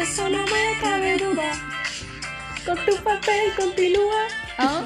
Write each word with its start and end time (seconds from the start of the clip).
de 0.00 0.04
eso 0.04 0.30
no 0.30 0.38
me 0.44 0.80
cabe 0.80 1.18
duda. 1.18 1.52
Con 2.64 2.76
tu 2.86 2.96
papel 3.04 3.52
continúa. 3.54 4.22
¿Ah? 4.56 4.82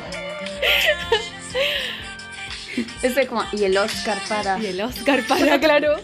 Ese 3.00 3.20
es 3.22 3.28
como, 3.28 3.42
y 3.52 3.62
el 3.62 3.76
Oscar 3.78 4.18
para. 4.28 4.58
Y 4.58 4.66
el 4.66 4.80
Oscar 4.80 5.20
para, 5.28 5.60
claro. 5.60 5.94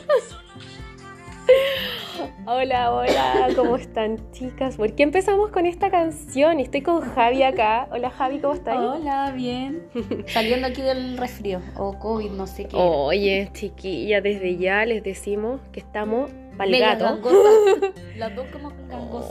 Hola, 2.46 2.93
hola, 2.93 3.49
¿cómo 3.57 3.75
están 3.77 4.31
chicas? 4.31 4.77
¿Por 4.77 4.95
qué 4.95 5.03
empezamos 5.03 5.50
con 5.50 5.67
esta 5.67 5.90
canción? 5.90 6.61
Estoy 6.61 6.82
con 6.82 7.00
Javi 7.00 7.43
acá. 7.43 7.89
Hola 7.90 8.11
Javi, 8.11 8.39
¿cómo 8.39 8.54
estás? 8.54 8.77
Hola, 8.77 9.32
bien. 9.35 9.89
Saliendo 10.29 10.68
aquí 10.68 10.82
del 10.82 11.18
resfrío 11.18 11.61
o 11.77 11.99
COVID, 11.99 12.31
no 12.31 12.46
sé 12.46 12.67
qué. 12.67 12.77
Oye, 12.77 13.50
chiquilla, 13.54 14.21
desde 14.21 14.57
ya 14.57 14.85
les 14.85 15.03
decimos 15.03 15.61
que 15.72 15.81
estamos 15.81 16.31
pa'l 16.61 16.71
Media 16.71 16.95
gato. 16.95 17.19
Las 18.17 18.37
dos 18.37 18.46
como. 18.53 18.71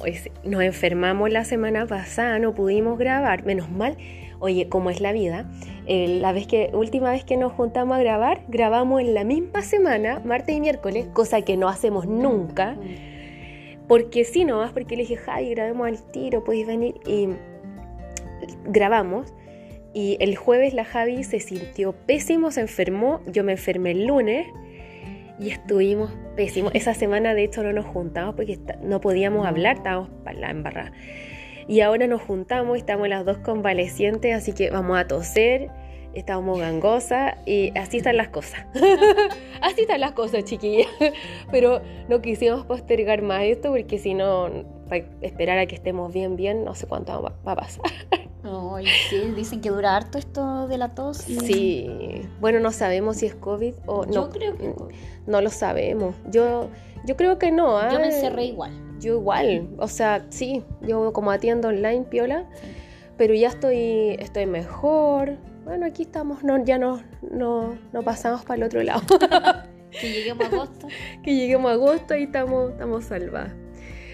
Oye, 0.01 0.15
sí, 0.15 0.31
Nos 0.43 0.63
enfermamos 0.63 1.29
la 1.31 1.45
semana 1.45 1.85
pasada, 1.85 2.39
no 2.39 2.55
pudimos 2.55 2.97
grabar, 2.97 3.45
menos 3.45 3.69
mal. 3.69 3.97
Oye, 4.39 4.67
¿cómo 4.67 4.89
es 4.89 4.99
la 4.99 5.11
vida? 5.11 5.45
Eh, 5.85 6.19
la 6.21 6.31
vez 6.31 6.47
que, 6.47 6.71
última 6.73 7.11
vez 7.11 7.23
que 7.23 7.37
nos 7.37 7.51
juntamos 7.51 7.97
a 7.97 7.99
grabar, 7.99 8.41
grabamos 8.47 9.01
en 9.01 9.13
la 9.13 9.23
misma 9.23 9.61
semana, 9.61 10.21
martes 10.25 10.55
y 10.55 10.61
miércoles, 10.61 11.07
cosa 11.13 11.41
que 11.41 11.55
no 11.55 11.67
hacemos 11.67 12.07
nunca. 12.07 12.77
Porque 13.87 14.23
sí, 14.23 14.45
nomás, 14.45 14.71
porque 14.71 14.95
le 14.95 15.03
dije, 15.03 15.17
Javi, 15.17 15.49
grabemos 15.49 15.87
al 15.87 16.11
tiro, 16.11 16.43
podéis 16.43 16.65
venir. 16.65 16.95
Y 17.05 17.29
grabamos. 18.65 19.33
Y 19.93 20.17
el 20.19 20.35
jueves 20.35 20.73
la 20.73 20.85
Javi 20.85 21.23
se 21.23 21.39
sintió 21.39 21.93
pésimo, 21.93 22.51
se 22.51 22.61
enfermó. 22.61 23.21
Yo 23.27 23.43
me 23.43 23.51
enfermé 23.51 23.91
el 23.91 24.05
lunes 24.05 24.47
y 25.39 25.49
estuvimos 25.49 26.11
pésimos. 26.35 26.71
Esa 26.75 26.93
semana, 26.93 27.33
de 27.33 27.43
hecho, 27.43 27.63
no 27.63 27.71
nos 27.71 27.85
juntamos 27.85 28.35
porque 28.35 28.59
no 28.81 28.99
podíamos 28.99 29.47
hablar, 29.47 29.77
estábamos 29.77 30.09
para 30.23 30.39
la 30.39 30.49
embarrada. 30.51 30.91
Y 31.67 31.81
ahora 31.81 32.07
nos 32.07 32.21
juntamos, 32.21 32.77
estamos 32.77 33.07
las 33.07 33.25
dos 33.25 33.37
convalecientes, 33.37 34.35
así 34.35 34.53
que 34.53 34.69
vamos 34.69 34.97
a 34.97 35.07
toser, 35.07 35.69
estamos 36.13 36.59
gangosas 36.59 37.35
y 37.45 37.71
así 37.77 37.97
están 37.97 38.17
las 38.17 38.29
cosas. 38.29 38.65
así 39.61 39.81
están 39.81 40.01
las 40.01 40.11
cosas, 40.13 40.43
chiquillas. 40.43 40.87
Pero 41.51 41.81
no 42.09 42.21
quisimos 42.21 42.65
postergar 42.65 43.21
más 43.21 43.43
esto 43.43 43.69
porque 43.69 43.97
si 43.97 44.15
no, 44.15 44.49
para 44.89 45.05
esperar 45.21 45.59
a 45.59 45.67
que 45.67 45.75
estemos 45.75 46.11
bien, 46.13 46.35
bien, 46.35 46.65
no 46.65 46.75
sé 46.75 46.87
cuánto 46.87 47.21
va 47.21 47.51
a 47.51 47.55
pasar. 47.55 47.83
Ay, 48.43 48.85
sí, 49.09 49.17
dicen 49.35 49.59
que 49.61 49.69
dura 49.69 49.95
harto 49.97 50.17
esto 50.17 50.67
de 50.67 50.77
la 50.77 50.95
tos. 50.95 51.27
y- 51.29 51.39
Sí, 51.39 52.21
bueno, 52.39 52.59
no 52.59 52.71
sabemos 52.71 53.17
si 53.17 53.25
es 53.25 53.35
COVID 53.35 53.73
o 53.85 54.05
no. 54.05 54.11
Yo 54.13 54.29
creo 54.29 54.55
que. 54.57 54.73
No 55.27 55.41
lo 55.41 55.49
sabemos. 55.49 56.15
Yo, 56.31 56.69
yo 57.05 57.15
creo 57.17 57.37
que 57.37 57.51
no. 57.51 57.77
¿ah? 57.77 57.89
Yo 57.91 57.99
me 57.99 58.07
encerré 58.07 58.45
igual. 58.45 58.71
Yo 58.99 59.13
igual, 59.15 59.69
o 59.77 59.87
sea, 59.87 60.25
sí, 60.29 60.63
yo 60.81 61.13
como 61.13 61.31
atiendo 61.31 61.69
online, 61.69 62.01
piola, 62.09 62.45
pero 63.17 63.33
ya 63.33 63.47
estoy, 63.47 64.17
estoy 64.19 64.45
mejor. 64.45 65.37
Bueno, 65.63 65.85
aquí 65.85 66.01
estamos, 66.03 66.43
no, 66.43 66.61
ya 66.65 66.77
no, 66.77 67.01
no, 67.21 67.77
no 67.93 68.01
pasamos 68.01 68.43
para 68.43 68.55
el 68.55 68.63
otro 68.63 68.83
lado. 68.83 69.01
Que 69.89 70.11
lleguemos 70.11 70.43
a 70.45 70.47
agosto. 70.49 70.87
que 71.23 71.33
lleguemos 71.35 71.71
a 71.71 71.73
agosto 71.73 72.15
y 72.15 72.23
estamos, 72.23 72.71
estamos 72.71 73.05
salvadas. 73.05 73.53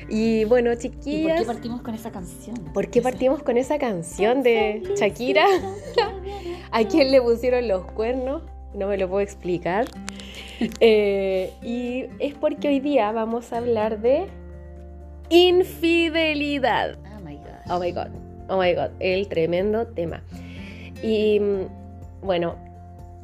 Y 0.09 0.45
bueno, 0.45 0.72
¿Y 0.72 0.75
por 0.75 0.81
chiquillas, 0.81 1.39
qué 1.39 1.45
partimos 1.45 1.81
con 1.81 1.95
esa 1.95 2.11
canción? 2.11 2.56
¿por 2.73 2.89
qué 2.89 3.02
partimos 3.02 3.42
con 3.42 3.58
esa 3.58 3.80
canción 3.80 4.44
de 4.44 4.84
Shakira? 4.98 5.45
¿A 6.72 6.84
quién 6.84 7.11
le 7.11 7.22
pusieron 7.22 7.67
los 7.67 7.86
cuernos? 7.92 8.44
No 8.73 8.88
me 8.88 8.98
lo 8.98 9.09
puedo 9.09 9.22
explicar. 9.22 9.86
Eh, 10.80 11.52
y 11.61 12.06
es 12.20 12.33
porque 12.33 12.70
hoy 12.70 12.80
día 12.80 13.11
vamos 13.11 13.52
a 13.52 13.58
hablar 13.58 14.00
de 14.00 14.27
infidelidad. 15.30 16.98
Oh 17.14 17.20
my 17.20 17.36
god. 17.36 17.70
Oh 17.70 17.77
my 17.77 17.92
god, 17.92 18.08
oh 18.48 18.58
my 18.58 18.73
god, 18.73 18.92
el 19.02 19.27
tremendo 19.27 19.86
tema. 19.87 20.23
Y 21.04 21.42
mm, 21.42 22.26
bueno, 22.26 22.55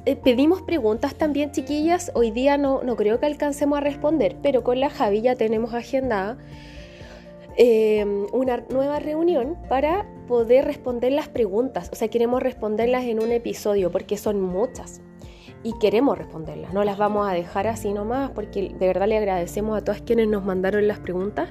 eh, 0.05 0.17
pedimos 0.17 0.61
preguntas 0.63 1.15
también, 1.15 1.51
chiquillas. 1.51 2.11
Hoy 2.15 2.31
día 2.31 2.57
no, 2.57 2.83
no 2.83 2.95
creo 2.97 3.19
que 3.21 3.27
alcancemos 3.27 3.77
a 3.77 3.81
responder, 3.81 4.35
pero 4.41 4.63
con 4.63 4.81
la 4.81 4.89
Javi 4.89 5.21
ya 5.21 5.35
tenemos 5.35 5.73
agendada 5.73 6.37
eh, 7.57 8.05
una 8.31 8.63
nueva 8.69 8.99
reunión 8.99 9.57
para 9.69 10.07
poder 10.27 10.65
responder 10.65 11.11
las 11.11 11.29
preguntas. 11.29 11.89
O 11.91 11.95
sea, 11.95 12.07
queremos 12.07 12.41
responderlas 12.41 13.03
en 13.03 13.21
un 13.21 13.31
episodio 13.31 13.91
porque 13.91 14.17
son 14.17 14.41
muchas. 14.41 15.01
Y 15.63 15.77
queremos 15.79 16.17
responderlas, 16.17 16.73
no 16.73 16.83
las 16.83 16.97
vamos 16.97 17.29
a 17.29 17.33
dejar 17.33 17.67
así 17.67 17.93
nomás 17.93 18.31
porque 18.31 18.69
de 18.69 18.87
verdad 18.87 19.07
le 19.07 19.17
agradecemos 19.17 19.77
a 19.77 19.83
todas 19.83 20.01
quienes 20.01 20.27
nos 20.27 20.43
mandaron 20.43 20.87
las 20.87 20.99
preguntas. 20.99 21.49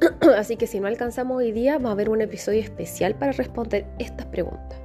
Así 0.36 0.56
que 0.56 0.66
si 0.66 0.80
no 0.80 0.88
alcanzamos 0.88 1.36
hoy 1.36 1.52
día, 1.52 1.78
va 1.78 1.90
a 1.90 1.92
haber 1.92 2.08
un 2.08 2.20
episodio 2.20 2.60
especial 2.60 3.14
para 3.14 3.30
responder 3.30 3.86
estas 4.00 4.26
preguntas. 4.26 4.80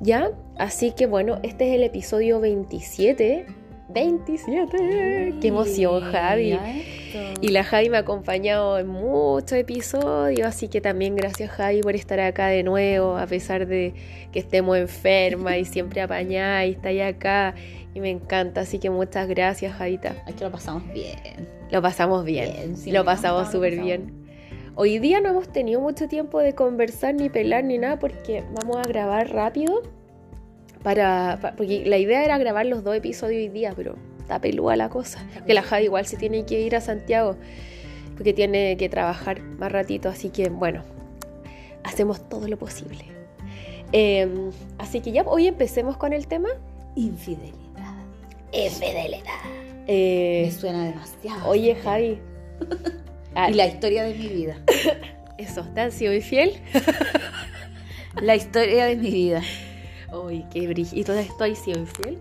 ¿Ya? 0.00 0.30
Así 0.58 0.92
que 0.92 1.06
bueno, 1.06 1.38
este 1.42 1.68
es 1.68 1.76
el 1.76 1.82
episodio 1.82 2.40
27. 2.40 3.46
27. 3.88 5.34
¡Qué 5.40 5.48
emoción, 5.48 6.00
Javi! 6.00 6.58
Y 7.40 7.48
la 7.48 7.64
Javi 7.64 7.90
me 7.90 7.98
ha 7.98 8.00
acompañado 8.00 8.78
en 8.78 8.88
muchos 8.88 9.52
episodios, 9.52 10.46
así 10.46 10.68
que 10.68 10.80
también 10.80 11.14
gracias 11.14 11.50
Javi 11.50 11.80
por 11.80 11.94
estar 11.94 12.18
acá 12.20 12.48
de 12.48 12.62
nuevo, 12.62 13.16
a 13.16 13.26
pesar 13.26 13.66
de 13.66 13.94
que 14.32 14.38
estemos 14.40 14.76
enfermas 14.78 15.58
y 15.58 15.64
siempre 15.64 16.00
apañada 16.00 16.64
y 16.66 16.72
está 16.72 16.88
ahí 16.88 17.00
acá 17.00 17.54
y 17.94 18.00
me 18.00 18.10
encanta, 18.10 18.62
así 18.62 18.78
que 18.78 18.90
muchas 18.90 19.28
gracias 19.28 19.76
Javita. 19.76 20.14
Es 20.26 20.34
que 20.34 20.44
lo 20.44 20.50
pasamos 20.50 20.82
bien. 20.92 21.48
Lo 21.70 21.80
pasamos 21.80 22.24
bien, 22.24 22.52
Bien, 22.52 22.76
sí, 22.76 22.90
lo 22.90 23.04
pasamos 23.04 23.50
súper 23.50 23.80
bien. 23.80 24.24
Hoy 24.74 24.98
día 24.98 25.20
no 25.20 25.28
hemos 25.28 25.48
tenido 25.48 25.80
mucho 25.80 26.08
tiempo 26.08 26.40
de 26.40 26.54
conversar 26.54 27.14
ni 27.14 27.28
pelar 27.28 27.62
ni 27.62 27.78
nada 27.78 27.98
porque 27.98 28.42
vamos 28.60 28.78
a 28.78 28.82
grabar 28.82 29.30
rápido. 29.30 29.82
Para, 30.84 31.38
pa- 31.42 31.52
porque 31.56 31.84
la 31.86 31.98
idea 31.98 32.24
era 32.24 32.38
grabar 32.38 32.66
los 32.66 32.84
dos 32.84 32.94
episodios 32.94 33.40
hoy 33.40 33.48
día, 33.48 33.72
pero 33.74 33.96
está 34.20 34.38
pelúa 34.40 34.76
la 34.76 34.88
cosa. 34.90 35.26
Que 35.46 35.54
la 35.54 35.62
Javi 35.62 35.84
igual 35.86 36.06
se 36.06 36.16
tiene 36.16 36.44
que 36.46 36.60
ir 36.60 36.76
a 36.76 36.80
Santiago 36.80 37.36
porque 38.16 38.32
tiene 38.32 38.76
que 38.76 38.88
trabajar 38.88 39.40
más 39.42 39.72
ratito, 39.72 40.08
así 40.08 40.28
que 40.30 40.48
bueno, 40.50 40.84
hacemos 41.82 42.28
todo 42.28 42.46
lo 42.46 42.56
posible. 42.58 43.04
Em, 43.90 44.50
así 44.78 45.00
que 45.00 45.10
ya 45.10 45.22
hoy 45.22 45.48
empecemos 45.48 45.96
con 45.96 46.12
el 46.12 46.26
tema. 46.28 46.48
Infidelidad. 46.94 47.54
Infidelidad. 48.52 49.40
Eh, 49.88 50.42
Me 50.46 50.52
suena 50.52 50.84
demasiado. 50.84 51.48
oye 51.48 51.74
Javi. 51.76 52.18
Ah, 53.34 53.50
Y 53.50 53.54
la 53.54 53.66
historia 53.66 54.04
de 54.04 54.14
mi 54.14 54.28
vida. 54.28 54.56
Eso, 55.38 55.62
¿te 55.74 55.80
han 55.80 55.90
sido 55.92 56.12
infiel? 56.14 56.52
La 58.22 58.36
historia 58.36 58.84
de 58.86 58.94
mi 58.96 59.10
vida. 59.10 59.42
Uy, 60.12 60.44
qué 60.50 60.66
brillo. 60.68 60.90
¿Y 60.92 61.04
todo 61.04 61.18
esto 61.18 61.44
has 61.44 61.58
sido 61.58 61.78
infiel? 61.80 62.18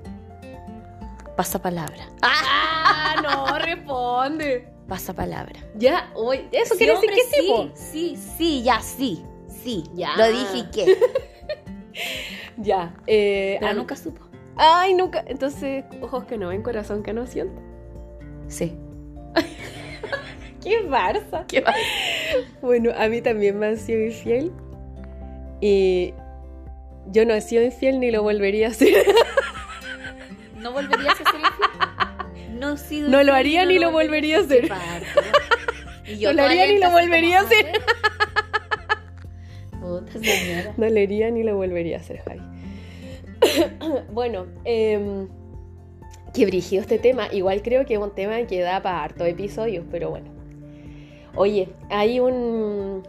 Pasa 1.35 1.61
palabra. 1.61 2.07
¡Ah! 2.21 3.15
No, 3.23 3.57
responde. 3.65 4.67
Pasa 4.87 5.13
palabra. 5.13 5.59
Ya, 5.75 6.11
hoy. 6.15 6.47
¿Eso 6.51 6.75
Sí, 6.75 6.79
quiere 6.85 6.93
decir 6.93 7.09
hombre, 7.09 7.15
qué 7.15 7.35
sí, 7.35 7.41
tipo? 7.41 7.69
Sí, 7.75 8.17
sí, 8.37 8.63
ya, 8.63 8.79
sí. 8.81 9.23
Sí, 9.63 9.83
Ya. 9.93 10.15
Lo 10.17 10.27
dije 10.27 10.57
y 10.57 10.63
qué. 10.71 10.97
Ya. 12.57 12.93
Eh, 13.07 13.57
Pero 13.59 13.71
ah, 13.71 13.73
nunca 13.75 13.95
supo. 13.95 14.21
Ay, 14.55 14.93
nunca. 14.93 15.23
Entonces, 15.27 15.85
ojos 16.01 16.25
que 16.25 16.37
no 16.37 16.49
ven, 16.49 16.61
corazón 16.61 17.01
que 17.03 17.13
no 17.13 17.25
siente. 17.25 17.59
Sí. 18.47 18.77
¡Qué 20.63 20.85
farsa! 20.89 21.45
Bueno, 22.61 22.91
a 22.97 23.07
mí 23.09 23.21
también 23.21 23.57
me 23.59 23.67
han 23.67 23.77
sido 23.77 24.01
infiel. 24.05 24.51
Y 25.61 26.13
yo 27.07 27.25
no 27.25 27.33
he 27.33 27.41
sido 27.41 27.63
infiel 27.63 27.99
ni 27.99 28.11
lo 28.11 28.23
volvería 28.23 28.67
a 28.67 28.71
hacer. 28.71 28.93
¿No 30.57 30.71
volverías 30.71 31.13
a 31.13 31.31
ser 31.31 31.39
infiel? 31.39 31.69
No, 32.59 32.73
he 32.73 32.77
sido 32.77 33.09
No 33.09 33.23
lo 33.23 33.33
haría 33.33 33.65
ni 33.65 33.77
lo 33.77 33.91
volvería 33.91 34.37
a 34.37 34.41
hacer. 34.41 34.69
No 36.21 36.33
lo 36.33 36.43
haría 36.43 36.67
ni 36.67 36.79
lo 36.79 36.91
volvería 36.91 37.39
a 37.39 37.41
hacer. 37.43 37.81
Puta 39.79 40.11
señora. 40.13 40.73
No 40.77 40.87
le 40.87 41.03
haría 41.03 41.31
ni 41.31 41.43
lo 41.43 41.55
volvería 41.55 41.97
a 41.97 41.99
hacer, 42.01 42.19
Javi. 42.19 42.41
bueno, 44.11 44.47
em, 44.65 45.27
qué 46.33 46.45
brígido 46.45 46.81
este 46.81 46.99
tema. 46.99 47.27
Igual 47.31 47.61
creo 47.61 47.85
que 47.85 47.95
es 47.95 47.99
un 47.99 48.13
tema 48.13 48.41
que 48.47 48.61
da 48.61 48.81
para 48.81 49.03
harto 49.03 49.25
episodios, 49.25 49.85
pero 49.91 50.09
bueno. 50.09 50.31
Oye, 51.35 51.69
hay 51.89 52.19
un, 52.19 53.03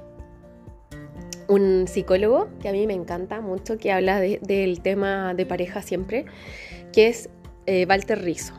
un 1.48 1.86
psicólogo 1.88 2.48
que 2.60 2.68
a 2.68 2.72
mí 2.72 2.86
me 2.86 2.94
encanta 2.94 3.40
mucho, 3.40 3.78
que 3.78 3.92
habla 3.92 4.20
de- 4.20 4.38
del 4.42 4.80
tema 4.80 5.34
de 5.34 5.46
pareja 5.46 5.82
siempre, 5.82 6.24
que 6.92 7.08
es 7.08 7.28
eh, 7.66 7.86
Walter 7.88 8.20
Rizzo. 8.22 8.54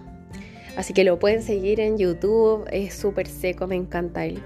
Así 0.78 0.94
que 0.94 1.04
lo 1.04 1.20
pueden 1.20 1.42
seguir 1.42 1.80
en 1.80 1.98
YouTube, 1.98 2.66
es 2.72 2.94
súper 2.94 3.28
seco, 3.28 3.66
me 3.68 3.76
encanta 3.76 4.26
él. 4.26 4.42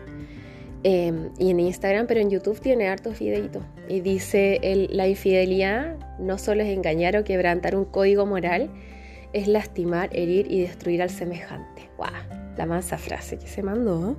Eh, 0.83 1.11
y 1.39 1.49
en 1.49 1.59
Instagram, 1.59 2.07
pero 2.07 2.19
en 2.21 2.29
YouTube 2.29 2.59
tiene 2.59 2.87
hartos 2.87 3.19
videitos. 3.19 3.63
Y 3.89 4.01
dice, 4.01 4.59
la 4.91 5.07
infidelidad 5.07 5.97
no 6.19 6.37
solo 6.37 6.61
es 6.63 6.69
engañar 6.69 7.17
o 7.17 7.23
quebrantar 7.23 7.75
un 7.75 7.85
código 7.85 8.25
moral, 8.25 8.69
es 9.33 9.47
lastimar, 9.47 10.09
herir 10.13 10.47
y 10.49 10.61
destruir 10.61 11.01
al 11.01 11.09
semejante. 11.09 11.89
¡Guau! 11.97 12.11
La 12.57 12.65
mansa 12.65 12.97
frase 12.97 13.37
que 13.37 13.47
se 13.47 13.61
mandó. 13.63 14.15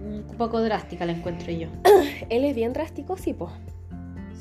Un 0.00 0.24
poco 0.36 0.60
drástica 0.62 1.04
la 1.06 1.12
encuentro 1.12 1.50
yo. 1.52 1.68
Él 2.30 2.44
es 2.44 2.54
bien 2.54 2.72
drástico, 2.72 3.16
sí, 3.16 3.32
po. 3.34 3.50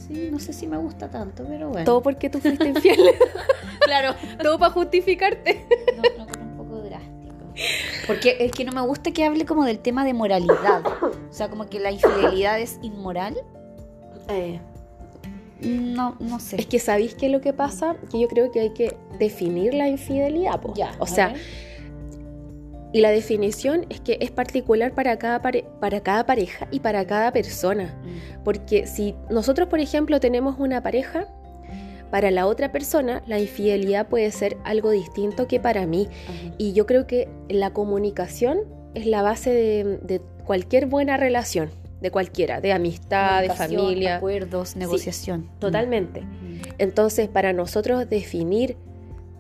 Sí, 0.08 0.30
no 0.32 0.40
sé 0.40 0.54
si 0.54 0.68
me 0.68 0.78
gusta 0.78 1.10
tanto, 1.10 1.44
pero 1.48 1.70
bueno. 1.70 1.86
Todo 1.86 2.02
porque 2.02 2.30
tú 2.30 2.40
fuiste 2.40 2.68
infiel. 2.70 3.00
claro. 3.82 4.16
Todo 4.42 4.58
para 4.60 4.72
justificarte. 4.72 5.66
No, 5.98 6.26
no, 6.26 6.32
pero 6.32 6.42
un 6.46 6.58
poco 6.58 6.78
drástico. 6.82 7.34
Porque 8.06 8.38
es 8.40 8.52
que 8.52 8.64
no 8.66 8.72
me 8.72 8.82
gusta 8.82 9.12
que 9.12 9.26
hable 9.26 9.46
como 9.46 9.66
del 9.66 9.80
tema 9.80 10.06
de 10.06 10.14
moralidad. 10.14 10.84
O 11.02 11.34
sea, 11.34 11.50
como 11.50 11.66
que 11.68 11.80
la 11.80 11.92
infidelidad 11.92 12.60
es 12.60 12.78
inmoral. 12.84 13.36
Eh, 14.30 14.60
No, 15.62 16.16
no 16.20 16.40
sé. 16.40 16.58
es 16.62 16.68
que 16.68 16.78
sabéis 16.80 17.16
qué 17.16 17.26
es 17.26 17.32
lo 17.32 17.42
que 17.42 17.52
pasa, 17.54 17.96
que 18.12 18.20
yo 18.20 18.28
creo 18.28 18.52
que 18.52 18.60
hay 18.60 18.70
que 18.74 18.96
definir 19.18 19.74
la 19.74 19.88
infidelidad, 19.90 20.62
po. 20.62 20.74
Ya, 20.76 20.92
O 21.00 21.08
sea, 21.08 21.30
ver. 21.30 21.42
Y 22.94 23.02
la 23.02 23.12
definición 23.12 23.86
es 23.90 24.00
que 24.00 24.18
es 24.22 24.32
particular 24.32 24.94
para 24.94 25.18
cada, 25.18 25.42
pare- 25.42 25.66
para 25.80 26.02
cada 26.02 26.26
pareja 26.26 26.68
y 26.72 26.80
para 26.80 27.06
cada 27.06 27.32
persona. 27.32 27.96
Mm. 28.04 28.44
Porque 28.44 28.88
si 28.88 29.14
nosotros, 29.30 29.68
por 29.68 29.80
ejemplo, 29.80 30.20
tenemos 30.20 30.56
una 30.60 30.82
pareja, 30.82 31.28
para 32.12 32.32
la 32.32 32.48
otra 32.48 32.72
persona 32.72 33.22
la 33.28 33.38
infidelidad 33.38 34.08
puede 34.08 34.32
ser 34.32 34.56
algo 34.64 34.92
distinto 34.92 35.48
que 35.50 35.60
para 35.60 35.86
mí. 35.86 36.08
Ajá. 36.24 36.54
Y 36.58 36.72
yo 36.72 36.86
creo 36.86 37.06
que 37.06 37.28
la 37.50 37.72
comunicación 37.72 38.60
es 38.94 39.06
la 39.06 39.22
base 39.22 39.50
de, 39.52 40.00
de 40.02 40.22
cualquier 40.46 40.86
buena 40.86 41.18
relación, 41.18 41.70
de 42.00 42.10
cualquiera, 42.10 42.62
de 42.62 42.72
amistad, 42.72 43.42
de 43.42 43.50
familia. 43.50 44.16
Acuerdos, 44.16 44.78
negociación. 44.78 45.50
Totalmente. 45.60 46.22
Mm. 46.22 46.62
Entonces, 46.78 47.28
para 47.28 47.52
nosotros 47.52 48.10
definir 48.10 48.78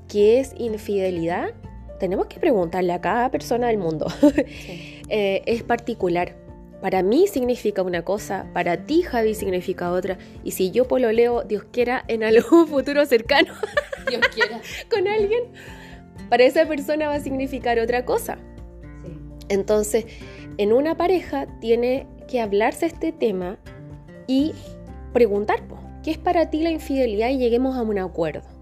qué 0.09 0.41
es 0.41 0.53
infidelidad, 0.57 1.51
tenemos 1.99 2.27
que 2.27 2.39
preguntarle 2.39 2.93
a 2.93 3.01
cada 3.01 3.29
persona 3.31 3.67
del 3.67 3.77
mundo. 3.77 4.07
Sí. 4.47 5.01
Eh, 5.09 5.41
es 5.45 5.63
particular. 5.63 6.35
Para 6.81 7.01
mí 7.01 7.27
significa 7.27 7.81
una 7.81 8.03
cosa, 8.03 8.45
para 8.53 8.85
ti, 8.85 9.01
Javi, 9.01 9.33
significa 9.33 9.91
otra. 9.91 10.17
Y 10.43 10.51
si 10.51 10.69
yo 10.71 10.87
pololeo, 10.87 11.43
Dios 11.43 11.63
quiera, 11.71 12.03
en 12.07 12.23
algún 12.23 12.67
futuro 12.67 13.05
cercano 13.05 13.53
Dios 14.09 14.21
quiera. 14.33 14.61
con 14.89 15.07
alguien, 15.07 15.43
para 16.29 16.43
esa 16.43 16.67
persona 16.67 17.07
va 17.07 17.15
a 17.15 17.19
significar 17.19 17.79
otra 17.79 18.05
cosa. 18.05 18.37
Sí. 19.03 19.11
Entonces, 19.49 20.05
en 20.57 20.73
una 20.73 20.95
pareja 20.95 21.47
tiene 21.61 22.05
que 22.27 22.41
hablarse 22.41 22.85
este 22.85 23.11
tema 23.11 23.57
y 24.27 24.53
preguntar, 25.13 25.61
¿qué 26.03 26.11
es 26.11 26.17
para 26.17 26.49
ti 26.49 26.61
la 26.61 26.69
infidelidad? 26.69 27.29
Y 27.29 27.37
lleguemos 27.37 27.75
a 27.75 27.81
un 27.81 27.97
acuerdo. 27.97 28.56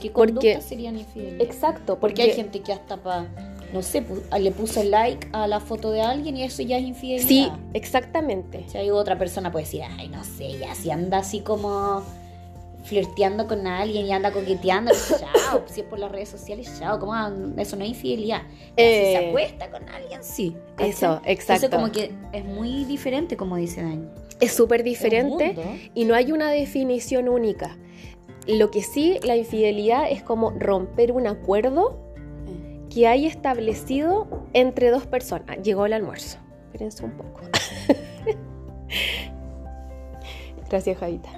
¿Qué 0.00 0.10
Porque- 0.10 0.60
serían 0.60 0.98
infidelidad? 0.98 1.40
Exacto, 1.42 1.98
Porque 1.98 2.22
hay 2.22 2.32
gente 2.32 2.60
que 2.60 2.72
hasta 2.72 2.96
para, 2.96 3.26
no 3.72 3.82
sé, 3.82 4.04
le 4.38 4.50
puso 4.52 4.82
like 4.84 5.28
a 5.32 5.46
la 5.46 5.60
foto 5.60 5.90
de 5.92 6.02
alguien 6.02 6.36
y 6.36 6.42
eso 6.44 6.62
ya 6.62 6.76
es 6.78 6.84
infidelidad. 6.84 7.26
Sí, 7.28 7.48
exactamente. 7.74 8.64
Si 8.68 8.78
hay 8.78 8.90
otra 8.90 9.18
persona 9.18 9.50
puede 9.52 9.64
decir, 9.64 9.82
ay, 9.98 10.08
no 10.08 10.22
sé, 10.24 10.58
ya 10.58 10.74
si 10.74 10.90
anda 10.90 11.18
así 11.18 11.40
como 11.40 12.02
flirteando 12.84 13.46
con 13.46 13.66
alguien 13.68 14.06
y 14.06 14.12
anda 14.12 14.32
coqueteando, 14.32 14.90
chao, 15.20 15.62
si 15.66 15.80
es 15.82 15.86
por 15.86 16.00
las 16.00 16.10
redes 16.10 16.28
sociales, 16.28 16.68
chao, 16.80 16.98
¿cómo 16.98 17.14
an- 17.14 17.54
eso 17.56 17.76
no 17.76 17.84
es 17.84 17.90
infidelidad? 17.90 18.42
Ya, 18.42 18.48
Si 18.48 18.72
Eh, 18.76 19.16
se 19.18 19.26
acuesta 19.28 19.70
con 19.70 19.88
alguien, 19.88 20.24
sí. 20.24 20.56
Eso, 20.78 21.20
exacto. 21.24 21.66
Entonces 21.66 21.70
como 21.70 21.92
que 21.92 22.12
es 22.36 22.44
muy 22.44 22.84
diferente, 22.84 23.36
como 23.36 23.56
dice 23.56 23.82
Dani. 23.82 24.06
Es 24.40 24.52
súper 24.52 24.82
diferente 24.82 25.54
y 25.94 26.04
no 26.04 26.16
hay 26.16 26.32
una 26.32 26.50
definición 26.50 27.28
única. 27.28 27.76
Lo 28.46 28.70
que 28.70 28.82
sí, 28.82 29.18
la 29.22 29.36
infidelidad 29.36 30.10
es 30.10 30.22
como 30.22 30.50
romper 30.50 31.12
un 31.12 31.26
acuerdo 31.26 31.98
que 32.90 33.06
hay 33.06 33.26
establecido 33.26 34.26
entre 34.52 34.90
dos 34.90 35.06
personas. 35.06 35.62
Llegó 35.62 35.86
el 35.86 35.92
almuerzo. 35.92 36.38
Espérense 36.66 37.04
un 37.04 37.12
poco. 37.12 37.40
Gracias, 40.68 40.98
Javita. 40.98 41.28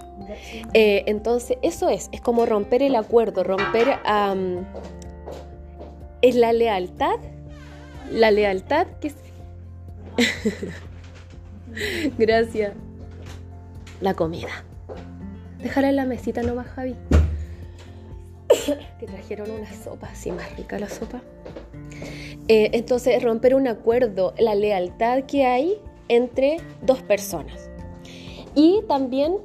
Eh, 0.72 1.04
entonces, 1.06 1.58
eso 1.62 1.88
es, 1.88 2.08
es 2.12 2.20
como 2.20 2.46
romper 2.46 2.82
el 2.82 2.94
acuerdo, 2.96 3.44
romper 3.44 3.98
es 6.22 6.34
la 6.36 6.52
lealtad, 6.52 7.16
la 8.10 8.30
lealtad 8.30 8.86
que 9.00 9.08
es... 9.08 9.16
Gracias. 12.18 12.72
La 14.00 14.14
comida. 14.14 14.48
Déjala 15.64 15.88
en 15.88 15.96
la 15.96 16.04
mesita 16.04 16.42
nomás, 16.42 16.66
Javi. 16.66 16.94
que 19.00 19.06
trajeron 19.06 19.50
una 19.50 19.72
sopa, 19.72 20.08
así 20.08 20.30
más 20.30 20.54
rica 20.58 20.78
la 20.78 20.90
sopa. 20.90 21.22
Eh, 22.48 22.68
entonces, 22.74 23.22
romper 23.22 23.54
un 23.54 23.66
acuerdo, 23.66 24.34
la 24.38 24.54
lealtad 24.54 25.22
que 25.24 25.46
hay 25.46 25.78
entre 26.08 26.58
dos 26.82 27.00
personas. 27.02 27.70
Y 28.54 28.82
también 28.88 29.38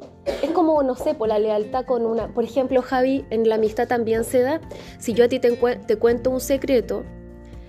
es 0.43 0.51
como, 0.51 0.83
no 0.83 0.95
sé, 0.95 1.13
por 1.13 1.29
la 1.29 1.39
lealtad 1.39 1.85
con 1.85 2.05
una... 2.05 2.27
Por 2.27 2.43
ejemplo, 2.43 2.81
Javi, 2.81 3.23
en 3.29 3.47
la 3.47 3.55
amistad 3.55 3.87
también 3.87 4.25
se 4.25 4.41
da. 4.41 4.59
Si 4.99 5.13
yo 5.13 5.23
a 5.23 5.29
ti 5.29 5.39
te, 5.39 5.51
te 5.87 5.95
cuento 5.95 6.31
un 6.31 6.41
secreto, 6.41 7.05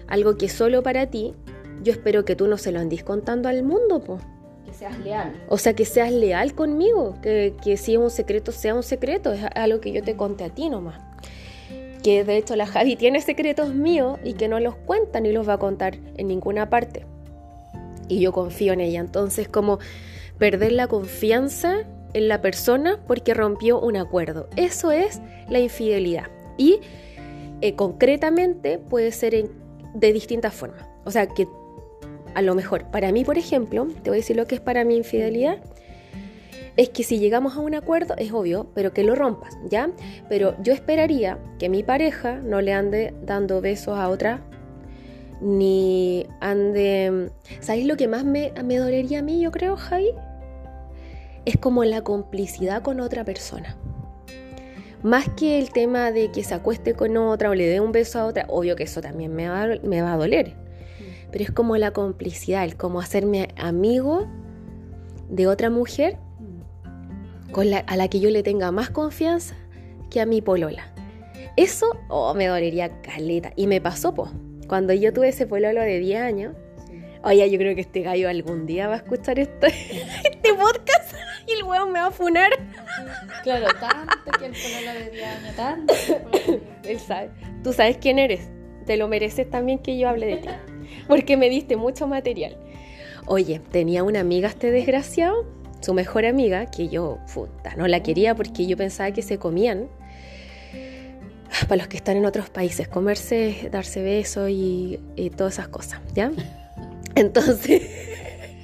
algo 0.08 0.37
que 0.37 0.47
es 0.47 0.52
solo 0.52 0.82
para 0.82 1.06
ti, 1.06 1.37
yo 1.85 1.93
espero 1.93 2.25
que 2.25 2.35
tú 2.35 2.49
no 2.49 2.58
se 2.58 2.73
lo 2.73 2.81
andes 2.81 3.05
contando 3.05 3.49
al 3.49 3.62
mundo, 3.62 4.00
po. 4.02 4.19
Seas 4.72 4.99
leal. 5.00 5.32
O 5.49 5.58
sea, 5.58 5.75
que 5.75 5.84
seas 5.84 6.12
leal 6.12 6.55
conmigo, 6.55 7.17
que, 7.22 7.55
si 7.76 7.94
es 7.94 7.99
un 7.99 8.11
secreto, 8.11 8.52
sea 8.52 8.75
un 8.75 8.82
secreto, 8.82 9.32
es 9.32 9.44
algo 9.55 9.81
que 9.81 9.93
yo 9.93 10.02
te 10.02 10.17
conté 10.17 10.44
a 10.44 10.49
ti 10.50 10.69
nomás. 10.69 11.00
Que 12.02 12.25
de 12.25 12.37
hecho 12.37 12.56
la 12.56 12.67
Javi 12.67 12.96
tiene 12.96 13.20
secretos 13.20 13.75
míos 13.75 14.19
y 14.25 14.34
que 14.34 14.49
no 14.49 14.58
los 14.58 14.75
cuenta 14.75 15.20
ni 15.20 15.32
los 15.32 15.49
va 15.49 15.55
a 15.55 15.58
contar 15.58 15.99
en 16.17 16.28
ninguna 16.28 16.70
parte. 16.70 17.05
Y 18.08 18.20
yo 18.20 18.32
confío 18.32 18.72
en 18.72 18.81
ella. 18.81 19.00
Entonces, 19.00 19.49
como 19.49 19.78
perder 20.38 20.73
la 20.73 20.88
confianza 20.88 21.84
en 22.14 22.28
la 22.28 22.40
persona 22.40 22.99
porque 23.06 23.34
rompió 23.34 23.78
un 23.78 23.96
acuerdo. 23.96 24.49
Eso 24.56 24.90
es 24.90 25.20
la 25.49 25.61
infidelidad. 25.61 26.28
Y 26.56 26.81
eh, 27.61 27.75
concretamente 27.75 28.78
puede 28.78 29.12
ser 29.12 29.50
de 29.94 30.12
distintas 30.12 30.55
formas. 30.55 30.84
O 31.05 31.11
sea, 31.11 31.26
que 31.26 31.46
a 32.35 32.43
lo 32.43 32.55
mejor, 32.55 32.85
para 32.91 33.12
mí, 33.12 33.25
por 33.25 33.38
ejemplo, 33.38 33.87
te 34.03 34.11
voy 34.11 34.19
a 34.19 34.21
decir 34.21 34.37
lo 34.37 34.47
que 34.47 34.56
es 34.56 34.61
para 34.61 34.85
mí 34.85 34.97
infidelidad, 34.97 35.59
es 36.77 36.88
que 36.88 37.03
si 37.03 37.19
llegamos 37.19 37.56
a 37.56 37.61
un 37.61 37.75
acuerdo, 37.75 38.15
es 38.17 38.32
obvio, 38.32 38.69
pero 38.75 38.93
que 38.93 39.05
lo 39.05 39.15
rompas, 39.15 39.56
¿ya? 39.69 39.91
Pero 40.29 40.55
yo 40.62 40.73
esperaría 40.73 41.38
que 41.59 41.69
mi 41.69 41.82
pareja 41.82 42.38
no 42.38 42.61
le 42.61 42.73
ande 42.73 43.12
dando 43.23 43.61
besos 43.61 43.99
a 43.99 44.09
otra, 44.09 44.40
ni 45.40 46.26
ande... 46.40 47.31
¿Sabéis 47.61 47.87
lo 47.87 47.97
que 47.97 48.09
más 48.09 48.25
me, 48.25 48.52
me 48.64 48.76
dolería 48.76 49.19
a 49.19 49.23
mí, 49.23 49.40
yo 49.40 49.50
creo, 49.50 49.76
Javi? 49.76 50.11
Es 51.45 51.57
como 51.57 51.85
la 51.85 52.02
complicidad 52.02 52.83
con 52.83 53.00
otra 53.00 53.25
persona. 53.25 53.76
Más 55.02 55.28
que 55.31 55.59
el 55.59 55.71
tema 55.71 56.12
de 56.12 56.31
que 56.31 56.45
se 56.45 56.54
acueste 56.54 56.95
con 56.95 57.16
otra 57.16 57.50
o 57.50 57.54
le 57.54 57.66
dé 57.66 57.81
un 57.81 57.90
beso 57.90 58.21
a 58.21 58.26
otra, 58.26 58.45
obvio 58.49 58.76
que 58.76 58.83
eso 58.85 59.00
también 59.00 59.35
me 59.35 59.49
va, 59.49 59.66
me 59.83 60.02
va 60.02 60.12
a 60.12 60.16
doler. 60.16 60.54
Pero 61.32 61.44
es 61.44 61.50
como 61.50 61.76
la 61.76 61.92
complicidad, 61.92 62.64
el 62.64 62.76
como 62.76 63.00
hacerme 63.00 63.49
amigo 63.56 64.26
de 65.28 65.46
otra 65.46 65.70
mujer 65.70 66.18
con 67.52 67.70
la, 67.70 67.78
a 67.78 67.96
la 67.96 68.08
que 68.08 68.20
yo 68.20 68.30
le 68.30 68.42
tenga 68.42 68.70
más 68.72 68.90
confianza 68.90 69.54
que 70.10 70.20
a 70.20 70.26
mi 70.26 70.40
polola. 70.42 70.92
Eso 71.56 71.87
oh, 72.08 72.34
me 72.34 72.46
dolería 72.46 73.00
caleta. 73.02 73.52
Y 73.56 73.66
me 73.66 73.80
pasó, 73.80 74.14
po. 74.14 74.30
Cuando 74.68 74.92
yo 74.92 75.12
tuve 75.12 75.28
ese 75.28 75.46
pololo 75.46 75.80
de 75.80 75.99
10 75.99 76.20
años, 76.20 76.54
oye, 77.25 77.50
yo 77.50 77.58
creo 77.58 77.75
que 77.75 77.80
este 77.80 78.02
gallo 78.02 78.28
algún 78.28 78.66
día 78.66 78.87
va 78.88 78.94
a 78.94 78.96
escuchar 78.99 79.38
este 79.40 79.68
podcast 80.54 81.14
y 81.46 81.52
el 81.52 81.64
weón 81.64 81.92
me 81.92 82.00
va 82.00 82.06
a 82.06 82.10
funar. 82.12 82.50
Claro, 83.42 83.66
tanto 83.80 84.30
que 84.38 84.46
el 84.46 84.52
pololo 84.52 84.99
de 84.99 85.10
10 85.10 85.26
años, 85.26 85.56
tanto. 85.56 85.94
que 86.06 86.12
el 86.12 86.22
pololo 86.22 86.62
de- 86.84 86.92
Él 86.92 87.00
sabe. 87.00 87.30
Tú 87.64 87.72
sabes 87.72 87.99
quién 87.99 88.18
eres. 88.18 88.49
Te 88.87 88.96
lo 88.96 89.08
mereces 89.08 89.49
también 89.50 89.80
que 89.80 89.99
yo 89.99 90.08
hable 90.08 90.26
de 90.26 90.37
ti. 90.37 90.49
Porque 91.09 91.37
me 91.37 91.49
diste 91.49 91.76
mucho 91.76 92.06
material. 92.06 92.56
Oye, 93.26 93.61
tenía 93.70 94.02
una 94.02 94.20
amiga 94.20 94.49
este 94.49 94.70
desgraciado, 94.70 95.47
su 95.80 95.94
mejor 95.94 96.25
amiga, 96.26 96.66
que 96.66 96.88
yo, 96.88 97.18
puta, 97.32 97.75
no 97.76 97.87
la 97.87 98.02
quería 98.02 98.35
porque 98.35 98.66
yo 98.66 98.76
pensaba 98.76 99.11
que 99.12 99.23
se 99.23 99.38
comían. 99.38 99.88
Para 101.68 101.76
los 101.76 101.88
que 101.88 101.97
están 101.97 102.16
en 102.16 102.25
otros 102.26 102.49
países, 102.49 102.88
comerse, 102.88 103.68
darse 103.70 104.02
besos 104.02 104.50
y, 104.50 104.99
y 105.16 105.30
todas 105.30 105.54
esas 105.54 105.68
cosas, 105.68 106.00
¿ya? 106.14 106.32
Entonces, 107.14 107.82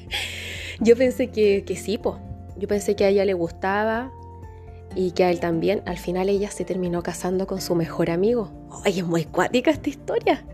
yo 0.81 0.97
pensé 0.97 1.29
que, 1.29 1.65
que 1.65 1.77
sí, 1.77 1.99
po. 1.99 2.19
Yo 2.57 2.69
pensé 2.69 2.97
que 2.97 3.05
a 3.05 3.09
ella 3.09 3.25
le 3.25 3.35
gustaba, 3.35 4.11
y 4.97 5.11
que 5.13 5.25
a 5.25 5.31
él 5.31 5.39
también, 5.39 5.83
al 5.85 5.99
final 5.99 6.29
ella 6.31 6.51
se 6.51 6.65
terminó 6.65 7.03
casando 7.03 7.47
con 7.47 7.61
su 7.61 7.75
mejor 7.75 8.11
amigo. 8.11 8.51
Oye, 8.85 9.01
es 9.01 9.07
muy 9.07 9.25
cuática 9.27 9.71
esta 9.71 9.91
historia. 9.91 10.45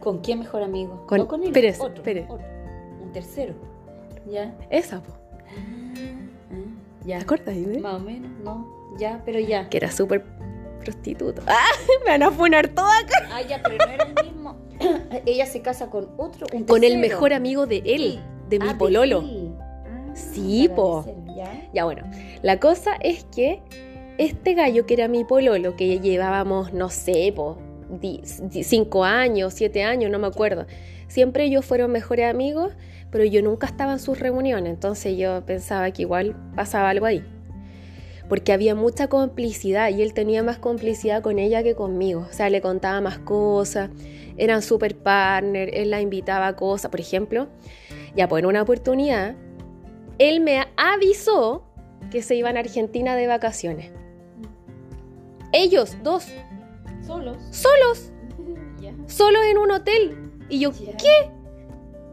¿Con 0.00 0.18
quién 0.20 0.38
mejor 0.40 0.62
amigo? 0.62 1.06
Con- 1.06 1.18
no 1.18 1.28
con 1.28 1.40
él. 1.42 1.48
espérese, 1.48 1.82
otro, 1.82 1.96
espere. 1.96 2.24
otro. 2.28 2.46
Un 3.02 3.12
tercero. 3.12 3.54
¿Ya? 4.30 4.54
Esa, 4.70 5.00
po. 5.02 5.12
Ah, 5.48 7.04
Ya. 7.04 7.18
¿te 7.18 7.24
acuerdas? 7.24 7.54
de? 7.56 7.80
Más 7.80 7.94
o 7.94 8.00
menos, 8.00 8.30
no. 8.42 8.66
Ya, 8.98 9.22
pero 9.24 9.38
ya. 9.38 9.68
Que 9.68 9.76
era 9.78 9.90
súper 9.90 10.24
prostituta. 10.80 11.42
¡Ah! 11.46 11.64
Me 12.04 12.10
van 12.12 12.22
a 12.22 12.30
funar 12.30 12.68
toda 12.68 12.98
acá. 12.98 13.28
Ah, 13.32 13.42
ya, 13.42 13.60
pero 13.62 13.76
no 13.86 13.92
era 13.92 14.04
el 14.04 14.24
mismo. 14.24 14.56
Ella 15.26 15.46
se 15.46 15.62
casa 15.62 15.90
con 15.90 16.08
otro. 16.16 16.46
Un 16.52 16.64
Con 16.64 16.84
el 16.84 16.98
mejor 16.98 17.32
amigo 17.32 17.66
de 17.66 17.82
él. 17.84 18.20
De 18.48 18.58
mi 18.58 18.68
Ah, 18.68 18.76
pololo. 18.78 19.22
Ah, 19.24 20.10
Sí, 20.14 20.68
po. 20.74 21.04
ser, 21.04 21.14
¿ya? 21.36 21.68
Ya 21.72 21.84
bueno, 21.84 22.02
la 22.42 22.58
cosa 22.58 22.96
es 23.00 23.24
que 23.24 23.62
este 24.18 24.54
gallo 24.54 24.84
que 24.86 24.94
era 24.94 25.06
mi 25.08 25.24
pololo, 25.24 25.76
que 25.76 26.00
llevábamos, 26.00 26.72
no 26.72 26.88
sé, 26.90 27.32
po, 27.34 27.56
di- 28.00 28.22
di- 28.50 28.64
cinco 28.64 29.04
años, 29.04 29.54
siete 29.54 29.82
años, 29.82 30.10
no 30.10 30.18
me 30.18 30.26
acuerdo. 30.26 30.66
Siempre 31.08 31.44
ellos 31.44 31.64
fueron 31.64 31.90
mejores 31.90 32.30
amigos, 32.30 32.72
pero 33.10 33.24
yo 33.24 33.42
nunca 33.42 33.66
estaba 33.66 33.92
en 33.92 33.98
sus 33.98 34.20
reuniones, 34.20 34.72
entonces 34.72 35.18
yo 35.18 35.44
pensaba 35.44 35.90
que 35.90 36.02
igual 36.02 36.36
pasaba 36.54 36.90
algo 36.90 37.06
ahí. 37.06 37.24
Porque 38.28 38.52
había 38.52 38.76
mucha 38.76 39.08
complicidad 39.08 39.90
y 39.90 40.02
él 40.02 40.14
tenía 40.14 40.44
más 40.44 40.58
complicidad 40.58 41.20
con 41.20 41.40
ella 41.40 41.64
que 41.64 41.74
conmigo. 41.74 42.28
O 42.30 42.32
sea, 42.32 42.48
le 42.48 42.60
contaba 42.60 43.00
más 43.00 43.18
cosas, 43.18 43.90
eran 44.36 44.62
super 44.62 44.96
partner, 44.96 45.70
él 45.74 45.90
la 45.90 46.00
invitaba 46.00 46.46
a 46.46 46.54
cosas. 46.54 46.92
Por 46.92 47.00
ejemplo, 47.00 47.48
ya 48.14 48.28
pues 48.28 48.42
en 48.44 48.46
una 48.46 48.62
oportunidad, 48.62 49.34
él 50.18 50.40
me 50.40 50.64
avisó 50.76 51.64
que 52.12 52.22
se 52.22 52.36
iban 52.36 52.56
a 52.56 52.60
Argentina 52.60 53.16
de 53.16 53.26
vacaciones. 53.26 53.90
Ellos 55.52 55.96
dos, 56.04 56.28
Solos. 57.10 57.36
solos, 57.50 58.12
solos 59.06 59.42
en 59.50 59.58
un 59.58 59.72
hotel. 59.72 60.32
Y 60.48 60.60
yo. 60.60 60.70
¿qué? 60.72 61.30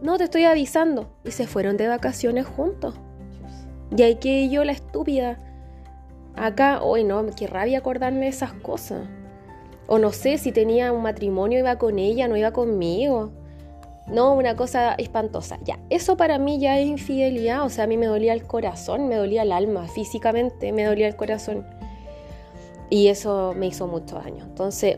No, 0.01 0.18
te 0.18 0.24
estoy 0.24 0.46
avisando. 0.46 1.08
Y 1.24 1.32
se 1.32 1.46
fueron 1.46 1.77
de 1.77 1.88
vacaciones 1.88 2.48
juntos. 2.48 2.96
Y 3.96 4.01
ahí 4.01 4.16
que 4.16 4.50
yo, 4.50 4.63
la 4.63 4.72
estúpida, 4.72 5.39
acá, 6.36 6.82
hoy 6.82 7.04
no, 7.04 7.24
qué 7.36 7.46
rabia 7.46 7.77
acordarme 7.77 8.22
de 8.22 8.27
esas 8.30 8.54
cosas. 8.54 9.08
O 9.86 10.00
no 10.00 10.12
sé, 10.12 10.39
si 10.39 10.51
tenía 10.51 10.92
un 10.92 11.04
matrimonio, 11.04 11.60
iba 11.60 11.77
con 11.77 12.00
ella, 12.00 12.27
no 12.27 12.36
iba 12.36 12.51
conmigo. 12.51 13.32
No, 14.08 14.34
una 14.34 14.56
cosa 14.56 14.96
espantosa. 14.96 15.60
Ya, 15.63 15.80
eso 15.92 16.18
para 16.18 16.39
mí 16.39 16.60
ya 16.60 16.80
es 16.80 16.88
infidelidad. 16.88 17.63
O 17.63 17.70
sea, 17.70 17.84
a 17.84 17.88
mí 17.88 17.98
me 17.98 18.08
dolía 18.08 18.34
el 18.34 18.44
corazón, 18.44 19.08
me 19.08 19.16
dolía 19.16 19.44
el 19.44 19.51
alma, 19.51 19.88
físicamente 19.88 20.72
me 20.74 20.86
dolía 20.86 21.08
el 21.08 21.16
corazón. 21.16 21.66
Y 22.89 23.08
eso 23.08 23.53
me 23.58 23.67
hizo 23.67 23.88
mucho 23.88 24.15
daño. 24.15 24.44
Entonces, 24.46 24.98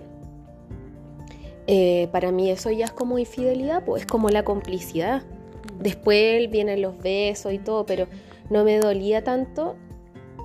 eh, 1.67 2.07
para 2.11 2.31
mí 2.31 2.49
eso 2.49 2.71
ya 2.71 2.85
es 2.85 2.91
como 2.91 3.19
infidelidad, 3.19 3.83
pues 3.85 4.01
es 4.01 4.07
como 4.07 4.29
la 4.29 4.43
complicidad. 4.43 5.23
Después 5.79 6.49
vienen 6.49 6.81
los 6.81 6.97
besos 6.97 7.53
y 7.53 7.59
todo, 7.59 7.85
pero 7.85 8.07
no 8.49 8.63
me 8.63 8.79
dolía 8.79 9.23
tanto. 9.23 9.75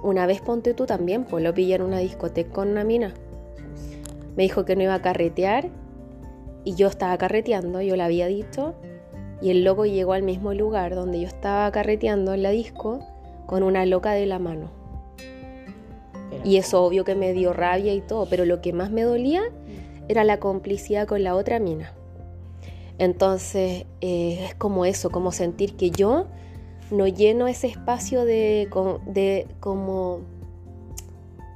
Una 0.03 0.27
vez 0.27 0.41
ponte 0.41 0.75
tú 0.75 0.87
también, 0.87 1.25
pues 1.25 1.43
lo 1.43 1.55
pillé 1.55 1.77
en 1.77 1.83
una 1.83 1.99
discoteca 1.99 2.53
con 2.53 2.69
una 2.69 2.85
mina. 2.85 3.15
Me 4.37 4.43
dijo 4.43 4.65
que 4.65 4.77
no 4.77 4.83
iba 4.83 4.95
a 4.95 5.03
carretear 5.03 5.71
y 6.65 6.75
yo 6.75 6.89
estaba 6.89 7.17
carreteando, 7.17 7.81
yo 7.81 7.97
le 7.97 8.03
había 8.03 8.27
dicho. 8.27 8.75
Y 9.41 9.51
el 9.51 9.65
loco 9.65 9.85
llegó 9.87 10.13
al 10.13 10.23
mismo 10.23 10.55
lugar 10.55 10.95
donde 10.95 11.21
yo 11.21 11.27
estaba 11.27 11.71
carreteando 11.71 12.35
en 12.35 12.43
la 12.43 12.51
disco 12.51 13.01
con 13.47 13.63
una 13.63 13.85
loca 13.87 14.13
de 14.13 14.27
la 14.27 14.39
mano. 14.39 14.84
Y 16.45 16.59
eso 16.59 16.85
obvio 16.85 17.05
que 17.05 17.15
me 17.15 17.33
dio 17.33 17.53
rabia 17.53 17.95
y 17.95 18.01
todo, 18.01 18.27
pero 18.29 18.45
lo 18.45 18.61
que 18.61 18.73
más 18.73 18.91
me 18.91 19.03
dolía 19.03 19.43
era 20.09 20.25
la 20.25 20.39
complicidad 20.39 21.09
con 21.09 21.25
la 21.25 21.35
otra 21.35 21.59
mina. 21.59 21.93
Entonces 22.99 23.87
eh, 24.01 24.47
es 24.49 24.55
como 24.55 24.85
eso, 24.85 25.11
como 25.11 25.33
sentir 25.33 25.75
que 25.77 25.91
yo 25.91 26.27
no 26.91 27.09
lleno 27.09 27.49
ese 27.49 27.67
espacio 27.67 28.25
de, 28.25 28.69
de 29.07 29.47
como 29.61 30.21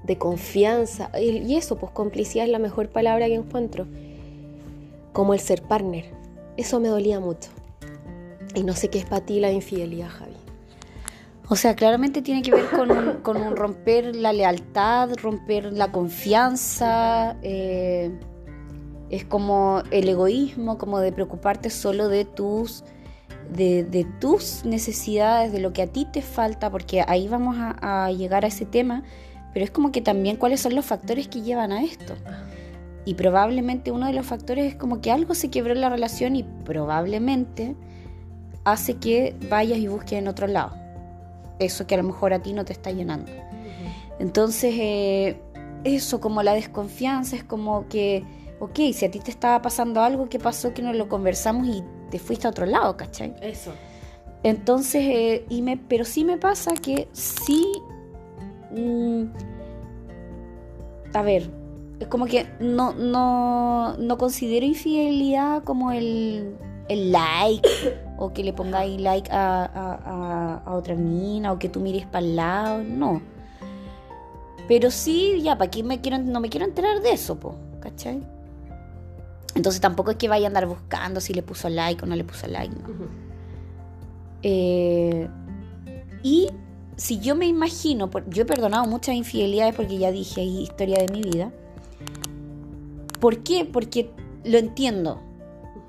de 0.08 0.16
confianza. 0.16 1.10
Y 1.20 1.54
eso, 1.54 1.76
pues 1.76 1.92
complicidad 1.92 2.46
es 2.46 2.50
la 2.50 2.58
mejor 2.58 2.88
palabra 2.88 3.26
que 3.26 3.34
encuentro. 3.34 3.86
Como 5.12 5.34
el 5.34 5.40
ser 5.40 5.62
partner. 5.62 6.06
Eso 6.56 6.80
me 6.80 6.88
dolía 6.88 7.20
mucho. 7.20 7.50
Y 8.54 8.64
no 8.64 8.72
sé 8.72 8.88
qué 8.88 8.98
es 8.98 9.04
para 9.04 9.24
ti 9.24 9.38
la 9.38 9.52
infidelidad, 9.52 10.08
Javi. 10.08 10.37
O 11.50 11.56
sea, 11.56 11.74
claramente 11.74 12.20
tiene 12.22 12.42
que 12.42 12.50
ver 12.52 12.66
con 12.70 12.90
con 13.22 13.36
un 13.38 13.56
romper 13.56 14.14
la 14.14 14.32
lealtad, 14.32 15.10
romper 15.22 15.72
la 15.72 15.90
confianza. 15.92 17.36
eh, 17.42 18.10
es 19.10 19.24
como 19.24 19.82
el 19.90 20.08
egoísmo, 20.08 20.76
como 20.76 20.98
de 21.00 21.12
preocuparte 21.12 21.70
solo 21.70 22.08
de 22.08 22.24
tus, 22.26 22.84
de, 23.50 23.82
de 23.84 24.04
tus 24.20 24.64
necesidades, 24.64 25.50
de 25.52 25.60
lo 25.60 25.72
que 25.72 25.82
a 25.82 25.86
ti 25.86 26.06
te 26.12 26.20
falta, 26.20 26.70
porque 26.70 27.02
ahí 27.06 27.26
vamos 27.28 27.56
a, 27.58 28.06
a 28.06 28.12
llegar 28.12 28.44
a 28.44 28.48
ese 28.48 28.66
tema. 28.66 29.02
Pero 29.54 29.64
es 29.64 29.70
como 29.70 29.92
que 29.92 30.02
también 30.02 30.36
cuáles 30.36 30.60
son 30.60 30.74
los 30.74 30.84
factores 30.84 31.26
que 31.28 31.40
llevan 31.40 31.72
a 31.72 31.82
esto. 31.82 32.14
Y 33.06 33.14
probablemente 33.14 33.90
uno 33.90 34.06
de 34.06 34.12
los 34.12 34.26
factores 34.26 34.66
es 34.66 34.74
como 34.74 35.00
que 35.00 35.10
algo 35.10 35.34
se 35.34 35.48
quebró 35.48 35.72
en 35.72 35.80
la 35.80 35.88
relación 35.88 36.36
y 36.36 36.42
probablemente 36.42 37.74
hace 38.64 38.96
que 38.96 39.34
vayas 39.48 39.78
y 39.78 39.88
busques 39.88 40.18
en 40.18 40.28
otro 40.28 40.46
lado. 40.46 40.87
Eso 41.58 41.86
que 41.86 41.94
a 41.94 41.98
lo 41.98 42.04
mejor 42.04 42.32
a 42.32 42.40
ti 42.40 42.52
no 42.52 42.64
te 42.64 42.72
está 42.72 42.90
llenando. 42.90 43.30
Entonces, 44.18 44.74
eh, 44.78 45.40
eso, 45.84 46.20
como 46.20 46.42
la 46.42 46.54
desconfianza, 46.54 47.36
es 47.36 47.44
como 47.44 47.88
que, 47.88 48.24
ok, 48.60 48.78
si 48.92 49.04
a 49.04 49.10
ti 49.10 49.20
te 49.20 49.30
estaba 49.30 49.62
pasando 49.62 50.02
algo, 50.02 50.28
¿qué 50.28 50.38
pasó 50.38 50.74
que 50.74 50.82
no 50.82 50.92
lo 50.92 51.08
conversamos 51.08 51.66
y 51.68 51.82
te 52.10 52.18
fuiste 52.18 52.46
a 52.46 52.50
otro 52.50 52.66
lado, 52.66 52.96
¿cachai? 52.96 53.34
Eso. 53.40 53.72
Entonces, 54.42 55.02
eh, 55.04 55.46
y 55.48 55.62
me, 55.62 55.76
pero 55.76 56.04
sí 56.04 56.24
me 56.24 56.36
pasa 56.36 56.74
que 56.74 57.08
sí. 57.12 57.64
mm, 58.72 59.24
a 61.14 61.22
ver, 61.22 61.50
es 62.00 62.06
como 62.08 62.26
que 62.26 62.46
no, 62.60 62.92
no, 62.94 63.96
no 63.96 64.18
considero 64.18 64.66
infidelidad 64.66 65.64
como 65.64 65.90
el, 65.90 66.56
el 66.88 67.12
like 67.12 67.68
o 68.18 68.32
que 68.32 68.42
le 68.44 68.52
pongáis 68.52 69.00
like 69.00 69.30
a, 69.30 69.64
a, 69.64 69.94
a- 69.94 70.62
a 70.64 70.74
otra 70.74 70.94
mina 70.94 71.52
o 71.52 71.58
que 71.58 71.68
tú 71.68 71.80
mires 71.80 72.06
para 72.06 72.20
el 72.24 72.36
lado, 72.36 72.82
no. 72.84 73.20
Pero 74.66 74.90
sí, 74.90 75.40
ya, 75.42 75.56
¿para 75.56 75.70
qué 75.70 75.82
me 75.82 76.00
quiero, 76.00 76.18
no 76.18 76.40
me 76.40 76.48
quiero 76.50 76.66
enterar 76.66 77.00
de 77.00 77.12
eso, 77.12 77.38
po? 77.40 77.54
¿Cachai? 77.80 78.20
Entonces 79.54 79.80
tampoco 79.80 80.10
es 80.10 80.16
que 80.18 80.28
vaya 80.28 80.46
a 80.46 80.48
andar 80.48 80.66
buscando 80.66 81.20
si 81.20 81.32
le 81.32 81.42
puso 81.42 81.68
like 81.68 82.04
o 82.04 82.06
no 82.06 82.14
le 82.16 82.24
puso 82.24 82.46
like, 82.46 82.74
no. 82.74 82.86
Eh, 84.42 85.28
y 86.22 86.48
si 86.96 87.18
yo 87.20 87.34
me 87.34 87.46
imagino, 87.46 88.10
yo 88.28 88.42
he 88.42 88.44
perdonado 88.44 88.86
muchas 88.86 89.14
infidelidades 89.14 89.74
porque 89.74 89.98
ya 89.98 90.12
dije 90.12 90.40
ahí 90.42 90.62
historia 90.62 90.98
de 90.98 91.12
mi 91.12 91.22
vida. 91.22 91.50
¿Por 93.20 93.38
qué? 93.42 93.64
Porque 93.64 94.10
lo 94.44 94.58
entiendo. 94.58 95.20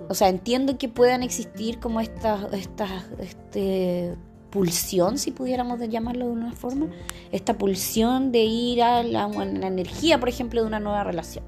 O 0.10 0.16
sea, 0.16 0.28
entiendo 0.28 0.78
que 0.80 0.90
puedan 0.90 1.22
existir 1.22 1.80
como 1.80 2.02
estas, 2.02 2.52
estas, 2.52 3.06
este, 3.20 4.16
pulsión, 4.50 5.20
si 5.20 5.30
pudiéramos 5.30 5.80
llamarlo 5.88 6.26
de 6.26 6.32
una 6.32 6.52
forma, 6.52 6.88
esta 7.32 7.58
pulsión 7.58 8.32
de 8.32 8.40
ir 8.40 8.82
a 8.82 9.04
la, 9.04 9.26
a 9.26 9.46
la 9.46 9.68
energía, 9.68 10.20
por 10.20 10.28
ejemplo, 10.28 10.62
de 10.62 10.68
una 10.68 10.80
nueva 10.80 11.04
relación. 11.04 11.46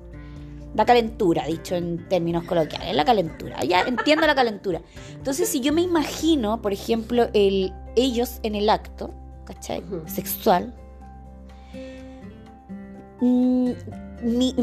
La 0.76 0.86
calentura, 0.86 1.46
dicho 1.48 1.76
en 1.76 2.08
términos 2.08 2.46
coloquiales, 2.46 2.96
la 2.96 3.04
calentura. 3.04 3.62
Ya 3.64 3.82
entiendo 3.82 4.26
la 4.26 4.36
calentura. 4.36 4.82
Entonces, 5.14 5.50
si 5.50 5.60
yo 5.60 5.74
me 5.74 5.82
imagino, 5.82 6.62
por 6.62 6.72
ejemplo, 6.72 7.30
el, 7.34 7.74
ellos 7.96 8.40
en 8.44 8.56
el 8.56 8.70
acto, 8.70 9.12
¿cachai? 9.46 9.80
Ujú. 9.80 10.04
Sexual. 10.06 10.74
mm, 13.20 13.72
mi 14.24 14.56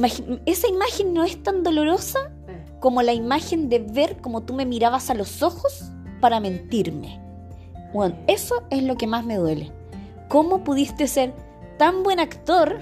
esa 0.46 0.68
imagen 0.68 1.12
no 1.12 1.24
es 1.24 1.42
tan 1.42 1.64
dolorosa 1.64 2.30
como 2.80 3.02
la 3.02 3.12
imagen 3.12 3.68
de 3.68 3.78
ver 3.80 4.18
como 4.18 4.42
tú 4.42 4.54
me 4.54 4.66
mirabas 4.66 5.10
a 5.10 5.14
los 5.14 5.42
ojos 5.42 5.90
para 6.20 6.40
mentirme. 6.40 7.20
Bueno, 7.92 8.16
eso 8.26 8.62
es 8.70 8.82
lo 8.82 8.96
que 8.96 9.06
más 9.06 9.24
me 9.24 9.36
duele. 9.36 9.72
¿Cómo 10.28 10.62
pudiste 10.64 11.06
ser 11.08 11.32
tan 11.78 12.02
buen 12.02 12.20
actor 12.20 12.78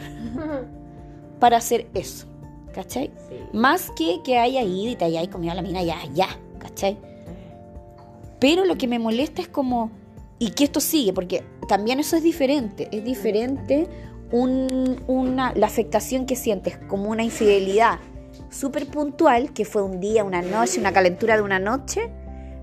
para 1.40 1.58
hacer 1.58 1.88
eso? 1.94 2.26
¿Cachai? 2.74 3.10
Más 3.52 3.90
que 3.96 4.20
que 4.22 4.36
haya 4.38 4.62
ido 4.62 4.90
y 4.90 4.96
te 4.96 5.04
hayas 5.06 5.28
comido 5.28 5.54
la 5.54 5.62
mina, 5.62 5.82
ya, 5.82 5.96
ya, 6.12 6.28
¿cachai? 6.58 6.98
Pero 8.38 8.64
lo 8.66 8.76
que 8.76 8.86
me 8.86 8.98
molesta 8.98 9.40
es 9.40 9.48
como, 9.48 9.90
y 10.38 10.50
que 10.50 10.64
esto 10.64 10.80
sigue, 10.80 11.12
porque 11.14 11.42
también 11.68 12.00
eso 12.00 12.16
es 12.16 12.22
diferente, 12.22 12.88
es 12.92 13.02
diferente 13.02 13.86
un- 14.30 15.02
una, 15.06 15.54
la 15.54 15.66
afectación 15.66 16.26
que 16.26 16.36
sientes 16.36 16.76
como 16.88 17.08
una 17.10 17.22
infidelidad 17.24 17.98
súper 18.56 18.86
puntual, 18.86 19.52
que 19.52 19.64
fue 19.64 19.82
un 19.82 20.00
día, 20.00 20.24
una 20.24 20.42
noche, 20.42 20.80
una 20.80 20.92
calentura 20.92 21.36
de 21.36 21.42
una 21.42 21.58
noche, 21.58 22.10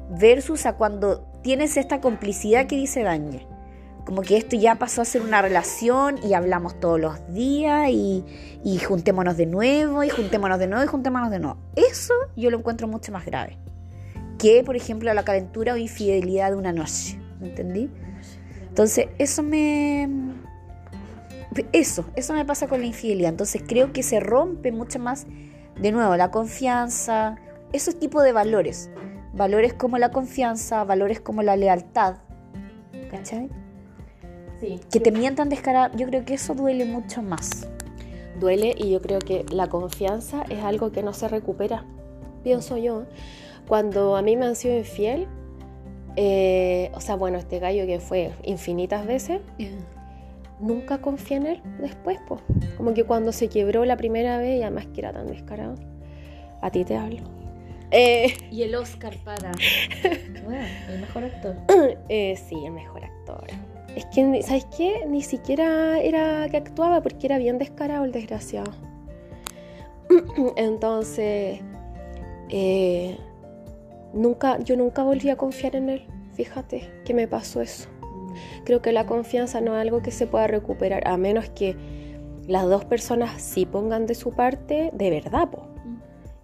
versus 0.09 0.65
a 0.65 0.73
cuando 0.73 1.21
tienes 1.41 1.77
esta 1.77 2.01
complicidad 2.01 2.67
que 2.67 2.75
dice 2.75 3.03
Dañe. 3.03 3.47
Como 4.05 4.21
que 4.21 4.35
esto 4.35 4.57
ya 4.57 4.75
pasó 4.75 5.01
a 5.01 5.05
ser 5.05 5.21
una 5.21 5.41
relación 5.41 6.19
y 6.23 6.33
hablamos 6.33 6.79
todos 6.79 6.99
los 6.99 7.33
días 7.33 7.89
y, 7.89 8.25
y 8.63 8.77
juntémonos 8.79 9.37
de 9.37 9.45
nuevo 9.45 10.03
y 10.03 10.09
juntémonos 10.09 10.59
de 10.59 10.67
nuevo 10.67 10.83
y 10.83 10.87
juntémonos 10.87 11.31
de 11.31 11.39
nuevo. 11.39 11.57
Eso 11.75 12.13
yo 12.35 12.49
lo 12.51 12.57
encuentro 12.57 12.87
mucho 12.89 13.13
más 13.13 13.25
grave 13.25 13.57
que, 14.43 14.61
por 14.63 14.75
ejemplo, 14.75 15.13
la 15.13 15.23
calentura 15.23 15.73
o 15.73 15.77
infidelidad 15.77 16.51
de 16.51 16.57
una 16.57 16.73
noche. 16.73 17.17
¿Me 17.39 17.47
entendí? 17.47 17.89
Entonces, 18.67 19.07
eso 19.17 19.41
me. 19.41 20.09
Eso, 21.71 22.05
eso 22.15 22.33
me 22.33 22.43
pasa 22.43 22.67
con 22.67 22.81
la 22.81 22.87
infidelidad. 22.87 23.29
Entonces, 23.29 23.63
creo 23.65 23.93
que 23.93 24.03
se 24.03 24.19
rompe 24.19 24.71
mucho 24.71 24.99
más, 24.99 25.27
de 25.79 25.91
nuevo, 25.91 26.15
la 26.15 26.31
confianza, 26.31 27.37
esos 27.71 27.97
tipos 27.99 28.23
de 28.23 28.31
valores. 28.31 28.89
valores 29.33 29.73
como 29.73 29.97
la 29.97 30.09
confianza, 30.09 30.83
valores 30.83 31.19
como 31.19 31.41
la 31.41 31.55
lealtad. 31.55 32.17
¿Cachai? 33.09 33.49
Sí. 34.59 34.79
Que 34.91 34.99
te 34.99 35.11
mientan 35.11 35.49
descarado, 35.49 35.95
yo 35.97 36.07
creo 36.07 36.23
que 36.23 36.35
eso 36.35 36.53
duele 36.53 36.85
mucho 36.85 37.21
más. 37.21 37.67
Duele 38.39 38.73
y 38.77 38.91
yo 38.91 39.01
creo 39.01 39.19
que 39.19 39.45
la 39.51 39.67
confianza 39.67 40.43
es 40.49 40.63
algo 40.63 40.91
que 40.91 41.03
no 41.03 41.13
se 41.13 41.27
recupera, 41.27 41.85
pienso 42.43 42.77
yo. 42.77 43.05
Cuando 43.67 44.15
a 44.15 44.21
mí 44.21 44.35
me 44.35 44.45
han 44.45 44.55
sido 44.55 44.77
infiel, 44.77 45.27
eh, 46.15 46.91
o 46.93 47.01
sea, 47.01 47.15
bueno, 47.15 47.37
este 47.37 47.59
gallo 47.59 47.85
que 47.85 47.99
fue 47.99 48.31
infinitas 48.43 49.05
veces, 49.05 49.41
nunca 50.63 50.99
confié 50.99 51.37
en 51.37 51.45
él 51.45 51.61
después, 51.79 52.19
pues. 52.27 52.41
Como 52.77 52.93
que 52.93 53.03
cuando 53.03 53.31
se 53.31 53.49
quebró 53.49 53.85
la 53.85 53.97
primera 53.97 54.37
vez, 54.37 54.59
y 54.59 54.63
además 54.63 54.87
que 54.87 55.01
era 55.01 55.13
tan 55.13 55.27
descarado, 55.27 55.75
a 56.61 56.71
ti 56.71 56.83
te 56.85 56.95
hablo. 56.95 57.21
Eh, 57.91 58.33
y 58.49 58.63
el 58.63 58.73
Oscar 58.73 59.15
para. 59.23 59.51
bueno, 60.45 60.65
el 60.89 61.01
mejor 61.01 61.25
actor. 61.25 61.55
eh, 62.09 62.35
sí, 62.35 62.65
el 62.65 62.71
mejor 62.71 63.05
actor. 63.05 63.45
Es 63.95 64.05
que, 64.07 64.41
¿sabes 64.41 64.65
qué? 64.75 65.05
Ni 65.07 65.21
siquiera 65.21 65.99
era 65.99 66.49
que 66.49 66.57
actuaba 66.57 67.01
porque 67.01 67.27
era 67.27 67.37
bien 67.37 67.59
descarado 67.59 68.05
el 68.05 68.11
desgraciado. 68.11 68.71
Entonces, 70.55 71.59
eh, 72.49 73.17
nunca, 74.13 74.57
yo 74.59 74.75
nunca 74.75 75.03
volví 75.03 75.29
a 75.29 75.35
confiar 75.35 75.75
en 75.75 75.89
él. 75.89 76.07
Fíjate 76.33 76.89
que 77.05 77.13
me 77.13 77.27
pasó 77.27 77.61
eso. 77.61 77.92
Creo 78.65 78.81
que 78.81 78.91
la 78.91 79.05
confianza 79.05 79.61
no 79.61 79.75
es 79.75 79.81
algo 79.81 80.01
que 80.01 80.11
se 80.11 80.27
pueda 80.27 80.47
recuperar, 80.47 81.07
a 81.07 81.17
menos 81.17 81.49
que 81.49 81.75
las 82.47 82.63
dos 82.65 82.85
personas 82.85 83.41
sí 83.41 83.65
pongan 83.65 84.05
de 84.05 84.15
su 84.15 84.31
parte 84.31 84.89
de 84.93 85.09
verdad, 85.09 85.49
po. 85.49 85.67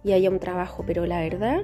Y 0.02 0.12
haya 0.12 0.30
un 0.30 0.38
trabajo, 0.38 0.82
pero 0.86 1.04
la 1.06 1.20
verdad 1.20 1.60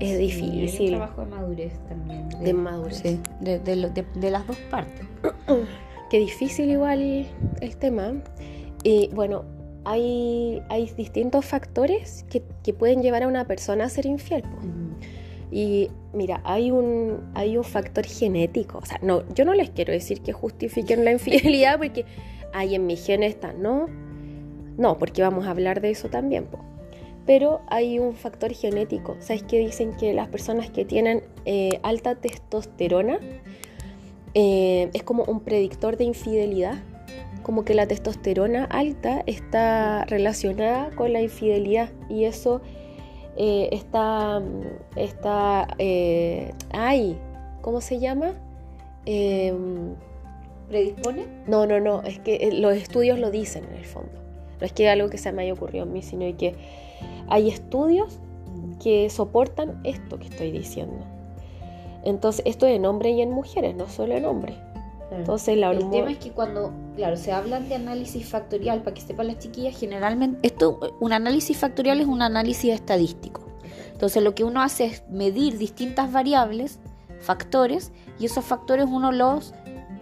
es 0.00 0.10
Sí, 0.12 0.16
difícil. 0.16 0.86
hay 0.86 0.92
un 0.94 0.98
trabajo 0.98 1.20
de 1.24 1.26
madurez 1.30 1.72
también. 1.88 2.28
De 2.42 2.52
madurez. 2.54 2.98
Sí, 2.98 3.20
de, 3.40 3.58
de 3.58 3.76
de- 3.90 4.06
de 4.14 4.30
las 4.30 4.46
dos 4.46 4.56
partes. 4.70 5.06
Qué 6.10 6.18
difícil 6.18 6.70
igual 6.70 7.26
el 7.60 7.76
tema. 7.76 8.14
Y 8.84 9.10
bueno, 9.12 9.44
hay, 9.84 10.62
hay 10.70 10.88
distintos 10.96 11.44
factores 11.44 12.24
que, 12.30 12.42
que 12.62 12.72
pueden 12.72 13.02
llevar 13.02 13.24
a 13.24 13.28
una 13.28 13.44
persona 13.46 13.84
a 13.84 13.88
ser 13.90 14.06
infiel. 14.06 14.42
po. 14.42 14.56
Y 15.58 15.90
mira, 16.12 16.40
hay 16.44 16.70
un, 16.70 17.32
hay 17.34 17.56
un 17.56 17.64
factor 17.64 18.06
genético. 18.06 18.80
No, 19.02 19.24
yo 19.34 19.44
no 19.44 19.54
les 19.54 19.70
quiero 19.70 19.92
decir 19.92 20.20
que 20.20 20.32
justifiquen 20.32 21.04
la 21.04 21.10
infidelidad 21.10 21.78
porque 21.78 22.04
hay 22.52 22.76
en 22.76 22.86
mi 22.86 22.94
genes 22.94 23.30
está, 23.34 23.52
no. 23.54 23.88
No, 24.76 24.98
porque 24.98 25.20
vamos 25.20 25.48
a 25.48 25.50
hablar 25.50 25.80
de 25.80 25.90
eso 25.90 26.10
también. 26.10 26.44
po. 26.44 26.60
Pero 27.26 27.60
hay 27.66 27.98
un 27.98 28.14
factor 28.14 28.52
genético. 28.52 29.16
¿Sabes 29.18 29.42
qué 29.42 29.58
dicen 29.58 29.96
que 29.96 30.14
las 30.14 30.28
personas 30.28 30.70
que 30.70 30.84
tienen 30.84 31.24
eh, 31.44 31.80
alta 31.82 32.14
testosterona 32.14 33.18
eh, 34.34 34.90
es 34.94 35.02
como 35.02 35.24
un 35.24 35.40
predictor 35.40 35.96
de 35.96 36.04
infidelidad? 36.04 36.76
Como 37.42 37.64
que 37.64 37.74
la 37.74 37.88
testosterona 37.88 38.66
alta 38.66 39.24
está 39.26 40.04
relacionada 40.04 40.90
con 40.94 41.12
la 41.12 41.20
infidelidad 41.20 41.90
y 42.08 42.26
eso 42.26 42.62
eh, 43.40 43.68
está, 43.70 44.42
está, 44.96 45.68
eh, 45.78 46.52
ay, 46.72 47.16
¿cómo 47.60 47.80
se 47.80 48.00
llama? 48.00 48.34
Em, 49.06 49.94
¿Predispone? 50.68 51.24
no, 51.46 51.64
no, 51.64 51.78
no, 51.78 52.02
es 52.02 52.18
que 52.18 52.34
eh, 52.34 52.52
los 52.52 52.74
estudios 52.74 53.20
lo 53.20 53.30
dicen 53.30 53.62
en 53.70 53.76
el 53.76 53.84
fondo. 53.84 54.10
No 54.60 54.66
es 54.66 54.72
que 54.72 54.88
algo 54.88 55.08
que 55.08 55.18
se 55.18 55.30
me 55.30 55.42
haya 55.42 55.52
ocurrido 55.52 55.84
a 55.84 55.86
mí, 55.86 56.02
sino 56.02 56.36
que 56.36 56.56
hay 57.28 57.48
estudios 57.48 58.18
que 58.82 59.08
soportan 59.08 59.80
esto 59.84 60.18
que 60.18 60.26
estoy 60.26 60.50
diciendo. 60.50 60.98
Entonces, 62.04 62.42
esto 62.44 62.66
es 62.66 62.74
en 62.74 62.86
hombres 62.86 63.14
y 63.14 63.22
en 63.22 63.30
mujeres, 63.30 63.76
no 63.76 63.88
solo 63.88 64.14
en 64.14 64.24
hombres. 64.24 64.56
Entonces, 65.10 65.56
la 65.56 65.70
El 65.70 65.78
hormona... 65.78 65.96
tema 65.96 66.12
es 66.12 66.18
que 66.18 66.30
cuando, 66.32 66.72
claro, 66.96 67.16
se 67.16 67.32
hablan 67.32 67.68
de 67.68 67.76
análisis 67.76 68.28
factorial, 68.28 68.82
para 68.82 68.94
que 68.94 69.00
sepan 69.00 69.28
las 69.28 69.38
chiquillas, 69.38 69.78
generalmente, 69.78 70.46
esto, 70.46 70.78
un 71.00 71.12
análisis 71.12 71.56
factorial 71.56 72.00
es 72.00 72.06
un 72.06 72.22
análisis 72.22 72.74
estadístico. 72.74 73.42
Entonces 73.92 74.22
lo 74.22 74.34
que 74.34 74.44
uno 74.44 74.62
hace 74.62 74.84
es 74.84 75.02
medir 75.10 75.58
distintas 75.58 76.12
variables, 76.12 76.78
factores, 77.20 77.90
y 78.18 78.26
esos 78.26 78.44
factores 78.44 78.86
uno 78.88 79.10
los... 79.10 79.54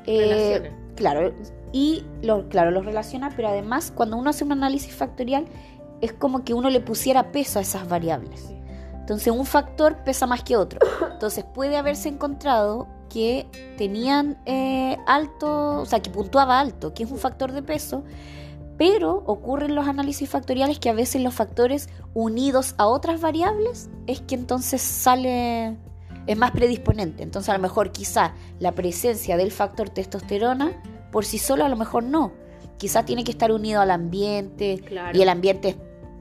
eh, 0.07 0.59
Relaciona. 0.59 0.95
claro, 0.97 1.35
y 1.73 2.05
lo, 2.23 2.49
claro, 2.49 2.71
los 2.71 2.85
relaciona, 2.85 3.33
pero 3.35 3.49
además 3.49 3.93
cuando 3.95 4.17
uno 4.17 4.31
hace 4.31 4.45
un 4.45 4.53
análisis 4.53 4.95
factorial 4.95 5.47
es 6.01 6.13
como 6.13 6.45
que 6.45 6.53
uno 6.53 6.69
le 6.69 6.81
pusiera 6.81 7.33
peso 7.33 7.59
a 7.59 7.63
esas 7.63 7.89
variables. 7.89 8.53
Entonces 9.07 9.33
un 9.33 9.47
factor 9.47 9.99
pesa 10.03 10.27
más 10.27 10.43
que 10.43 10.57
otro. 10.57 10.81
Entonces 11.13 11.45
puede 11.45 11.77
haberse 11.77 12.09
encontrado 12.09 12.89
que 13.09 13.47
tenían 13.79 14.37
eh, 14.47 14.97
alto, 15.07 15.81
o 15.81 15.87
sea, 15.87 16.01
que 16.01 16.11
puntuaba 16.11 16.59
alto, 16.59 16.93
que 16.93 17.05
es 17.05 17.11
un 17.13 17.19
factor 17.19 17.53
de 17.53 17.63
peso, 17.63 18.03
pero 18.77 19.23
ocurren 19.27 19.77
los 19.77 19.87
análisis 19.87 20.29
factoriales 20.29 20.81
que 20.81 20.89
a 20.89 20.93
veces 20.93 21.23
los 21.23 21.33
factores 21.35 21.89
unidos 22.15 22.75
a 22.79 22.89
otras 22.89 23.21
variables 23.21 23.89
es 24.09 24.23
que 24.23 24.35
entonces 24.35 24.83
sale, 24.83 25.77
es 26.27 26.37
más 26.37 26.51
predisponente. 26.51 27.23
Entonces 27.23 27.51
a 27.51 27.53
lo 27.53 27.61
mejor 27.61 27.93
quizá 27.93 28.35
la 28.59 28.73
presencia 28.73 29.37
del 29.37 29.53
factor 29.53 29.89
testosterona 29.89 30.73
por 31.13 31.25
sí 31.25 31.39
solo 31.39 31.65
a 31.65 31.69
lo 31.69 31.77
mejor 31.77 32.03
no. 32.03 32.33
Quizá 32.77 33.05
tiene 33.05 33.23
que 33.23 33.31
estar 33.31 33.53
unido 33.53 33.81
al 33.81 33.93
ambiente 33.93 34.81
Claro. 34.85 35.17
y 35.17 35.23
el 35.23 35.29
ambiente 35.29 35.69
es, 35.69 35.77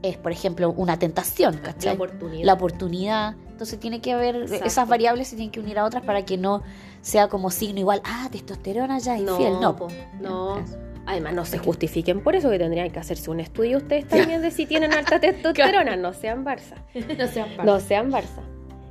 es, 0.08 0.16
por 0.16 0.32
ejemplo, 0.32 0.72
una 0.76 0.98
tentación, 0.98 1.56
la 1.56 1.62
¿cachai? 1.62 1.94
oportunidad. 1.94 2.44
la 2.44 2.52
oportunidad. 2.54 3.34
Entonces 3.50 3.78
tiene 3.80 4.00
que 4.00 4.12
haber, 4.12 4.36
Exacto. 4.36 4.64
esas 4.66 4.88
variables 4.88 5.28
se 5.28 5.36
tienen 5.36 5.50
que 5.50 5.60
unir 5.60 5.78
a 5.78 5.84
otras 5.84 6.04
para 6.04 6.24
que 6.24 6.36
no 6.36 6.62
sea 7.00 7.28
como 7.28 7.50
signo 7.50 7.80
igual, 7.80 8.02
ah, 8.04 8.28
testosterona 8.30 8.98
ya 8.98 9.14
es 9.16 9.22
infiel. 9.22 9.54
No, 9.60 9.76
po, 9.76 9.88
no. 10.20 10.62
Además, 11.06 11.34
no 11.34 11.44
se 11.44 11.58
justifiquen 11.58 12.20
por 12.20 12.34
eso 12.34 12.50
que 12.50 12.58
tendrían 12.58 12.90
que 12.90 12.98
hacerse 12.98 13.30
un 13.30 13.38
estudio 13.38 13.78
ustedes 13.78 14.08
también 14.08 14.42
de 14.42 14.50
si 14.50 14.66
tienen 14.66 14.92
alta 14.92 15.20
testosterona. 15.20 15.96
No 15.96 16.12
sean 16.12 16.44
Barça. 16.44 16.74
no 17.18 17.26
sean 17.28 17.48
No 17.64 17.80
sean 17.80 18.10
Barça. 18.10 18.42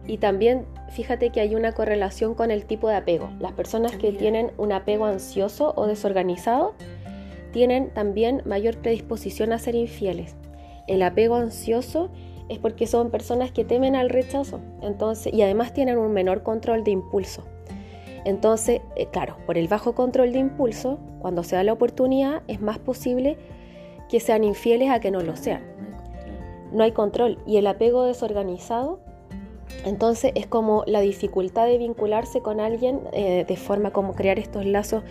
Y 0.08 0.18
también 0.20 0.66
fíjate 0.92 1.32
que 1.32 1.42
hay 1.42 1.56
una 1.56 1.74
correlación 1.74 2.34
con 2.36 2.52
el 2.52 2.66
tipo 2.66 2.88
de 2.88 2.96
apego. 2.96 3.30
Las 3.40 3.52
personas 3.52 3.92
que 3.94 4.08
Mira. 4.08 4.20
tienen 4.20 4.52
un 4.58 4.72
apego 4.72 5.06
ansioso 5.06 5.74
o 5.76 5.88
desorganizado 5.88 6.74
tienen 7.52 7.90
también 7.94 8.42
mayor 8.46 8.78
predisposición 8.78 9.52
a 9.52 9.60
ser 9.60 9.76
infieles. 9.76 10.36
El 10.88 11.02
apego 11.02 11.36
ansioso 11.36 12.10
es 12.50 12.60
porque 12.60 12.88
son 12.88 13.10
personas 13.10 13.52
que 13.52 13.66
temen 13.66 13.96
al 13.96 14.10
rechazo, 14.10 14.60
entonces 14.82 15.34
y 15.34 15.42
además 15.42 15.74
tienen 15.74 15.98
un 15.98 16.12
menor 16.14 16.44
control 16.44 16.84
de 16.84 16.92
impulso. 16.92 17.44
Entonces, 18.24 18.82
eh, 18.96 19.08
claro, 19.12 19.38
por 19.46 19.58
el 19.58 19.68
bajo 19.68 19.94
control 19.94 20.32
de 20.32 20.40
impulso, 20.40 21.00
cuando 21.20 21.44
se 21.44 21.56
da 21.56 21.64
la 21.64 21.74
oportunidad, 21.74 22.42
es 22.48 22.62
más 22.62 22.80
posible 22.80 23.38
que 24.10 24.20
sean 24.20 24.44
infieles 24.44 24.90
a 24.90 25.00
que 25.00 25.12
no 25.12 25.22
lo 25.22 25.36
sean 25.36 25.76
no 26.76 26.84
hay 26.84 26.92
control. 26.92 27.40
Y 27.46 27.58
el 27.58 27.68
apego 27.68 28.04
desorganizado, 28.04 29.00
entonces 29.84 30.32
es 30.36 30.46
como 30.46 30.84
la 30.86 31.00
dificultad 31.00 31.66
de 31.66 31.78
vincularse 31.78 32.42
con 32.42 32.60
alguien 32.60 33.02
eh, 33.14 33.46
de 33.48 33.58
forma 33.58 33.92
como 33.92 34.14
crear 34.14 34.38
estos 34.38 34.66
lazos 34.66 35.04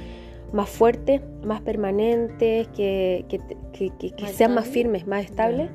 más 0.55 0.71
fuertes, 0.71 1.21
más 1.45 1.61
permanentes, 1.61 2.69
que, 2.69 3.25
que- 3.29 3.91
que- 3.91 4.27
sean 4.29 4.55
más 4.55 4.67
firmes, 4.67 5.07
más 5.07 5.25
estables. 5.25 5.69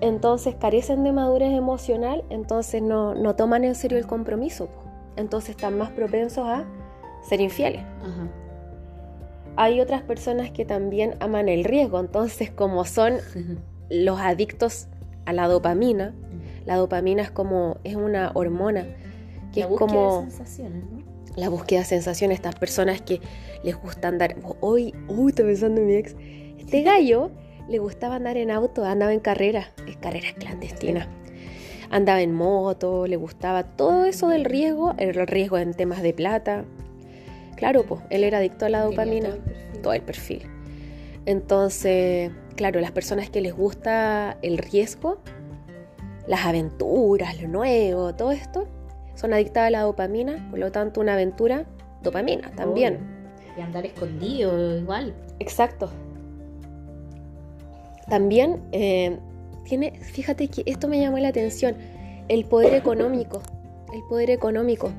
Entonces 0.00 0.54
carecen 0.56 1.02
de 1.04 1.12
madurez 1.12 1.52
emocional, 1.52 2.24
entonces 2.30 2.82
no, 2.82 3.14
no 3.14 3.34
toman 3.34 3.64
en 3.64 3.74
serio 3.74 3.98
el 3.98 4.06
compromiso. 4.06 4.68
Entonces 5.16 5.50
están 5.50 5.76
más 5.78 5.90
propensos 5.90 6.46
a 6.46 6.64
ser 7.28 7.40
infieles. 7.40 7.82
Ajá. 8.02 8.28
Hay 9.56 9.80
otras 9.80 10.02
personas 10.02 10.50
que 10.52 10.64
también 10.64 11.14
aman 11.20 11.48
el 11.48 11.64
riesgo, 11.64 11.98
entonces 11.98 12.50
como 12.50 12.84
son 12.84 13.14
los 13.90 14.20
adictos 14.20 14.86
a 15.24 15.32
la 15.32 15.48
dopamina, 15.48 16.14
la 16.64 16.76
dopamina 16.76 17.22
es 17.22 17.30
como, 17.30 17.78
es 17.84 17.96
una 17.96 18.30
hormona 18.34 18.86
que 19.52 19.60
La 19.60 19.66
es 19.66 19.72
como 19.76 20.22
de 20.24 20.30
sensaciones, 20.30 20.84
¿no? 20.92 20.97
La 21.38 21.48
búsqueda 21.48 21.80
de 21.80 21.84
sensación, 21.86 22.32
estas 22.32 22.56
personas 22.56 23.00
que 23.00 23.20
les 23.62 23.76
gusta 23.76 24.08
andar, 24.08 24.36
hoy, 24.60 24.94
uy, 25.06 25.30
estoy 25.30 25.46
pensando 25.46 25.80
en 25.80 25.86
mi 25.86 25.94
ex, 25.94 26.16
este 26.58 26.82
gallo 26.82 27.30
le 27.68 27.78
gustaba 27.78 28.16
andar 28.16 28.36
en 28.36 28.50
auto, 28.50 28.84
andaba 28.84 29.12
en 29.12 29.20
carreras, 29.20 29.68
es 29.86 29.96
carreras 29.96 30.32
clandestinas. 30.34 31.06
Andaba 31.90 32.20
en 32.20 32.34
moto, 32.34 33.06
le 33.06 33.16
gustaba 33.16 33.62
todo 33.62 34.04
eso 34.04 34.28
del 34.28 34.44
riesgo, 34.44 34.94
el 34.98 35.14
riesgo 35.26 35.56
en 35.58 35.72
temas 35.72 36.02
de 36.02 36.12
plata. 36.12 36.64
Claro, 37.56 37.84
pues, 37.84 38.02
él 38.10 38.24
era 38.24 38.38
adicto 38.38 38.66
a 38.66 38.68
la 38.68 38.82
dopamina 38.82 39.30
todo 39.30 39.36
el 39.36 39.42
perfil. 39.42 39.82
todo 39.82 39.92
el 39.92 40.02
perfil. 40.02 40.42
Entonces, 41.24 42.30
claro, 42.56 42.80
las 42.80 42.92
personas 42.92 43.30
que 43.30 43.40
les 43.40 43.54
gusta 43.54 44.36
el 44.42 44.58
riesgo, 44.58 45.18
las 46.26 46.44
aventuras, 46.44 47.40
lo 47.40 47.48
nuevo, 47.48 48.14
todo 48.14 48.32
esto, 48.32 48.68
son 49.18 49.34
adictas 49.34 49.66
a 49.66 49.70
la 49.70 49.82
dopamina, 49.82 50.46
por 50.48 50.60
lo 50.60 50.70
tanto 50.70 51.00
una 51.00 51.14
aventura, 51.14 51.66
dopamina 52.02 52.52
también. 52.52 53.00
Y 53.56 53.60
andar 53.60 53.84
escondido 53.84 54.78
igual. 54.78 55.12
Exacto. 55.40 55.90
También 58.08 58.62
eh, 58.70 59.18
tiene, 59.64 59.90
fíjate 59.90 60.46
que 60.46 60.62
esto 60.66 60.86
me 60.86 61.00
llamó 61.00 61.18
la 61.18 61.28
atención, 61.28 61.76
el 62.28 62.44
poder 62.44 62.74
económico. 62.74 63.42
El 63.92 64.02
poder 64.08 64.30
económico. 64.30 64.92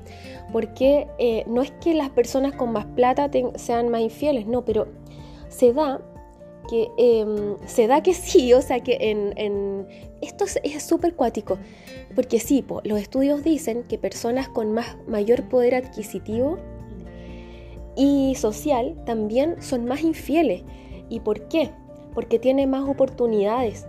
Porque 0.51 1.07
eh, 1.17 1.45
no 1.47 1.61
es 1.61 1.71
que 1.71 1.93
las 1.93 2.09
personas 2.09 2.53
con 2.55 2.73
más 2.73 2.85
plata 2.87 3.29
sean 3.55 3.87
más 3.87 4.01
infieles, 4.01 4.47
no, 4.47 4.65
pero 4.65 4.87
se 5.47 5.71
da 5.71 6.01
que 6.69 6.91
em, 6.97 7.55
se 7.65 7.87
da 7.87 8.03
que 8.03 8.13
sí, 8.13 8.53
o 8.53 8.61
sea 8.61 8.81
que 8.81 8.97
en, 8.99 9.87
esto 10.21 10.45
es 10.63 10.83
súper 10.83 11.15
cuático, 11.15 11.57
porque 12.15 12.39
sí, 12.39 12.63
los 12.83 12.99
estudios 12.99 13.43
dicen 13.43 13.83
que 13.83 13.97
personas 13.97 14.49
con 14.49 14.71
más, 14.73 14.97
mayor 15.07 15.47
poder 15.49 15.75
adquisitivo 15.75 16.57
y 17.95 18.35
social 18.35 18.95
también 19.05 19.61
son 19.61 19.85
más 19.85 20.01
infieles. 20.01 20.63
¿Y 21.09 21.19
por 21.21 21.47
qué? 21.47 21.71
Porque 22.13 22.39
tienen 22.39 22.69
más 22.69 22.87
oportunidades, 22.87 23.87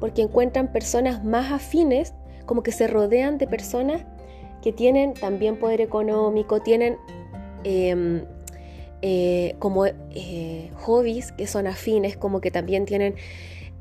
porque 0.00 0.22
encuentran 0.22 0.72
personas 0.72 1.24
más 1.24 1.52
afines, 1.52 2.14
como 2.46 2.62
que 2.62 2.72
se 2.72 2.86
rodean 2.86 3.38
de 3.38 3.46
personas 3.46 4.04
que 4.62 4.72
tienen 4.72 5.14
también 5.14 5.58
poder 5.58 5.80
económico, 5.80 6.60
tienen 6.60 6.96
em, 7.64 8.24
eh, 9.02 9.56
como 9.58 9.86
eh, 9.86 10.70
hobbies 10.76 11.32
que 11.32 11.46
son 11.46 11.66
afines, 11.66 12.16
como 12.16 12.40
que 12.40 12.50
también 12.50 12.84
tienen 12.84 13.16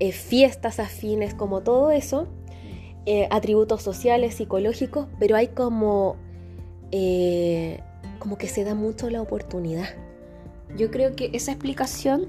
eh, 0.02 0.12
fiestas 0.12 0.80
afines, 0.80 1.34
como 1.34 1.62
todo 1.62 1.92
eso, 1.92 2.28
atributos 3.30 3.82
sociales, 3.82 4.36
psicológicos, 4.36 5.08
pero 5.20 5.36
hay 5.36 5.48
como, 5.48 6.18
como 8.20 8.38
que 8.38 8.48
se 8.48 8.64
da 8.64 8.76
mucho 8.76 9.10
la 9.10 9.22
oportunidad. 9.22 9.90
Yo 10.78 10.92
creo 10.92 11.16
que 11.16 11.32
esa 11.34 11.52
explicación 11.52 12.28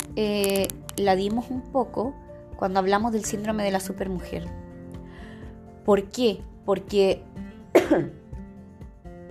la 0.97 1.15
dimos 1.15 1.51
un 1.51 1.61
poco 1.61 2.15
cuando 2.57 2.79
hablamos 2.79 3.13
del 3.13 3.25
síndrome 3.25 3.65
de 3.65 3.71
la 3.71 3.81
supermujer. 3.81 4.47
¿Por 5.85 6.05
qué? 6.05 6.41
Porque 6.65 7.23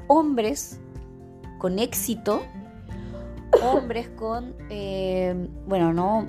hombres 0.07 0.79
con 1.57 1.79
éxito 1.79 2.41
hombres 3.63 4.09
con, 4.09 4.55
eh, 4.69 5.47
bueno, 5.67 5.93
no, 5.93 6.27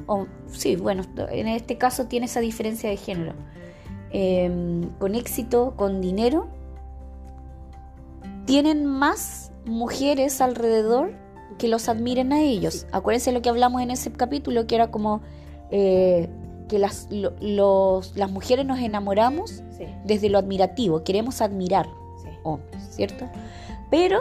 sí, 0.51 0.77
bueno, 0.77 1.05
en 1.31 1.49
este 1.49 1.79
caso 1.79 2.07
tiene 2.07 2.27
esa 2.27 2.41
diferencia 2.41 2.91
de 2.91 2.97
género, 2.97 3.35
em, 4.11 4.89
con 4.99 5.15
éxito, 5.15 5.75
con 5.77 6.01
dinero, 6.01 6.49
tienen 8.47 8.85
más 8.87 9.53
mujeres 9.65 10.41
alrededor 10.41 11.13
que 11.59 11.69
los 11.69 11.89
admiren 11.89 12.33
a 12.33 12.41
ellos. 12.41 12.87
Acuérdense 12.93 13.33
lo 13.33 13.43
que 13.43 13.49
hablamos 13.49 13.83
en 13.83 13.91
ese 13.91 14.11
capítulo, 14.13 14.67
que 14.67 14.75
era 14.75 14.91
como 14.91 15.21
eh, 15.71 16.29
que 16.69 16.79
las, 16.79 17.09
las 17.11 18.31
mujeres 18.31 18.67
nos 18.67 18.79
enamoramos 18.81 19.63
desde 20.05 20.29
lo 20.29 20.39
admirativo, 20.39 21.05
queremos 21.05 21.41
admirar 21.41 21.87
hombres, 22.45 22.83
¿cierto? 22.91 23.29
Pero 23.91 24.21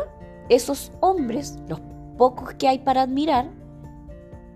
esos 0.50 0.92
hombres, 1.00 1.58
los 1.68 1.80
pocos 2.22 2.54
que 2.54 2.68
hay 2.68 2.78
para 2.78 3.02
admirar, 3.02 3.50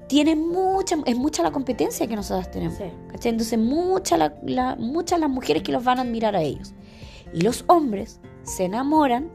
tienen 0.07 0.49
mucha, 0.49 0.97
es 1.03 1.17
mucha 1.17 1.41
la 1.41 1.51
competencia 1.51 2.05
que 2.05 2.15
nosotros 2.15 2.51
tenemos. 2.51 2.77
Entonces, 3.11 3.57
muchas 3.57 4.19
la, 4.43 4.75
muchas 4.75 5.19
las 5.19 5.31
mujeres 5.31 5.63
que 5.63 5.71
los 5.71 5.83
van 5.83 5.97
a 5.97 6.03
admirar 6.03 6.35
a 6.35 6.43
ellos. 6.43 6.75
Y 7.33 7.41
los 7.41 7.65
hombres 7.65 8.19
se 8.43 8.65
enamoran 8.65 9.31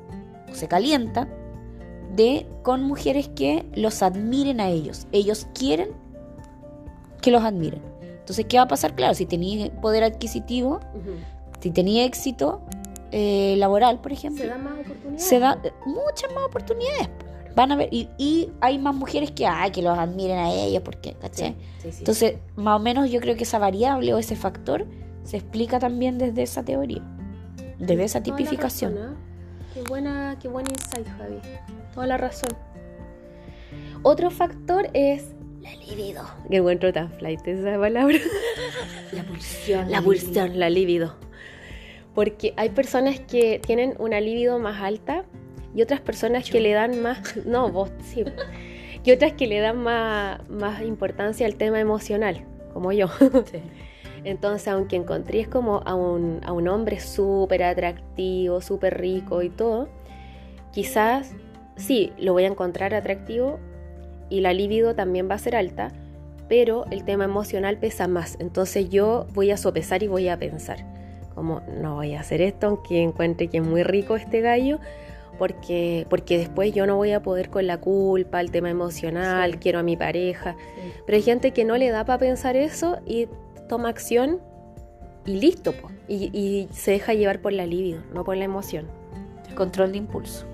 o 0.49 0.55
se 0.55 0.69
calientan 0.69 1.29
de 2.15 2.47
con 2.63 2.85
mujeres 2.85 3.29
que 3.35 3.69
los 3.75 4.01
admiren 4.01 4.61
a 4.61 4.69
ellos. 4.69 5.09
Ellos 5.11 5.49
quieren 5.53 5.89
que 7.23 7.33
los 7.33 7.43
admiren. 7.43 7.83
Entonces, 8.01 8.47
¿qué 8.49 8.59
va 8.59 8.63
a 8.63 8.69
pasar? 8.69 8.95
Claro, 8.95 9.15
si 9.15 9.27
tenía 9.27 9.73
poder 9.81 10.05
adquisitivo, 10.05 10.79
si 11.59 11.73
tenía 11.73 12.05
éxito 12.05 12.61
eh, 13.11 13.57
laboral, 13.59 14.01
por 14.01 14.13
ejemplo, 14.13 14.45
se 14.45 14.51
da 14.51 14.57
más 14.57 14.79
oportunidades. 14.79 15.25
Se 15.25 15.41
da 15.41 15.61
muchas 15.85 16.33
más 16.33 16.45
oportunidades. 16.45 17.09
Van 17.55 17.73
a 17.73 17.77
ver, 17.77 17.89
y, 17.91 18.51
hay 18.61 18.79
más 18.79 18.95
mujeres 18.95 19.31
que, 19.33 19.47
ay, 19.47 19.71
que 19.71 19.83
los 19.83 19.99
admiren 19.99 20.39
a 20.39 20.53
ellos, 20.53 20.83
porque, 20.83 21.15
¿caché? 21.15 21.55
Entonces, 21.85 22.37
más 22.57 22.77
o 22.77 22.83
menos 22.83 23.11
yo 23.11 23.21
creo 23.21 23.37
que 23.37 23.45
esa 23.45 23.59
variable 23.59 24.15
o 24.15 24.19
ese 24.19 24.37
factor 24.37 24.87
se 25.25 25.39
explica 25.39 25.79
también 25.79 26.19
desde 26.19 26.43
esa 26.43 26.63
teoría, 26.65 27.03
desde 27.79 28.05
esa 28.05 28.23
tipificación. 28.23 28.97
¿ah? 28.99 29.15
Qué 29.75 29.83
buena, 29.83 30.37
qué 30.41 30.49
buen 30.49 30.67
insight, 30.69 31.07
Javi. 31.19 31.39
Toda 31.95 32.07
la 32.07 32.17
razón. 32.17 32.51
Otro 34.03 34.31
factor 34.31 34.89
es 34.95 35.35
la 35.61 35.75
libido. 35.75 36.25
Qué 36.49 36.57
encuentro 36.57 36.93
tan 36.93 37.11
flight 37.13 37.47
esa 37.47 37.79
palabra. 37.79 38.17
La 39.13 39.23
pulsión. 39.25 39.91
La, 39.91 40.01
pulsión, 40.01 40.59
la 40.59 40.71
libido. 40.71 41.17
Porque 42.15 42.55
hay 42.57 42.71
personas 42.71 43.21
que 43.21 43.59
tienen 43.59 43.95
una 43.99 44.21
libido 44.21 44.59
más 44.59 44.81
alta 44.81 45.25
y 45.75 45.83
otras 45.83 46.01
personas 46.01 46.51
que 46.51 46.61
le 46.61 46.73
dan 46.73 47.01
más, 47.03 47.37
no, 47.47 47.71
vos 47.71 47.91
sí, 48.03 48.25
y 49.05 49.13
otras 49.13 49.33
que 49.33 49.47
le 49.47 49.61
dan 49.61 49.79
más, 49.79 50.49
más 50.49 50.83
importancia 50.83 51.47
al 51.47 51.55
tema 51.57 51.81
emocional, 51.81 52.45
como 52.73 52.93
yo. 52.93 53.09
Entonces, 54.25 54.69
aunque 54.69 54.97
encontré 54.97 55.47
como 55.47 55.83
a 55.87 55.95
un, 55.95 56.41
a 56.45 56.53
un 56.53 56.69
hombre 56.69 57.01
súper 57.01 57.63
atractivo, 57.63 58.61
súper 58.61 59.01
rico 59.01 59.43
y 59.43 59.49
todo, 59.49 59.89
quizás 60.73 61.33
sí, 61.77 62.13
lo 62.19 62.33
voy 62.33 62.45
a 62.45 62.49
encontrar 62.49 62.95
atractivo 62.95 63.59
y 64.29 64.41
la 64.41 64.53
libido 64.53 64.95
también 64.95 65.29
va 65.29 65.35
a 65.35 65.39
ser 65.39 65.57
alta, 65.57 65.93
pero 66.49 66.85
el 66.91 67.05
tema 67.05 67.25
emocional 67.25 67.79
pesa 67.79 68.09
más. 68.09 68.37
Entonces 68.41 68.91
yo 68.91 69.27
voy 69.33 69.51
a 69.51 69.57
sopesar 69.57 70.03
y 70.03 70.09
voy 70.09 70.29
a 70.29 70.39
pensar, 70.39 70.85
como 71.35 71.61
no 71.81 71.97
voy 71.97 72.15
a 72.15 72.21
hacer 72.21 72.43
esto, 72.43 72.67
aunque 72.67 73.03
encuentre 73.03 73.49
que 73.49 73.59
es 73.59 73.65
muy 73.65 73.83
rico 73.83 74.17
este 74.17 74.41
gallo, 74.41 74.79
porque, 75.41 76.07
porque 76.11 76.37
después 76.37 76.75
yo 76.75 76.85
no 76.85 76.97
voy 76.97 77.13
a 77.13 77.23
poder 77.23 77.49
con 77.49 77.67
la 77.67 77.79
culpa, 77.79 78.43
el 78.43 78.51
tema 78.51 78.69
emocional, 78.69 79.59
quiero 79.59 79.79
a 79.79 79.83
mi 79.83 79.97
pareja. 79.97 80.55
Pero 81.07 81.17
hay 81.17 81.23
gente 81.23 81.53
que 81.53 81.65
no 81.65 81.79
le 81.79 81.89
da 81.89 82.05
para 82.05 82.19
pensar 82.19 82.57
eso 82.57 82.99
y 83.07 83.27
toma 83.67 83.89
acción 83.89 84.39
y 85.25 85.41
listo, 85.41 85.73
Y, 86.09 86.69
se 86.73 86.91
deja 86.91 87.15
llevar 87.15 87.41
por 87.41 87.55
la 87.55 87.65
libido, 87.65 88.03
no 88.13 88.23
por 88.23 88.37
la 88.37 88.45
emoción. 88.45 88.87
El 89.49 89.55
control 89.55 89.93
de 89.93 89.99
impulso. 89.99 90.45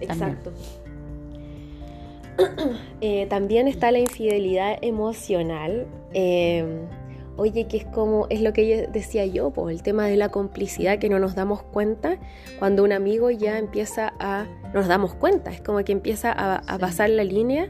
Exacto. 0.00 0.52
También, 2.36 2.76
eh, 3.00 3.26
también 3.28 3.66
está 3.66 3.90
la 3.90 3.98
infidelidad 3.98 4.78
emocional. 4.80 5.88
Eh, 6.14 6.86
Oye, 7.36 7.66
que 7.68 7.76
es 7.76 7.84
como, 7.84 8.26
es 8.30 8.40
lo 8.40 8.52
que 8.52 8.88
decía 8.90 9.26
yo, 9.26 9.50
por 9.50 9.70
el 9.70 9.82
tema 9.82 10.06
de 10.06 10.16
la 10.16 10.30
complicidad 10.30 10.98
que 10.98 11.10
no 11.10 11.18
nos 11.18 11.34
damos 11.34 11.62
cuenta 11.62 12.18
cuando 12.58 12.82
un 12.82 12.92
amigo 12.92 13.30
ya 13.30 13.58
empieza 13.58 14.14
a, 14.18 14.46
nos 14.72 14.86
damos 14.86 15.14
cuenta, 15.14 15.50
es 15.50 15.60
como 15.60 15.84
que 15.84 15.92
empieza 15.92 16.32
a, 16.32 16.78
pasar 16.78 17.10
la 17.10 17.24
línea 17.24 17.68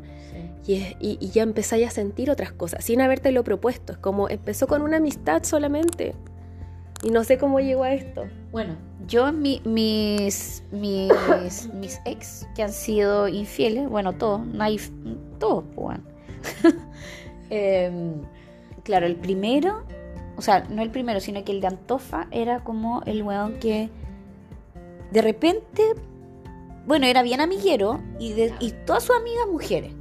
y, 0.66 1.18
ya 1.30 1.42
empezáis 1.42 1.88
a 1.88 1.90
sentir 1.90 2.30
otras 2.30 2.52
cosas 2.52 2.84
sin 2.84 3.00
haberte 3.00 3.32
lo 3.32 3.42
propuesto, 3.42 3.92
es 3.92 3.98
como 3.98 4.28
empezó 4.28 4.68
con 4.68 4.82
una 4.82 4.98
amistad 4.98 5.42
solamente. 5.42 6.14
Y 7.02 7.10
no 7.10 7.24
sé 7.24 7.36
cómo 7.36 7.60
llegó 7.60 7.84
a 7.84 7.92
esto. 7.92 8.24
Bueno, 8.52 8.74
yo 9.06 9.30
mis, 9.30 9.64
mis, 9.66 10.62
mis 10.72 12.00
ex 12.04 12.48
que 12.54 12.62
han 12.62 12.72
sido 12.72 13.28
infieles, 13.28 13.88
bueno, 13.88 14.14
todos, 14.14 14.46
no 14.46 14.64
hay, 14.64 14.80
todos, 15.38 15.64
pues, 15.74 15.98
eh, 17.50 17.90
claro, 18.86 19.06
el 19.06 19.16
primero, 19.16 19.82
o 20.36 20.42
sea, 20.42 20.64
no 20.70 20.80
el 20.80 20.90
primero, 20.90 21.18
sino 21.18 21.44
que 21.44 21.50
el 21.50 21.60
de 21.60 21.66
Antofa 21.66 22.28
era 22.30 22.62
como 22.62 23.02
el 23.04 23.24
weón 23.24 23.58
que 23.58 23.90
de 25.10 25.22
repente, 25.22 25.82
bueno, 26.86 27.06
era 27.06 27.22
bien 27.22 27.40
amiguero 27.40 28.00
y, 28.20 28.32
de, 28.32 28.54
y 28.60 28.70
todas 28.86 29.02
sus 29.02 29.16
amigas 29.16 29.46
mujeres. 29.50 29.92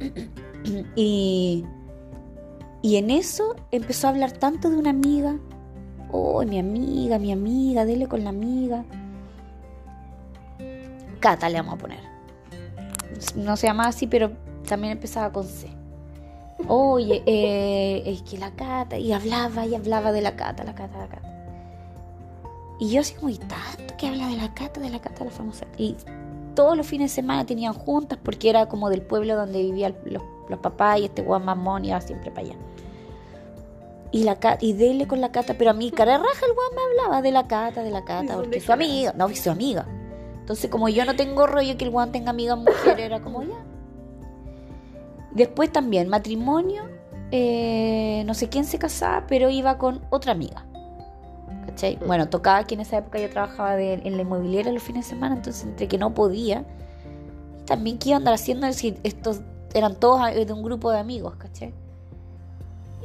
y, 0.96 1.66
y 2.80 2.96
en 2.96 3.10
eso 3.10 3.56
empezó 3.70 4.06
a 4.06 4.10
hablar 4.10 4.32
tanto 4.32 4.70
de 4.70 4.76
una 4.76 4.90
amiga. 4.90 5.36
Oh, 6.10 6.42
mi 6.44 6.58
amiga, 6.58 7.18
mi 7.18 7.30
amiga, 7.30 7.84
dele 7.84 8.08
con 8.08 8.24
la 8.24 8.30
amiga. 8.30 8.84
Cata 11.20 11.50
le 11.50 11.58
vamos 11.58 11.74
a 11.74 11.78
poner. 11.78 12.00
No 13.36 13.58
se 13.58 13.66
llama 13.66 13.88
así, 13.88 14.06
pero 14.06 14.30
también 14.66 14.92
empezaba 14.92 15.30
con 15.30 15.44
C 15.44 15.83
oye, 16.68 17.22
eh, 17.26 18.02
es 18.06 18.22
que 18.22 18.38
la 18.38 18.50
cata, 18.52 18.98
y 18.98 19.12
hablaba 19.12 19.66
y 19.66 19.74
hablaba 19.74 20.12
de 20.12 20.22
la 20.22 20.36
cata, 20.36 20.64
la 20.64 20.74
cata, 20.74 20.98
la 20.98 21.08
cata. 21.08 21.34
Y 22.78 22.90
yo 22.90 23.00
así 23.00 23.14
como, 23.14 23.30
¿y 23.30 23.38
tanto 23.38 23.96
que 23.96 24.08
habla 24.08 24.28
de 24.28 24.36
la 24.36 24.52
cata, 24.52 24.80
de 24.80 24.90
la 24.90 25.00
cata, 25.00 25.24
la 25.24 25.30
famosa? 25.30 25.66
Y 25.78 25.96
todos 26.54 26.76
los 26.76 26.86
fines 26.86 27.10
de 27.10 27.14
semana 27.14 27.44
tenían 27.44 27.72
juntas 27.72 28.18
porque 28.22 28.50
era 28.50 28.66
como 28.66 28.90
del 28.90 29.02
pueblo 29.02 29.36
donde 29.36 29.62
vivían 29.62 29.94
los, 30.04 30.22
papás 30.60 31.00
y 31.00 31.04
este 31.06 31.22
guan 31.22 31.44
mamón 31.44 31.84
iba 31.84 32.00
siempre 32.00 32.30
para 32.30 32.46
allá. 32.46 32.56
Y, 34.12 34.22
la, 34.22 34.38
y 34.60 34.72
dele 34.74 35.08
con 35.08 35.20
la 35.20 35.32
cata, 35.32 35.54
pero 35.58 35.70
a 35.70 35.74
mí, 35.74 35.90
cara 35.90 36.18
raja, 36.18 36.46
el 36.46 36.54
guan 36.54 36.68
me 36.74 36.82
hablaba 36.82 37.22
de 37.22 37.32
la 37.32 37.48
cata, 37.48 37.82
de 37.82 37.90
la 37.90 38.04
cata, 38.04 38.36
porque 38.36 38.60
su 38.60 38.72
amiga, 38.72 39.12
no, 39.16 39.28
su 39.30 39.50
amiga. 39.50 39.86
Entonces, 40.38 40.70
como 40.70 40.88
yo 40.88 41.04
no 41.04 41.16
tengo 41.16 41.46
rollo 41.48 41.76
que 41.76 41.84
el 41.84 41.90
guan 41.90 42.12
tenga 42.12 42.30
amiga 42.30 42.54
mujer, 42.54 43.00
era 43.00 43.20
como 43.20 43.42
ya, 43.42 43.56
Después 45.34 45.70
también 45.72 46.08
matrimonio, 46.08 46.84
eh, 47.30 48.22
no 48.26 48.34
sé 48.34 48.48
quién 48.48 48.64
se 48.64 48.78
casaba, 48.78 49.26
pero 49.26 49.50
iba 49.50 49.78
con 49.78 50.00
otra 50.10 50.32
amiga. 50.32 50.64
¿cachai? 51.66 51.98
Bueno, 52.06 52.28
tocaba 52.28 52.64
que 52.64 52.74
en 52.74 52.80
esa 52.80 52.98
época 52.98 53.18
yo 53.18 53.28
trabajaba 53.30 53.74
de- 53.74 53.94
en 53.94 54.16
la 54.16 54.22
inmobiliaria 54.22 54.70
los 54.70 54.82
fines 54.82 55.06
de 55.06 55.10
semana, 55.10 55.34
entonces 55.36 55.64
entre 55.64 55.88
que 55.88 55.98
no 55.98 56.14
podía, 56.14 56.64
y 57.60 57.64
también 57.64 57.98
qué 57.98 58.10
iba 58.10 58.16
a 58.16 58.18
andar 58.18 58.34
haciendo 58.34 58.70
si 58.72 58.96
estos 59.02 59.40
eran 59.72 59.96
todos 59.96 60.20
de 60.34 60.52
un 60.52 60.62
grupo 60.62 60.90
de 60.92 60.98
amigos, 61.00 61.34
¿cachai? 61.36 61.72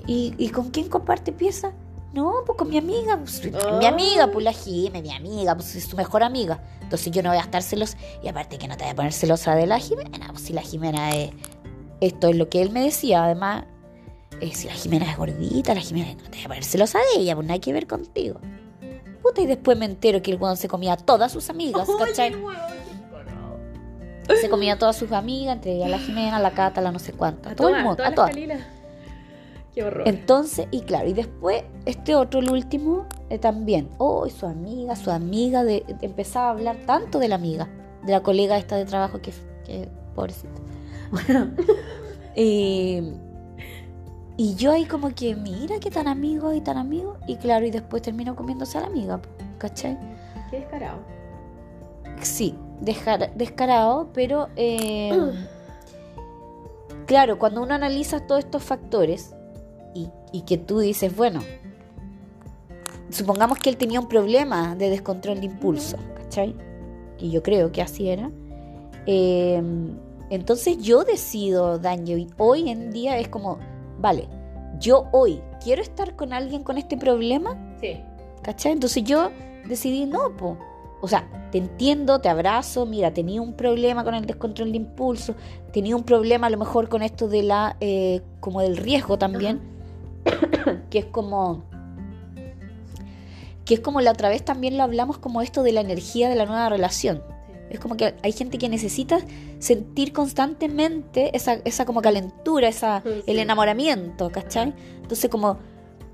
¿Y, 0.06 0.34
y 0.38 0.50
con 0.50 0.70
quién 0.70 0.88
comparte 0.90 1.32
pieza? 1.32 1.72
No, 2.14 2.34
pues 2.46 2.58
con 2.58 2.70
mi 2.70 2.78
amiga, 2.78 3.18
pues, 3.18 3.42
mi 3.80 3.86
amiga, 3.86 4.28
pues 4.32 4.44
la 4.44 4.52
Jime, 4.52 5.02
mi 5.02 5.14
amiga, 5.14 5.56
pues 5.56 5.76
es 5.76 5.86
su 5.86 5.96
mejor 5.96 6.24
amiga. 6.24 6.60
Entonces 6.82 7.12
yo 7.12 7.22
no 7.22 7.30
voy 7.30 7.38
a 7.38 7.42
estar 7.42 7.62
celosa. 7.62 7.98
Y 8.24 8.28
aparte 8.28 8.58
que 8.58 8.68
no 8.68 8.76
te 8.78 8.84
voy 8.84 8.92
a 8.92 8.96
poner 8.96 9.14
celosa 9.14 9.54
de 9.56 9.68
la 9.68 9.78
Jimena, 9.78 10.28
pues 10.30 10.42
si 10.42 10.54
la 10.54 10.62
Jimena 10.62 11.12
es... 11.16 11.32
Esto 12.02 12.28
es 12.30 12.36
lo 12.38 12.50
que 12.50 12.62
él 12.62 12.72
me 12.72 12.82
decía, 12.82 13.24
además, 13.26 13.66
eh, 14.42 14.52
si 14.54 14.68
la 14.68 14.74
Jimena 14.74 15.12
es 15.12 15.18
gordita, 15.18 15.74
la 15.74 15.82
Jimena 15.82 16.14
no 16.14 16.24
te 16.30 16.38
voy 16.38 16.44
a 16.46 16.48
poner 16.48 16.64
celosa 16.64 17.00
de 17.14 17.22
ella, 17.22 17.36
pues 17.36 17.48
nada 17.48 17.60
que 17.60 17.74
ver 17.74 17.88
contigo. 17.88 18.40
Puta, 19.22 19.42
y 19.42 19.46
después 19.48 19.78
me 19.78 19.86
entero 19.86 20.22
que 20.22 20.32
el 20.32 20.38
weón 20.42 20.56
se 20.56 20.68
comía 20.70 20.94
a 20.94 20.98
todas 20.98 21.32
sus 21.32 21.50
amigas, 21.50 21.88
¿cachai? 22.08 22.32
Se 24.42 24.50
comía 24.50 24.74
a 24.74 24.78
todas 24.80 24.96
sus 24.96 25.12
amigas, 25.12 25.56
entre 25.56 25.74
ellas 25.76 25.90
la 25.90 26.00
Jimena, 26.00 26.40
la 26.40 26.52
Cata, 26.52 26.82
la 26.82 26.92
no 26.92 27.00
sé 27.00 27.14
cuánta, 27.14 27.50
a 27.52 27.56
todo 27.56 27.70
el 27.70 27.84
mundo, 27.84 28.04
a 28.04 28.14
todas. 28.16 28.32
Qué 29.74 29.84
horror. 29.84 30.08
Entonces, 30.08 30.68
y 30.72 30.82
claro, 30.82 31.08
y 31.10 31.14
después 31.14 31.64
este 31.86 32.16
otro, 32.16 32.40
el 32.40 32.50
último, 32.52 33.08
eh, 33.30 33.40
también. 33.40 33.90
Oh, 33.98 34.26
y 34.26 34.30
su 34.32 34.46
amiga, 34.46 34.96
su 34.96 35.12
amiga, 35.12 35.64
de, 35.64 35.84
de- 35.88 36.06
empezaba 36.06 36.48
a 36.48 36.52
hablar 36.52 36.78
tanto 36.86 37.20
de 37.20 37.28
la 37.28 37.36
amiga, 37.36 37.68
de 38.04 38.12
la 38.14 38.22
colega 38.22 38.58
esta 38.58 38.78
de 38.78 38.86
trabajo 38.86 39.20
que, 39.22 39.32
que 39.66 39.90
pobrecita. 40.16 40.50
Bueno, 41.12 41.50
y, 42.36 43.02
y 44.38 44.56
yo 44.56 44.72
ahí 44.72 44.86
como 44.86 45.10
que, 45.14 45.36
mira 45.36 45.80
qué 45.80 45.90
tan 45.92 46.08
amigo 46.08 46.54
y 46.54 46.62
tan 46.62 46.78
amigo. 46.78 47.18
Y 47.28 47.36
claro, 47.38 47.66
y 47.66 47.72
después 47.72 48.02
termino 48.02 48.36
comiéndose 48.36 48.78
a 48.78 48.82
la 48.82 48.88
amiga, 48.88 49.20
¿cachai? 49.58 49.98
Qué 50.50 50.60
descarado. 50.60 51.00
Sí, 52.22 52.56
descar- 52.82 53.34
descarado, 53.36 54.10
pero 54.14 54.50
eh, 54.56 55.18
claro, 57.06 57.40
cuando 57.40 57.62
uno 57.64 57.74
analiza 57.74 58.20
todos 58.28 58.40
estos 58.44 58.64
factores 58.64 59.34
y, 59.94 60.10
y 60.32 60.42
que 60.42 60.58
tú 60.58 60.80
dices, 60.80 61.16
bueno, 61.16 61.42
supongamos 63.10 63.58
que 63.60 63.70
él 63.70 63.78
tenía 63.78 64.00
un 64.00 64.08
problema 64.08 64.76
de 64.76 64.90
descontrol 64.90 65.40
de 65.40 65.48
impulso, 65.48 65.98
¿cachai? 66.16 66.56
Que 67.18 67.30
yo 67.30 67.42
creo 67.42 67.72
que 67.72 67.82
así 67.82 68.10
era. 68.10 68.30
eh, 69.06 69.62
entonces 70.30 70.78
yo 70.78 71.04
decido, 71.04 71.80
daño, 71.80 72.18
y 72.18 72.28
hoy 72.38 72.70
en 72.70 72.92
día 72.92 73.18
es 73.18 73.28
como, 73.28 73.60
vale, 74.00 74.28
yo 74.80 75.08
hoy 75.12 75.42
quiero 75.64 75.82
estar 75.82 76.16
con 76.16 76.34
alguien 76.34 76.64
con 76.64 76.78
este 76.78 76.98
problema, 76.98 77.58
Sí. 77.82 78.04
¿Cachai? 78.42 78.74
Entonces 78.74 79.04
yo 79.04 79.32
decidí, 79.68 80.06
no, 80.06 80.36
po. 80.36 80.58
O 81.02 81.08
sea, 81.08 81.30
te 81.52 81.58
entiendo, 81.58 82.20
te 82.20 82.30
abrazo, 82.30 82.86
mira, 82.86 83.14
tenía 83.14 83.42
un 83.42 83.54
problema 83.54 84.04
con 84.04 84.14
el 84.14 84.26
descontrol 84.26 84.72
de 84.72 84.78
impulso, 84.78 85.36
tenía 85.72 85.96
un 85.96 86.04
problema 86.04 86.48
a 86.48 86.50
lo 86.50 86.58
mejor 86.58 86.90
con 86.90 87.02
esto 87.02 87.28
de 87.28 87.44
la, 87.44 87.78
eh, 87.80 88.22
como 88.40 88.62
del 88.62 88.76
riesgo 88.76 89.18
también, 89.18 89.62
que 90.90 91.00
es 91.00 91.06
como, 91.06 91.64
que 93.64 93.76
es 93.76 93.80
como 93.80 94.02
la 94.02 94.12
otra 94.12 94.28
vez 94.28 94.44
también 94.44 94.78
lo 94.78 94.84
hablamos 94.84 95.18
como 95.18 95.42
esto 95.42 95.64
de 95.64 95.72
la 95.72 95.82
energía 95.82 96.28
de 96.28 96.36
la 96.36 96.46
nueva 96.46 96.68
relación. 96.68 97.24
Es 97.70 97.80
como 97.80 97.96
que 97.98 98.16
hay 98.24 98.32
gente 98.32 98.58
que 98.58 98.68
necesita 98.70 99.20
sentir 99.60 100.12
constantemente 100.14 101.36
esa, 101.36 101.54
esa 101.66 101.86
como 101.86 102.02
calentura, 102.02 102.68
esa, 102.68 103.02
Sí. 103.02 103.24
el 103.28 103.40
enamoramiento, 103.40 104.30
¿cachai? 104.32 104.74
Entonces 105.02 105.30
como 105.30 105.58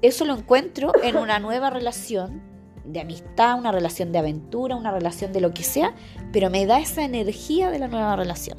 eso 0.02 0.26
lo 0.26 0.36
encuentro 0.36 0.92
en 1.04 1.18
una 1.18 1.40
nueva 1.40 1.70
relación 1.70 2.42
de 2.84 3.00
amistad, 3.02 3.58
una 3.58 3.72
relación 3.72 4.12
de 4.12 4.20
aventura, 4.20 4.76
una 4.76 4.92
relación 4.92 5.32
de 5.34 5.42
lo 5.42 5.54
que 5.54 5.64
sea, 5.64 5.96
pero 6.32 6.50
me 6.50 6.66
da 6.66 6.80
esa 6.80 7.04
energía 7.04 7.72
de 7.72 7.80
la 7.80 7.88
nueva 7.88 8.16
relación, 8.16 8.58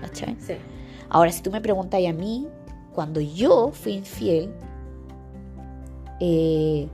¿cachai? 0.00 0.36
Sí. 0.40 0.54
Ahora, 1.08 1.30
si 1.32 1.40
tú 1.42 1.50
me 1.50 1.60
preguntas 1.60 2.00
a 2.06 2.12
mí, 2.12 2.48
cuando 2.92 3.20
yo 3.20 3.70
fui 3.72 3.92
infiel, 3.92 4.50
eh, 6.20 6.88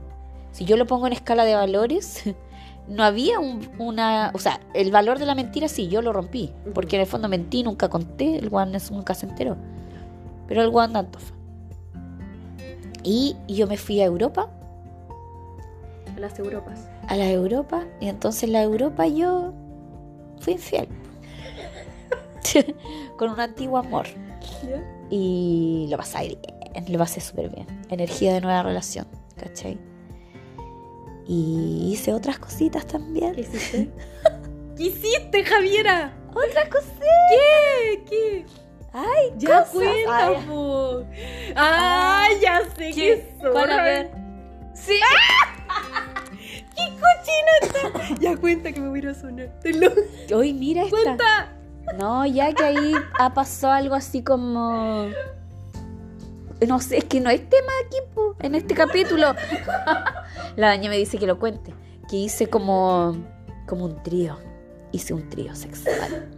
si 0.51 0.65
yo 0.65 0.77
lo 0.77 0.85
pongo 0.85 1.07
en 1.07 1.13
escala 1.13 1.45
de 1.45 1.55
valores, 1.55 2.23
no 2.87 3.03
había 3.03 3.39
un- 3.39 3.69
una... 3.79 4.31
O 4.33 4.39
sea, 4.39 4.59
el 4.73 4.91
valor 4.91 5.19
de 5.19 5.25
la 5.25 5.35
mentira 5.35 5.67
sí, 5.67 5.87
yo 5.87 6.01
lo 6.01 6.11
rompí, 6.13 6.51
porque 6.73 6.95
en 6.97 7.01
el 7.01 7.07
fondo 7.07 7.27
mentí, 7.29 7.63
nunca 7.63 7.89
conté, 7.89 8.37
el 8.37 8.49
guan 8.49 8.75
es- 8.75 8.91
nunca 8.91 9.13
se 9.13 9.25
enteró. 9.25 9.55
Pero 10.47 10.61
el 10.61 10.69
guan 10.69 10.95
Antofa. 10.95 11.33
Y 13.03 13.35
yo 13.47 13.67
me 13.67 13.77
fui 13.77 13.99
a 14.01 14.05
Europa, 14.05 14.49
A 16.15 16.19
las 16.19 16.37
Europas. 16.39 16.87
a 17.07 17.15
la 17.15 17.29
Europa, 17.29 17.83
y 17.99 18.07
entonces 18.07 18.43
en 18.43 18.53
la 18.53 18.61
Europa 18.63 19.07
yo 19.07 19.53
fui 20.39 20.53
infiel. 20.53 20.87
Con 23.17 23.31
un 23.31 23.39
antiguo 23.39 23.77
amor. 23.77 24.05
Y 25.09 25.87
lo 25.89 25.97
pasé 25.97 26.37
bien, 26.73 26.85
lo 26.91 26.97
pasé 26.99 27.19
súper 27.21 27.49
bien. 27.49 27.67
Energía 27.89 28.33
de 28.33 28.41
nueva 28.41 28.63
relación, 28.63 29.05
¿cachai? 29.37 29.77
Y 31.27 31.91
hice 31.93 32.13
otras 32.13 32.37
cositas 32.39 32.85
también. 32.85 33.33
¿Qué 33.33 33.41
hiciste? 33.41 33.89
¿Qué 34.77 34.83
hiciste, 34.83 35.43
Javiera? 35.45 36.13
Otras 36.31 36.67
cositas. 36.69 37.07
¿Qué? 37.29 38.03
¿Qué? 38.09 38.45
Ay, 38.91 39.31
Ya 39.37 39.59
cosas. 39.59 39.73
cuenta, 39.73 40.27
Ay, 40.27 40.35
po. 40.47 41.03
Ay, 41.55 42.39
ya 42.41 42.61
sé 42.77 43.25
zorra. 43.39 43.51
¿Cuál? 43.51 43.71
A 43.71 43.83
ver. 43.83 44.11
Sí. 44.75 44.93
¡Qué 46.75 46.83
cochina 46.89 47.51
está! 47.61 48.15
Ya 48.19 48.35
cuenta 48.37 48.71
que 48.71 48.79
me 48.81 48.89
voy 48.89 48.99
a 48.99 49.03
ir 49.03 49.07
a 49.09 49.13
sonar. 49.13 49.49
Lo 50.29 50.37
Hoy 50.37 50.53
mira 50.53 50.83
esta. 50.83 50.95
cuenta. 50.95 51.53
No, 51.97 52.25
ya 52.25 52.51
que 52.53 52.63
ahí 52.63 52.93
ha 53.19 53.33
pasado 53.33 53.73
algo 53.73 53.95
así 53.95 54.23
como. 54.23 55.07
No 56.67 56.79
sé, 56.79 56.97
es 56.97 57.03
que 57.05 57.19
no 57.19 57.29
hay 57.29 57.39
tema 57.39 57.71
aquí 57.85 57.97
po, 58.13 58.35
en 58.39 58.55
este 58.55 58.73
capítulo. 58.73 59.35
La 60.55 60.67
daña 60.67 60.89
me 60.89 60.97
dice 60.97 61.17
que 61.17 61.27
lo 61.27 61.39
cuente. 61.39 61.73
Que 62.09 62.17
hice 62.17 62.47
como. 62.47 63.15
como 63.67 63.85
un 63.85 64.01
trío. 64.03 64.37
Hice 64.91 65.13
un 65.13 65.29
trío 65.29 65.55
sexual. 65.55 66.29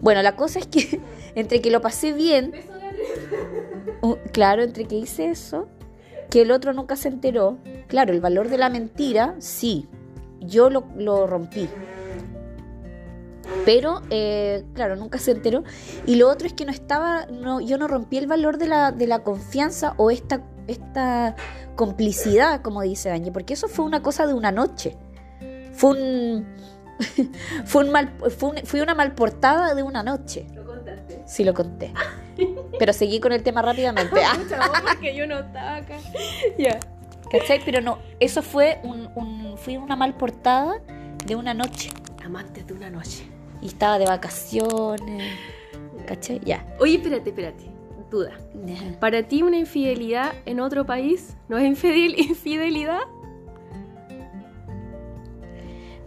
Bueno, 0.00 0.22
la 0.22 0.36
cosa 0.36 0.58
es 0.58 0.66
que 0.66 1.00
entre 1.34 1.60
que 1.60 1.70
lo 1.70 1.80
pasé 1.80 2.12
bien. 2.12 2.52
claro, 4.32 4.62
entre 4.62 4.86
que 4.86 4.96
hice 4.96 5.30
eso, 5.30 5.68
que 6.30 6.42
el 6.42 6.50
otro 6.50 6.72
nunca 6.72 6.96
se 6.96 7.08
enteró. 7.08 7.58
Claro, 7.88 8.12
el 8.12 8.20
valor 8.20 8.48
de 8.48 8.58
la 8.58 8.68
mentira, 8.68 9.34
sí. 9.38 9.88
Yo 10.40 10.70
lo, 10.70 10.86
lo 10.96 11.26
rompí. 11.26 11.68
Pero, 13.64 14.02
eh, 14.10 14.64
claro, 14.74 14.96
nunca 14.96 15.18
se 15.18 15.32
enteró. 15.32 15.64
Y 16.06 16.16
lo 16.16 16.28
otro 16.28 16.46
es 16.46 16.52
que 16.52 16.64
no 16.64 16.70
estaba, 16.70 17.26
no, 17.26 17.60
yo 17.60 17.78
no 17.78 17.88
rompí 17.88 18.18
el 18.18 18.26
valor 18.26 18.58
de 18.58 18.68
la, 18.68 18.92
de 18.92 19.06
la 19.06 19.20
confianza 19.20 19.94
o 19.96 20.10
esta, 20.10 20.42
esta 20.66 21.34
complicidad, 21.74 22.62
como 22.62 22.82
dice 22.82 23.08
Dañe, 23.08 23.32
porque 23.32 23.54
eso 23.54 23.68
fue 23.68 23.84
una 23.84 24.02
cosa 24.02 24.26
de 24.26 24.34
una 24.34 24.52
noche. 24.52 24.96
Fue 25.72 25.90
un. 25.90 26.46
fue, 27.66 27.84
un 27.84 27.92
mal, 27.92 28.12
fue, 28.38 28.48
un- 28.50 28.56
fue 28.64 28.80
una 28.82 28.94
mal 28.94 29.14
portada 29.14 29.74
de 29.74 29.82
una 29.82 30.02
noche. 30.02 30.46
Lo 30.54 30.64
contaste. 30.64 31.22
Sí 31.26 31.44
lo 31.44 31.52
conté. 31.54 31.92
Pero 32.78 32.92
seguí 32.92 33.20
con 33.20 33.32
el 33.32 33.42
tema 33.42 33.62
rápidamente. 33.62 34.16
Porque 34.92 35.14
yo 35.14 35.26
no 35.26 35.38
estaba 35.40 35.76
acá. 35.76 35.96
Ya. 36.58 36.78
¿Cachai? 37.30 37.60
Pero 37.64 37.80
no, 37.80 37.98
eso 38.20 38.40
fue, 38.42 38.78
un, 38.84 39.08
un- 39.16 39.58
fue 39.58 39.76
una 39.78 39.96
mal 39.96 40.14
portada 40.16 40.80
de 41.26 41.34
una 41.36 41.52
noche. 41.54 41.90
Amantes 42.24 42.66
de 42.66 42.72
una 42.74 42.88
noche. 42.88 43.24
Y 43.60 43.66
estaba 43.68 43.98
de 43.98 44.06
vacaciones. 44.06 45.34
¿Cachai? 46.06 46.40
Ya. 46.44 46.64
Oye, 46.78 46.96
espérate, 46.96 47.30
espérate. 47.30 47.64
Duda. 48.10 48.32
¿Para 49.00 49.22
ti 49.24 49.42
una 49.42 49.58
infidelidad 49.58 50.32
en 50.44 50.60
otro 50.60 50.86
país 50.86 51.36
no 51.48 51.58
es 51.58 51.64
infidel- 51.64 52.14
infidelidad? 52.28 53.00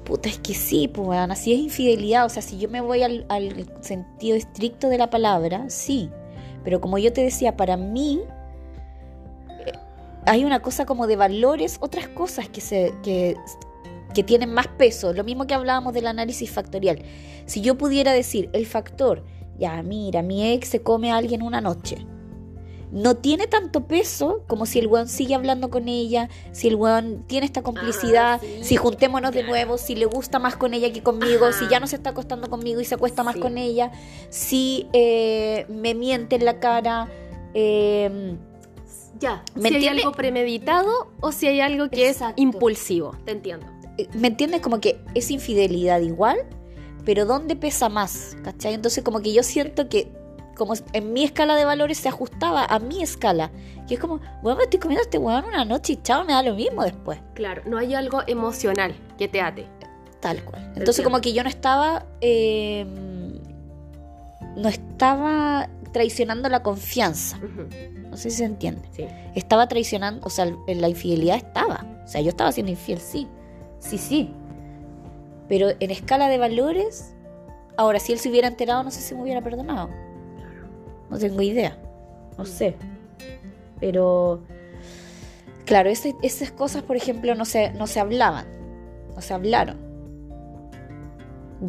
Puta, 0.05 0.27
es 0.29 0.39
que 0.39 0.53
sí, 0.55 0.87
pues, 0.87 1.07
weón, 1.07 1.31
así 1.31 1.53
es 1.53 1.59
infidelidad. 1.59 2.25
O 2.25 2.29
sea, 2.29 2.41
si 2.41 2.57
yo 2.57 2.67
me 2.69 2.81
voy 2.81 3.03
al, 3.03 3.25
al 3.29 3.67
sentido 3.81 4.35
estricto 4.37 4.89
de 4.89 4.97
la 4.97 5.09
palabra, 5.09 5.69
sí. 5.69 6.09
Pero 6.63 6.81
como 6.81 6.97
yo 6.97 7.13
te 7.13 7.21
decía, 7.21 7.55
para 7.55 7.77
mí 7.77 8.21
eh, 9.67 9.71
hay 10.25 10.45
una 10.45 10.61
cosa 10.61 10.85
como 10.85 11.05
de 11.05 11.15
valores, 11.15 11.77
otras 11.81 12.07
cosas 12.07 12.49
que, 12.49 12.59
se, 12.61 12.93
que, 13.03 13.35
que 14.15 14.23
tienen 14.23 14.51
más 14.51 14.67
peso. 14.67 15.13
Lo 15.13 15.23
mismo 15.23 15.45
que 15.45 15.53
hablábamos 15.53 15.93
del 15.93 16.07
análisis 16.07 16.49
factorial. 16.49 17.03
Si 17.45 17.61
yo 17.61 17.77
pudiera 17.77 18.11
decir, 18.11 18.49
el 18.53 18.65
factor, 18.65 19.23
ya, 19.59 19.81
mira, 19.83 20.21
mi 20.21 20.51
ex 20.51 20.69
se 20.69 20.81
come 20.81 21.11
a 21.11 21.17
alguien 21.17 21.41
una 21.43 21.61
noche. 21.61 22.05
No 22.91 23.15
tiene 23.17 23.45
tanto 23.45 23.85
peso 23.85 24.43
como 24.47 24.65
si 24.65 24.79
el 24.79 24.87
weón 24.87 25.07
sigue 25.07 25.35
hablando 25.35 25.69
con 25.69 25.87
ella, 25.87 26.27
si 26.53 26.69
el 26.69 26.75
weón 26.75 27.23
tiene 27.27 27.45
esta 27.45 27.61
complicidad, 27.61 28.35
Ah, 28.35 28.39
sí, 28.41 28.63
si 28.63 28.75
juntémonos 28.77 29.31
de 29.31 29.43
nuevo, 29.43 29.77
si 29.77 29.95
le 29.95 30.05
gusta 30.05 30.39
más 30.39 30.55
con 30.55 30.73
ella 30.73 30.91
que 30.91 31.03
conmigo, 31.03 31.45
Ajá. 31.45 31.59
si 31.59 31.67
ya 31.69 31.79
no 31.79 31.85
se 31.85 31.97
está 31.97 32.09
acostando 32.09 32.49
conmigo 32.49 32.81
y 32.81 32.85
se 32.85 32.95
acuesta 32.95 33.21
más 33.21 33.35
Sí. 33.35 33.41
con 33.41 33.59
ella, 33.59 33.91
si 34.29 34.87
eh, 34.93 35.67
me 35.69 35.93
miente 35.93 36.35
en 36.37 36.45
la 36.45 36.59
cara, 36.59 37.07
eh, 37.53 38.35
Ya, 39.19 39.43
¿Me 39.53 39.69
si 39.69 39.75
hay 39.75 39.87
algo 39.89 40.13
premeditado 40.13 41.11
o 41.19 41.31
si 41.33 41.45
hay 41.47 41.59
algo 41.59 41.89
que 41.89 42.07
Exacto. 42.09 42.35
es 42.37 42.41
impulsivo. 42.41 43.15
Te 43.25 43.33
entiendo. 43.33 43.65
Eh, 43.97 44.07
¿Me 44.13 44.29
entiendes? 44.29 44.61
Como 44.61 44.79
que 44.79 44.99
es 45.13 45.29
infidelidad 45.29 45.99
igual, 45.99 46.37
pero 47.05 47.25
¿dónde 47.25 47.55
pesa 47.55 47.89
más? 47.89 48.35
¿Cachai? 48.43 48.73
Entonces 48.73 49.03
como 49.03 49.21
que 49.21 49.33
yo 49.33 49.43
siento 49.43 49.89
que 49.89 50.11
como 50.55 50.73
en 50.93 51.13
mi 51.13 51.23
escala 51.23 51.55
de 51.55 51.63
valores 51.65 51.97
se 51.97 52.09
ajustaba 52.09 52.65
a 52.65 52.79
mi 52.79 53.01
escala. 53.01 53.49
Que 53.87 53.95
es 53.95 53.99
como, 53.99 54.19
bueno, 54.43 54.57
me 54.57 54.63
estoy 54.65 54.79
comiendo 54.79 55.01
a 55.01 55.03
este 55.05 55.17
weón 55.17 55.45
una 55.45 55.65
noche 55.65 55.93
y 55.93 55.95
chao, 56.03 56.23
me 56.25 56.33
da 56.33 56.43
lo 56.43 56.53
mismo 56.53 56.83
después. 56.83 57.19
Claro, 57.33 57.63
no 57.65 57.77
hay 57.77 57.95
algo 57.95 58.21
emocional 58.27 58.93
que 59.17 59.27
te 59.27 59.41
ate. 59.41 59.67
Tal 60.19 60.43
cual. 60.43 60.61
Entonces 60.75 60.99
Entiendo. 60.99 61.03
como 61.11 61.21
que 61.21 61.33
yo 61.33 61.43
no 61.43 61.49
estaba... 61.49 62.05
eh, 62.21 62.85
no 64.55 64.67
estaba 64.67 65.69
traicionando 65.93 66.49
la 66.49 66.61
confianza. 66.61 67.39
No 68.09 68.17
sé 68.17 68.29
si 68.29 68.37
se 68.37 68.45
entiende. 68.45 68.81
Sí. 68.91 69.05
Estaba 69.35 69.67
traicionando, 69.67 70.25
o 70.25 70.29
sea, 70.29 70.45
la 70.67 70.89
infidelidad 70.89 71.37
estaba. 71.37 71.85
O 72.03 72.07
sea, 72.07 72.21
yo 72.21 72.29
estaba 72.29 72.51
siendo 72.51 72.71
infiel, 72.71 72.99
sí. 72.99 73.27
Sí, 73.79 73.97
sí. 73.97 74.33
Pero 75.49 75.69
en 75.79 75.91
escala 75.91 76.29
de 76.29 76.37
valores, 76.37 77.13
ahora 77.75 77.99
si 77.99 78.13
él 78.13 78.19
se 78.19 78.29
hubiera 78.29 78.47
enterado, 78.47 78.83
no 78.83 78.91
sé 78.91 79.01
si 79.01 79.13
me 79.15 79.23
hubiera 79.23 79.41
perdonado. 79.41 79.89
No 81.09 81.17
tengo 81.17 81.41
idea. 81.41 81.77
No 82.37 82.45
sé. 82.45 82.75
Pero, 83.79 84.41
claro, 85.65 85.89
esas 85.89 86.51
cosas, 86.51 86.83
por 86.83 86.95
ejemplo, 86.95 87.33
no 87.35 87.45
se, 87.45 87.71
no 87.71 87.87
se 87.87 87.99
hablaban. 87.99 88.45
No 89.15 89.21
se 89.21 89.33
hablaron. 89.33 89.77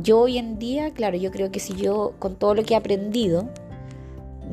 Yo 0.03 0.21
hoy 0.21 0.39
en 0.39 0.59
día, 0.59 0.93
claro, 0.93 1.17
yo 1.17 1.31
creo 1.33 1.51
que 1.51 1.59
si 1.59 1.75
yo, 1.75 2.13
con 2.19 2.37
todo 2.37 2.55
lo 2.55 2.63
que 2.65 2.75
he 2.75 2.77
aprendido, 2.77 3.49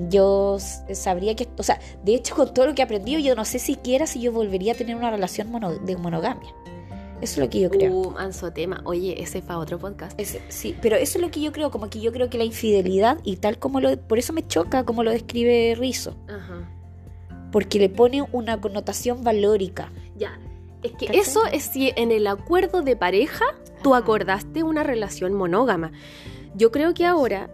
yo 0.09 0.57
sabría 0.93 1.35
que, 1.35 1.47
o 1.57 1.63
sea, 1.63 1.79
de 2.03 2.15
hecho 2.15 2.35
con 2.35 2.53
todo 2.53 2.65
lo 2.67 2.73
que 2.75 2.81
he 2.81 2.85
aprendido, 2.85 3.19
yo 3.19 3.35
no 3.35 3.45
sé 3.45 3.59
siquiera 3.59 4.07
si 4.07 4.19
yo 4.21 4.31
volvería 4.31 4.73
a 4.73 4.75
tener 4.75 4.95
una 4.95 5.11
relación 5.11 5.51
mono- 5.51 5.77
de 5.77 5.95
monogamia. 5.97 6.49
Eso 7.21 7.33
es 7.33 7.37
lo 7.37 7.49
que 7.49 7.59
yo 7.61 7.69
creo. 7.69 7.91
Uh, 7.91 8.11
manso 8.11 8.51
tema. 8.53 8.81
Oye, 8.83 9.21
ese 9.21 9.41
fue 9.41 9.55
otro 9.55 9.79
podcast. 9.79 10.19
Sí, 10.49 10.75
pero 10.81 10.95
eso 10.95 11.17
es 11.17 11.21
lo 11.23 11.31
que 11.31 11.41
yo 11.41 11.51
creo, 11.51 11.71
como 11.71 11.89
que 11.89 11.99
yo 11.99 12.11
creo 12.11 12.29
que 12.29 12.37
la 12.37 12.43
infidelidad 12.43 13.17
y 13.23 13.37
tal 13.37 13.57
como 13.57 13.81
lo, 13.81 13.97
por 13.97 14.19
eso 14.19 14.33
me 14.33 14.45
choca 14.45 14.83
como 14.83 15.03
lo 15.03 15.11
describe 15.11 15.75
Rizzo, 15.75 16.15
Ajá. 16.27 16.69
porque 17.51 17.79
le 17.79 17.89
pone 17.89 18.21
una 18.31 18.61
connotación 18.61 19.23
valórica. 19.23 19.91
Ya. 20.15 20.39
Es 20.83 20.91
que 20.91 21.07
¿Cachai? 21.07 21.21
eso 21.21 21.41
es 21.51 21.63
si 21.63 21.91
en 21.95 22.11
el 22.11 22.27
acuerdo 22.27 22.83
de 22.83 22.95
pareja 22.95 23.45
tú 23.81 23.95
acordaste 23.95 24.61
una 24.61 24.83
relación 24.83 25.33
monógama. 25.33 25.91
Yo 26.55 26.71
creo 26.71 26.93
que 26.93 27.05
ahora, 27.05 27.49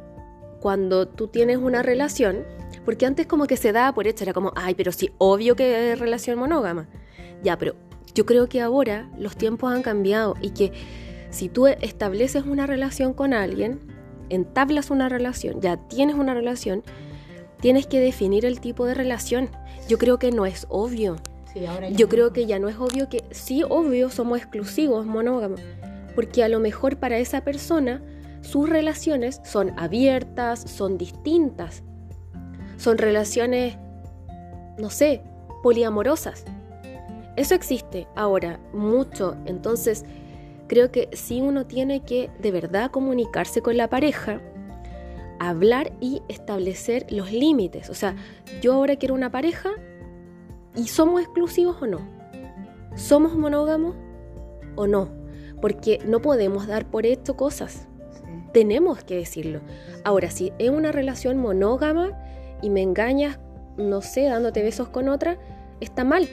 cuando 0.60 1.08
tú 1.08 1.28
tienes 1.28 1.58
una 1.58 1.84
relación, 1.84 2.44
porque 2.84 3.06
antes 3.06 3.28
como 3.28 3.48
que 3.48 3.56
se 3.56 3.72
daba 3.72 3.94
por 3.94 4.08
hecho, 4.08 4.26
era 4.26 4.34
como, 4.34 4.52
ay, 4.56 4.76
pero 4.76 4.92
sí, 4.92 5.12
obvio 5.20 5.56
que 5.56 5.94
es 5.94 6.00
relación 6.00 6.38
monógama. 6.38 6.90
Ya, 7.44 7.58
pero 7.58 7.76
yo 8.14 8.26
creo 8.26 8.48
que 8.48 8.62
ahora 8.62 9.10
los 9.18 9.36
tiempos 9.36 9.72
han 9.72 9.82
cambiado 9.82 10.36
y 10.42 10.52
que 10.52 10.72
si 11.30 11.50
tú 11.50 11.68
estableces 11.68 12.46
una 12.46 12.68
relación 12.68 13.14
con 13.14 13.34
alguien, 13.34 13.80
entablas 14.30 14.92
una 14.92 15.10
relación, 15.10 15.62
ya 15.62 15.78
tienes 15.78 16.16
una 16.16 16.34
relación, 16.34 16.84
tienes 17.60 17.88
que 17.88 18.00
definir 18.00 18.46
el 18.46 18.60
tipo 18.60 18.86
de 18.86 18.94
relación. 18.94 19.50
Yo 19.88 19.98
creo 19.98 20.20
que 20.20 20.32
no 20.32 20.46
es 20.46 20.68
obvio. 20.70 21.18
Yo 21.92 22.10
creo 22.10 22.34
que 22.34 22.46
ya 22.46 22.60
no 22.60 22.68
es 22.68 22.78
obvio 22.78 23.10
que 23.10 23.24
sí, 23.32 23.64
obvio, 23.68 24.10
somos 24.10 24.40
exclusivos, 24.40 25.06
monógamos, 25.06 25.62
porque 26.16 26.44
a 26.44 26.50
lo 26.50 26.60
mejor 26.60 26.98
para 26.98 27.20
esa 27.20 27.44
persona 27.44 28.02
sus 28.42 28.70
relaciones 28.70 29.40
son 29.44 29.72
abiertas, 29.80 30.60
son 30.62 30.98
distintas, 30.98 31.84
son 32.78 32.98
relaciones, 32.98 33.78
no 34.78 34.90
sé, 34.90 35.22
poliamorosas. 35.62 36.44
Eso 37.36 37.56
existe 37.56 38.08
ahora 38.16 38.60
mucho, 38.74 39.36
entonces 39.46 40.06
creo 40.68 40.92
que 40.92 41.10
sí 41.14 41.42
uno 41.42 41.66
tiene 41.66 42.02
que 42.02 42.30
de 42.40 42.52
verdad 42.52 42.92
comunicarse 42.92 43.62
con 43.62 43.76
la 43.76 43.90
pareja, 43.90 44.40
hablar 45.40 45.94
y 46.00 46.22
establecer 46.28 47.06
los 47.12 47.32
límites. 47.32 47.90
O 47.90 47.96
sea, 47.96 48.16
yo 48.62 48.74
ahora 48.74 48.96
quiero 48.96 49.16
una 49.16 49.32
pareja 49.32 49.72
y 50.76 50.88
somos 50.88 51.22
exclusivos 51.22 51.82
o 51.82 51.88
no. 51.88 52.00
¿Somos 52.96 53.36
monógamos 53.36 53.96
o 54.76 54.88
no? 54.88 55.10
Porque 55.62 56.00
no 56.06 56.22
podemos 56.22 56.68
dar 56.68 56.86
por 56.86 57.06
hecho 57.06 57.36
cosas. 57.36 57.88
Tenemos 58.54 59.04
que 59.04 59.16
decirlo. 59.16 59.62
Ahora, 60.04 60.30
si 60.30 60.54
es 60.60 60.70
una 60.70 60.92
relación 60.92 61.38
monógama 61.38 62.12
y 62.62 62.70
me 62.70 62.82
engañas, 62.82 63.40
no 63.78 64.02
sé, 64.02 64.26
dándote 64.26 64.62
besos 64.62 64.90
con 64.90 65.10
otra, 65.10 65.38
está 65.80 66.04
mal. 66.04 66.28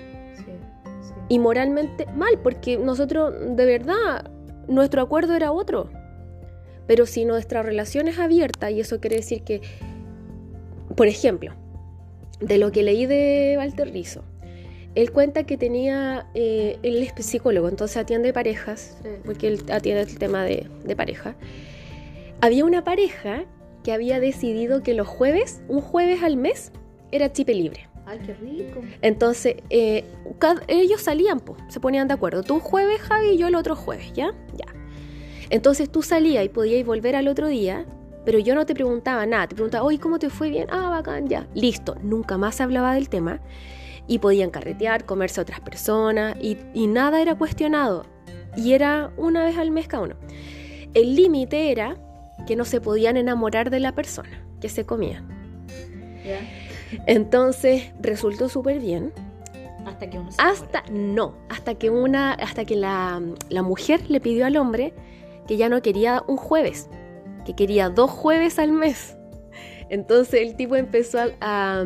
Y 1.31 1.39
moralmente 1.39 2.05
mal, 2.15 2.39
porque 2.43 2.77
nosotros, 2.77 3.33
de 3.57 3.65
verdad, 3.65 4.31
nuestro 4.69 5.01
acuerdo 5.01 5.35
era 5.35 5.53
otro. 5.53 5.89
Pero 6.87 7.07
si 7.07 7.25
nuestra 7.25 7.63
relación 7.63 8.09
es 8.09 8.19
abierta, 8.19 8.71
y 8.71 8.81
eso 8.81 9.01
quiere 9.01 9.17
decir 9.17 9.43
que, 9.43 9.63
por 10.97 11.07
ejemplo, 11.07 11.55
de 12.41 12.59
lo 12.59 12.73
que 12.73 12.83
leí 12.83 13.07
de 13.07 13.55
Walter 13.57 13.93
Rizzo, 13.93 14.25
él 14.97 15.13
cuenta 15.13 15.45
que 15.45 15.57
tenía, 15.57 16.27
eh, 16.35 16.79
él 16.83 17.01
es 17.03 17.25
psicólogo, 17.25 17.69
entonces 17.69 17.97
atiende 17.97 18.33
parejas, 18.33 18.99
porque 19.25 19.47
él 19.47 19.63
atiende 19.71 20.03
el 20.03 20.19
tema 20.19 20.43
de, 20.43 20.67
de 20.85 20.97
pareja. 20.97 21.37
Había 22.41 22.65
una 22.65 22.83
pareja 22.83 23.45
que 23.85 23.93
había 23.93 24.19
decidido 24.19 24.83
que 24.83 24.95
los 24.95 25.07
jueves, 25.07 25.63
un 25.69 25.81
jueves 25.81 26.23
al 26.23 26.37
mes, 26.37 26.73
era 27.13 27.33
chipe 27.33 27.55
libre. 27.55 27.90
Ay, 28.11 28.19
qué 28.27 28.35
rico. 28.35 28.81
Entonces, 29.03 29.57
eh, 29.71 30.05
cada- 30.39 30.63
ellos 30.67 31.01
salían, 31.01 31.39
po, 31.41 31.57
se 31.69 31.79
ponían 31.79 32.09
de 32.09 32.15
acuerdo. 32.15 32.43
Tú 32.43 32.55
un 32.55 32.61
jueves, 32.61 33.01
Javi, 33.01 33.31
y 33.31 33.37
yo 33.39 33.47
el 33.47 33.55
otro 33.55 33.77
jueves, 33.77 34.13
¿ya? 34.13 34.33
Ya. 34.57 34.67
Entonces 35.51 35.91
tú 35.91 36.03
salías 36.03 36.45
y 36.45 36.49
podías 36.49 36.85
volver 36.85 37.15
al 37.17 37.29
otro 37.29 37.47
día, 37.49 37.87
pero 38.25 38.39
yo 38.39 38.55
no 38.55 38.67
te 38.67 38.75
preguntaba 38.75 39.27
nada. 39.27 39.47
Te 39.47 39.55
preguntaba, 39.55 39.85
oye, 39.85 39.99
¿cómo 39.99 40.19
te 40.19 40.29
fue 40.31 40.51
bien? 40.51 40.67
Ah, 40.71 40.89
bacán, 40.91 41.29
ya. 41.29 41.47
Listo. 41.55 41.97
Nunca 42.03 42.37
más 42.37 42.57
se 42.57 42.63
hablaba 42.65 42.95
del 42.95 43.09
tema. 43.09 43.41
Y 44.07 44.19
podían 44.19 44.51
carretear, 44.51 45.05
comerse 45.05 45.41
a 45.41 45.43
otras 45.43 45.61
personas, 45.61 46.37
y, 46.41 46.57
y 46.75 46.89
nada 46.89 47.23
era 47.23 47.37
cuestionado. 47.37 48.07
Y 48.57 48.73
era 48.73 49.13
una 49.17 49.45
vez 49.45 49.57
al 49.57 49.71
mes 49.71 49.87
cada 49.87 50.03
uno. 50.03 50.17
El 50.95 51.15
límite 51.15 51.71
era 51.71 51.97
que 52.47 52.57
no 52.57 52.65
se 52.65 52.81
podían 52.81 53.17
enamorar 53.17 53.71
de 53.71 53.79
la 53.79 53.95
persona 53.95 54.45
que 54.61 54.69
se 54.69 54.85
comían. 54.85 55.29
Entonces 57.07 57.93
resultó 58.01 58.49
súper 58.49 58.81
bien. 58.81 59.13
Hasta 59.87 60.11
que 60.11 60.19
uno 60.19 60.31
se 60.31 60.41
Hasta 60.43 60.83
no, 60.91 61.35
hasta 61.49 61.75
que 61.75 61.91
una, 61.91 62.33
hasta 62.35 62.65
que 62.65 62.77
la, 62.77 63.21
la 63.49 63.63
mujer 63.63 64.03
le 64.11 64.21
pidió 64.21 64.47
al 64.47 64.57
hombre 64.57 64.93
que 65.47 65.57
ya 65.57 65.69
no 65.69 65.81
quería 65.83 66.23
un 66.29 66.37
jueves, 66.37 66.89
que 67.45 67.55
quería 67.55 67.89
dos 67.89 68.11
jueves 68.11 68.59
al 68.59 68.73
mes. 68.73 69.17
Entonces 69.89 70.43
el 70.43 70.55
tipo 70.55 70.77
empezó 70.77 71.19
a, 71.21 71.29
a- 71.41 71.85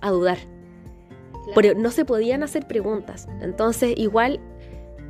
a 0.00 0.10
dudar. 0.10 0.38
Pero 1.54 1.78
no 1.78 1.90
se 1.92 2.04
podían 2.04 2.42
hacer 2.42 2.66
preguntas. 2.66 3.28
Entonces 3.40 3.94
igual, 3.96 4.40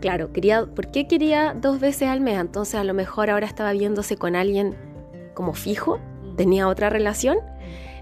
claro, 0.01 0.33
quería, 0.33 0.67
¿por 0.67 0.91
qué 0.91 1.09
quería 1.09 1.55
dos 1.59 1.81
veces 1.81 2.09
al 2.09 2.21
mes? 2.21 2.39
Entonces 2.39 2.75
a 2.75 2.85
lo 2.85 2.93
mejor 2.95 3.31
ahora 3.31 3.47
estaba 3.47 3.73
viéndose 3.73 4.17
con 4.19 4.37
alguien 4.37 4.77
como 5.35 5.55
fijo, 5.55 5.99
tenía 6.37 6.69
otra 6.69 6.91
relación. 6.91 7.39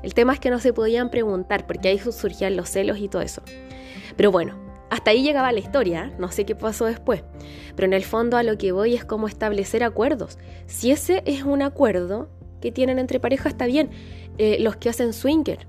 El 0.04 0.12
tema 0.12 0.34
es 0.34 0.38
que 0.38 0.50
no 0.50 0.58
se 0.58 0.74
podían 0.74 1.08
preguntar 1.08 1.66
porque 1.66 1.88
ahí 1.88 1.98
surgían 1.98 2.56
los 2.56 2.68
celos 2.68 2.98
y 2.98 3.08
todo 3.08 3.22
eso. 3.22 3.40
Pero 4.18 4.30
bueno, 4.30 4.54
hasta 4.90 5.12
ahí 5.12 5.22
llegaba 5.22 5.50
la 5.50 5.60
historia, 5.60 6.08
¿eh? 6.12 6.16
no 6.18 6.30
sé 6.30 6.44
qué 6.44 6.54
pasó 6.54 6.84
después. 6.84 7.24
Pero 7.74 7.86
en 7.86 7.94
el 7.94 8.04
fondo 8.04 8.36
a 8.36 8.42
lo 8.42 8.58
que 8.58 8.70
voy 8.72 8.94
es 8.94 9.06
cómo 9.06 9.28
establecer 9.28 9.82
acuerdos. 9.82 10.38
Si 10.66 10.90
ese 10.90 11.22
es 11.24 11.44
un 11.44 11.62
acuerdo 11.62 12.28
que 12.60 12.70
tienen 12.70 12.98
entre 12.98 13.18
parejas, 13.18 13.52
está 13.52 13.64
bien. 13.64 13.88
Eh, 14.36 14.58
los 14.60 14.76
que 14.76 14.90
hacen 14.90 15.14
swinger, 15.14 15.66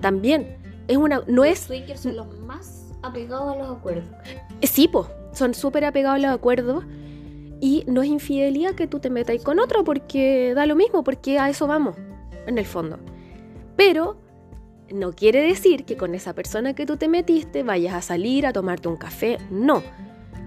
también. 0.00 0.56
Es 0.88 0.96
una, 0.96 1.18
no 1.26 1.44
Los 1.44 1.48
es, 1.48 1.58
swingers 1.58 2.00
son 2.00 2.16
los 2.16 2.38
más 2.40 2.94
apegados 3.02 3.54
a 3.54 3.58
los 3.58 3.76
acuerdos. 3.76 4.04
eh, 4.62 4.66
sí, 4.66 4.88
po, 4.88 5.06
son 5.34 5.52
súper 5.52 5.84
apegados 5.84 6.16
a 6.16 6.28
los 6.28 6.34
acuerdos. 6.34 6.82
Y 7.60 7.84
no 7.86 8.00
es 8.00 8.08
infidelidad 8.08 8.74
que 8.74 8.86
tú 8.86 9.00
te 9.00 9.10
metas 9.10 9.42
con 9.42 9.58
otro 9.58 9.84
porque 9.84 10.54
da 10.54 10.64
lo 10.64 10.76
mismo, 10.76 11.04
porque 11.04 11.38
a 11.38 11.50
eso 11.50 11.66
vamos, 11.66 11.94
en 12.46 12.56
el 12.56 12.64
fondo. 12.64 12.98
Pero 13.76 14.16
no 14.90 15.12
quiere 15.12 15.42
decir 15.42 15.84
que 15.84 15.96
con 15.96 16.14
esa 16.14 16.32
persona 16.34 16.74
que 16.74 16.86
tú 16.86 16.96
te 16.96 17.08
metiste 17.08 17.62
vayas 17.62 17.94
a 17.94 18.02
salir 18.02 18.46
a 18.46 18.52
tomarte 18.52 18.88
un 18.88 18.96
café. 18.96 19.38
No, 19.50 19.82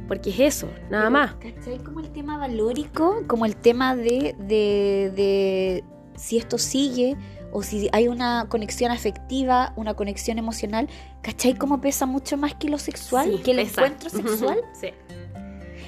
porque 0.08 0.30
es 0.32 0.40
eso, 0.40 0.68
nada 0.90 1.04
Pero, 1.06 1.12
más. 1.12 1.34
¿Cachai? 1.36 1.78
Como 1.80 2.00
el 2.00 2.10
tema 2.12 2.38
valórico, 2.38 3.24
como 3.28 3.46
el 3.46 3.56
tema 3.56 3.96
de, 3.96 4.36
de, 4.40 5.12
de 5.16 5.84
si 6.16 6.38
esto 6.38 6.58
sigue 6.58 7.16
o 7.52 7.64
si 7.64 7.90
hay 7.92 8.08
una 8.08 8.46
conexión 8.48 8.92
afectiva, 8.92 9.74
una 9.76 9.94
conexión 9.96 10.38
emocional. 10.38 10.88
¿Cachai? 11.22 11.56
Como 11.56 11.82
pesa 11.82 12.06
mucho 12.06 12.38
más 12.38 12.56
que 12.56 12.70
lo 12.70 12.78
sexual, 12.78 13.30
Sí, 13.38 13.44
que 13.44 13.52
el 13.52 13.58
pesa. 13.58 13.82
encuentro 13.86 14.10
sexual. 14.10 14.58
Sí. 14.80 14.88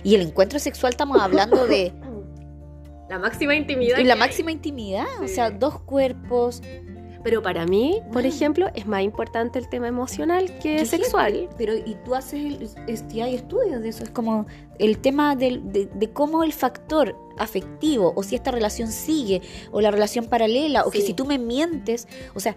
Y 0.04 0.16
el 0.16 0.22
encuentro 0.22 0.60
sexual 0.60 0.92
estamos 0.92 1.22
hablando 1.22 1.66
de 1.68 1.94
La 3.10 3.20
máxima 3.20 3.56
intimidad. 3.56 3.98
y 4.00 4.04
la 4.06 4.14
hay. 4.14 4.20
máxima 4.20 4.52
intimidad, 4.52 5.06
o 5.24 5.28
sea, 5.28 5.52
dos 5.52 5.80
cuerpos. 5.82 6.62
Pero 7.24 7.42
para 7.44 7.66
mí, 7.66 8.02
por 8.12 8.26
ejemplo, 8.26 8.68
es 8.74 8.88
más 8.88 9.04
importante 9.04 9.60
el 9.60 9.70
tema 9.70 9.88
emocional 9.88 10.46
que 10.60 10.78
¿Qué 10.78 10.86
sexual. 10.86 11.34
gente? 11.34 11.56
Pero 11.58 11.76
y 11.76 11.96
tú 12.04 12.16
haces, 12.16 12.34
el, 12.46 12.70
este, 12.88 13.22
hay 13.22 13.36
estudios 13.36 13.82
de 13.82 13.90
eso, 13.90 14.04
es 14.04 14.10
como 14.10 14.48
el 14.80 14.98
tema 14.98 15.36
del- 15.36 15.72
de, 15.72 15.86
de 15.86 16.10
cómo 16.12 16.44
el 16.44 16.52
factor 16.54 17.16
afectivo, 17.38 18.14
o 18.16 18.24
si 18.24 18.36
esta 18.36 18.50
relación 18.52 18.88
sigue, 18.92 19.42
o 19.72 19.82
la 19.82 19.92
relación 19.92 20.26
paralela, 20.26 20.84
o 20.86 20.90
que 20.92 21.02
si 21.02 21.14
tú 21.14 21.26
me 21.26 21.38
mientes, 21.38 22.08
o 22.34 22.40
sea, 22.40 22.56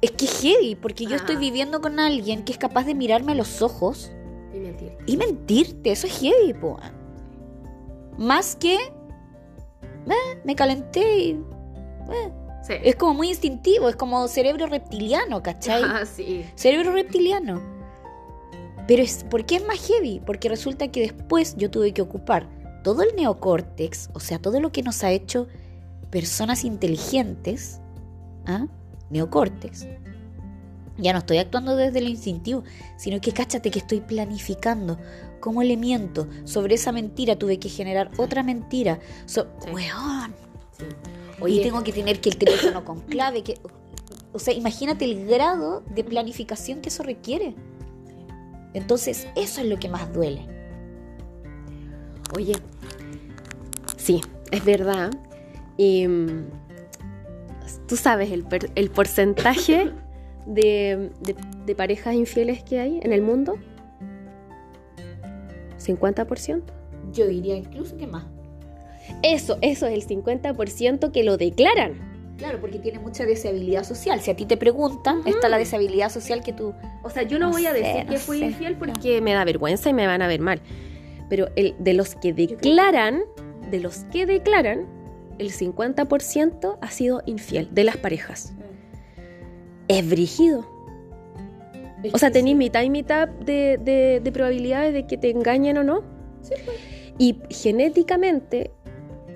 es 0.00 0.10
que 0.10 0.24
es 0.24 0.40
heavy, 0.42 0.74
porque 0.74 1.06
yo 1.06 1.14
estoy 1.16 1.36
viviendo 1.36 1.80
con 1.80 1.98
alguien 2.00 2.44
que 2.44 2.52
es 2.52 2.58
capaz 2.58 2.84
de 2.84 2.94
mirarme 2.94 3.32
a 3.32 3.34
los 3.36 3.62
ojos 3.62 4.10
Y 4.52 4.58
mentir. 4.58 4.92
y 5.06 5.16
mentirte, 5.16 5.92
eso 5.92 6.06
es 6.08 6.18
heavy, 6.18 6.52
po. 6.52 6.78
Más 8.18 8.54
que 8.56 8.74
"Eh, 8.74 10.40
me 10.44 10.54
calenté 10.54 11.18
y 11.18 11.30
eh". 12.12 12.32
Sí. 12.66 12.74
es 12.82 12.96
como 12.96 13.14
muy 13.14 13.28
instintivo, 13.28 13.88
es 13.90 13.96
como 13.96 14.26
cerebro 14.28 14.66
reptiliano, 14.66 15.42
¿cachai? 15.42 15.82
Ah, 15.84 16.04
sí. 16.06 16.44
Cerebro 16.54 16.92
reptiliano. 16.92 17.60
Pero 18.86 19.02
es, 19.02 19.24
¿por 19.24 19.44
qué 19.46 19.56
es 19.56 19.66
más 19.66 19.78
heavy? 19.86 20.20
Porque 20.24 20.48
resulta 20.48 20.88
que 20.88 21.00
después 21.00 21.56
yo 21.56 21.70
tuve 21.70 21.92
que 21.92 22.02
ocupar 22.02 22.48
todo 22.82 23.02
el 23.02 23.14
neocórtex, 23.16 24.10
o 24.12 24.20
sea, 24.20 24.38
todo 24.38 24.60
lo 24.60 24.72
que 24.72 24.82
nos 24.82 25.02
ha 25.04 25.10
hecho 25.10 25.46
personas 26.10 26.64
inteligentes, 26.64 27.80
¿ah? 28.46 28.66
neocórtex. 29.10 29.86
Ya 30.98 31.12
no 31.12 31.18
estoy 31.20 31.38
actuando 31.38 31.76
desde 31.76 32.00
lo 32.00 32.08
instintivo, 32.08 32.62
sino 32.96 33.20
que 33.20 33.32
cáchate 33.32 33.70
que 33.70 33.80
estoy 33.80 34.00
planificando 34.00 34.98
cómo 35.40 35.62
le 35.62 35.76
miento. 35.76 36.28
Sobre 36.44 36.76
esa 36.76 36.92
mentira 36.92 37.36
tuve 37.36 37.58
que 37.58 37.68
generar 37.68 38.10
otra 38.16 38.42
mentira. 38.42 39.00
So- 39.26 39.48
Sí. 39.64 39.70
Weón. 39.72 40.34
sí. 40.78 40.84
Oye, 41.44 41.62
tengo 41.62 41.82
que 41.84 41.92
tener 41.92 42.20
que 42.20 42.30
el 42.30 42.36
teléfono 42.36 42.84
con 42.84 43.00
clave, 43.00 43.42
que 43.42 43.58
o 44.32 44.38
sea, 44.38 44.52
imagínate 44.54 45.04
el 45.04 45.26
grado 45.26 45.82
de 45.94 46.02
planificación 46.02 46.80
que 46.80 46.88
eso 46.88 47.02
requiere. 47.02 47.54
Entonces, 48.72 49.28
eso 49.36 49.60
es 49.60 49.68
lo 49.68 49.78
que 49.78 49.88
más 49.88 50.12
duele. 50.12 50.42
Oye, 52.34 52.56
sí, 53.96 54.20
es 54.50 54.64
verdad. 54.64 55.12
Y, 55.76 56.08
mm, 56.08 56.46
tú 57.86 57.96
sabes 57.96 58.32
el, 58.32 58.42
per- 58.44 58.70
el 58.74 58.90
porcentaje 58.90 59.92
de, 60.46 61.10
de- 61.20 61.36
de 61.64 61.74
parejas 61.76 62.14
infieles 62.14 62.64
que 62.64 62.80
hay 62.80 62.98
en 63.02 63.12
el 63.12 63.22
mundo. 63.22 63.54
50%. 65.78 66.62
Yo 67.12 67.26
diría 67.28 67.56
incluso 67.56 67.96
que 67.96 68.06
más. 68.06 68.24
Eso, 69.22 69.58
eso 69.62 69.86
es 69.86 69.94
el 69.94 70.06
50% 70.06 71.12
que 71.12 71.24
lo 71.24 71.36
declaran. 71.36 72.12
Claro, 72.36 72.60
porque 72.60 72.78
tiene 72.78 72.98
mucha 72.98 73.24
deshabilidad 73.24 73.84
social. 73.84 74.20
Si 74.20 74.30
a 74.30 74.36
ti 74.36 74.44
te 74.44 74.56
preguntan, 74.56 75.22
está 75.24 75.48
la 75.48 75.56
deshabilidad 75.56 76.10
social 76.10 76.42
que 76.42 76.52
tú... 76.52 76.74
O 77.04 77.10
sea, 77.10 77.22
yo 77.22 77.38
no, 77.38 77.46
No 77.46 77.52
voy 77.52 77.66
a 77.66 77.72
sé, 77.72 77.78
decir 77.78 78.04
no 78.06 78.10
que 78.12 78.18
fui 78.18 78.38
sé, 78.40 78.46
infiel 78.46 78.76
porque 78.76 79.20
me 79.20 79.32
da 79.34 79.44
vergüenza 79.44 79.88
y 79.90 79.94
me 79.94 80.06
van 80.06 80.20
a 80.20 80.26
ver 80.26 80.40
mal. 80.40 80.60
Pero 81.30 81.48
el, 81.56 81.74
de 81.78 81.94
los 81.94 82.16
que 82.16 82.32
declaran, 82.32 83.22
de 83.70 83.78
los 83.80 83.98
que 84.12 84.26
declaran, 84.26 84.86
el 85.38 85.52
50% 85.52 86.78
ha 86.80 86.90
sido 86.90 87.22
infiel 87.26 87.68
de 87.72 87.84
las 87.84 87.96
parejas. 87.96 88.52
Es 89.88 90.08
brígido. 90.08 90.66
O 92.12 92.18
sea, 92.18 92.30
tenéis 92.30 92.56
mitad 92.56 92.82
y 92.82 92.90
mitad 92.90 93.28
de, 93.28 93.78
de- 93.80 94.20
de 94.22 94.32
probabilidades 94.32 94.92
de 94.92 95.06
que 95.06 95.16
te 95.16 95.30
engañen 95.30 95.78
o 95.78 95.84
no. 95.84 96.02
Y 97.18 97.38
genéticamente 97.48 98.72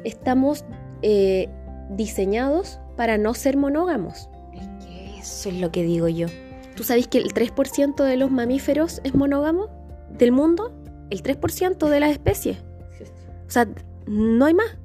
estamos 0.04 0.64
eh, 1.02 1.48
diseñados 1.90 2.80
para 2.96 3.18
no 3.18 3.34
ser 3.34 3.56
monógamos. 3.56 4.28
Es 4.52 4.68
que 4.84 5.18
eso 5.18 5.48
es 5.48 5.60
lo 5.60 5.70
que 5.70 5.82
digo 5.82 6.08
yo. 6.08 6.26
¿Tú 6.74 6.84
sabes 6.84 7.08
que 7.08 7.18
el 7.18 7.34
3% 7.34 8.04
de 8.04 8.16
los 8.16 8.30
mamíferos 8.30 9.00
es 9.04 9.14
monógamo 9.14 9.68
del 10.10 10.32
mundo? 10.32 10.72
El 11.10 11.22
3% 11.22 11.88
de 11.88 12.00
las 12.00 12.12
especies. 12.12 12.58
O 13.46 13.50
sea, 13.50 13.66
no 14.06 14.44
hay 14.44 14.54
más. 14.54 14.76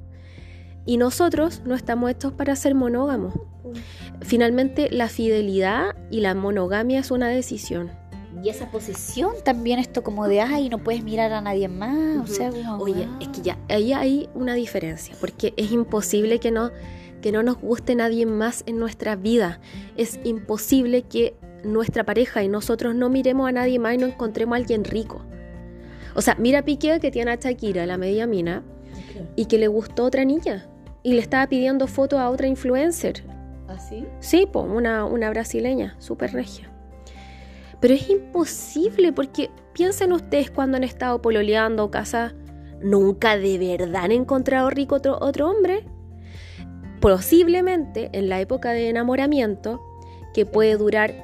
Y 0.86 0.96
nosotros 0.96 1.62
no 1.64 1.74
estamos 1.74 2.10
hechos 2.10 2.32
para 2.32 2.56
ser 2.56 2.74
monógamos. 2.74 3.34
Finalmente, 4.20 4.90
la 4.90 5.08
fidelidad 5.08 5.94
y 6.10 6.20
la 6.20 6.34
monogamia 6.34 7.00
es 7.00 7.10
una 7.10 7.28
decisión. 7.28 7.90
Y 8.42 8.48
esa 8.48 8.70
posesión 8.70 9.34
también, 9.44 9.78
esto 9.78 10.02
como 10.02 10.26
de, 10.28 10.40
ay, 10.40 10.68
no 10.68 10.78
puedes 10.78 11.04
mirar 11.04 11.32
a 11.32 11.40
nadie 11.40 11.68
más. 11.68 12.18
O 12.18 12.26
sea, 12.26 12.50
como, 12.50 12.82
Oye, 12.82 13.06
ah. 13.08 13.18
es 13.20 13.28
que 13.28 13.42
ya 13.42 13.58
ahí 13.68 13.92
hay 13.92 14.28
una 14.34 14.54
diferencia, 14.54 15.14
porque 15.20 15.54
es 15.56 15.70
imposible 15.70 16.40
que 16.40 16.50
no, 16.50 16.70
que 17.22 17.32
no 17.32 17.42
nos 17.42 17.58
guste 17.58 17.94
nadie 17.94 18.26
más 18.26 18.64
en 18.66 18.78
nuestra 18.78 19.16
vida. 19.16 19.60
Es 19.96 20.18
imposible 20.24 21.02
que 21.02 21.34
nuestra 21.62 22.04
pareja 22.04 22.42
y 22.42 22.48
nosotros 22.48 22.94
no 22.94 23.08
miremos 23.08 23.48
a 23.48 23.52
nadie 23.52 23.78
más 23.78 23.94
y 23.94 23.98
no 23.98 24.06
encontremos 24.06 24.54
a 24.54 24.56
alguien 24.56 24.84
rico. 24.84 25.22
O 26.14 26.20
sea, 26.20 26.36
mira 26.38 26.60
a 26.60 26.64
Piqué 26.64 27.00
que 27.00 27.10
tiene 27.10 27.32
a 27.32 27.36
Shakira, 27.36 27.86
la 27.86 27.96
media 27.96 28.26
mina, 28.26 28.62
y 29.36 29.46
que 29.46 29.58
le 29.58 29.68
gustó 29.68 30.04
otra 30.04 30.24
niña. 30.24 30.68
Y 31.02 31.14
le 31.14 31.20
estaba 31.20 31.46
pidiendo 31.46 31.86
fotos 31.86 32.18
a 32.18 32.30
otra 32.30 32.46
influencer. 32.46 33.24
¿Así? 33.68 34.06
Sí, 34.20 34.46
po, 34.50 34.60
una, 34.60 35.04
una 35.04 35.30
brasileña, 35.30 35.96
súper 35.98 36.32
regia. 36.32 36.73
Pero 37.80 37.94
es 37.94 38.08
imposible 38.08 39.12
porque 39.12 39.50
piensen 39.72 40.12
ustedes 40.12 40.50
cuando 40.50 40.76
han 40.76 40.84
estado 40.84 41.20
pololeando 41.20 41.84
o 41.84 41.90
casadas, 41.90 42.34
nunca 42.80 43.36
de 43.36 43.58
verdad 43.58 44.04
han 44.04 44.12
encontrado 44.12 44.70
rico 44.70 44.96
otro, 44.96 45.18
otro 45.20 45.50
hombre. 45.50 45.84
Posiblemente 47.00 48.10
en 48.12 48.28
la 48.28 48.40
época 48.40 48.72
de 48.72 48.88
enamoramiento, 48.88 49.82
que 50.32 50.46
puede 50.46 50.76
durar 50.76 51.14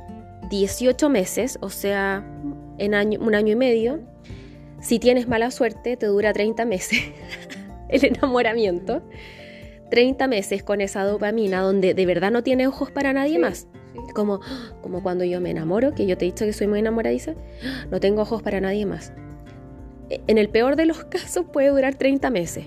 18 0.50 1.08
meses, 1.08 1.58
o 1.62 1.70
sea, 1.70 2.26
en 2.78 2.94
año, 2.94 3.20
un 3.20 3.34
año 3.34 3.52
y 3.52 3.56
medio, 3.56 4.00
si 4.80 4.98
tienes 4.98 5.28
mala 5.28 5.50
suerte, 5.50 5.96
te 5.96 6.06
dura 6.06 6.32
30 6.32 6.64
meses 6.64 7.00
el 7.88 8.04
enamoramiento. 8.04 9.02
30 9.90 10.28
meses 10.28 10.62
con 10.62 10.80
esa 10.80 11.04
dopamina 11.04 11.60
donde 11.60 11.94
de 11.94 12.06
verdad 12.06 12.30
no 12.30 12.42
tiene 12.42 12.66
ojos 12.66 12.90
para 12.90 13.12
nadie 13.12 13.34
Sí, 13.34 13.38
más. 13.38 13.66
Como, 14.14 14.40
como 14.82 15.02
cuando 15.02 15.24
yo 15.24 15.40
me 15.40 15.50
enamoro, 15.50 15.94
que 15.94 16.06
yo 16.06 16.16
te 16.16 16.24
he 16.24 16.28
dicho 16.28 16.44
que 16.44 16.52
soy 16.52 16.66
muy 16.66 16.78
enamoradiza, 16.80 17.34
no 17.90 18.00
tengo 18.00 18.22
ojos 18.22 18.42
para 18.42 18.60
nadie 18.60 18.86
más. 18.86 19.12
E- 20.08 20.20
En 20.26 20.38
el 20.38 20.48
peor 20.48 20.76
de 20.76 20.86
los 20.86 21.04
casos 21.10 21.44
puede 21.52 21.68
durar 21.68 21.94
30 21.94 22.30
meses. 22.30 22.66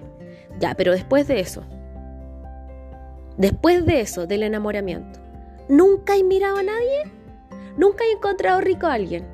Ya, 0.59 0.75
pero 0.75 0.91
después 0.91 1.27
de 1.27 1.39
eso, 1.39 1.63
después 3.37 3.85
de 3.85 4.01
eso, 4.01 4.27
del 4.27 4.43
enamoramiento, 4.43 5.19
¿nunca 5.67 6.15
he 6.15 6.23
mirado 6.23 6.57
a 6.57 6.63
nadie? 6.63 7.11
¿Nunca 7.77 8.03
he 8.05 8.11
encontrado 8.11 8.61
rico 8.61 8.85
a 8.85 8.93
alguien? 8.93 9.25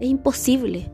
Es 0.00 0.08
imposible. 0.08 0.90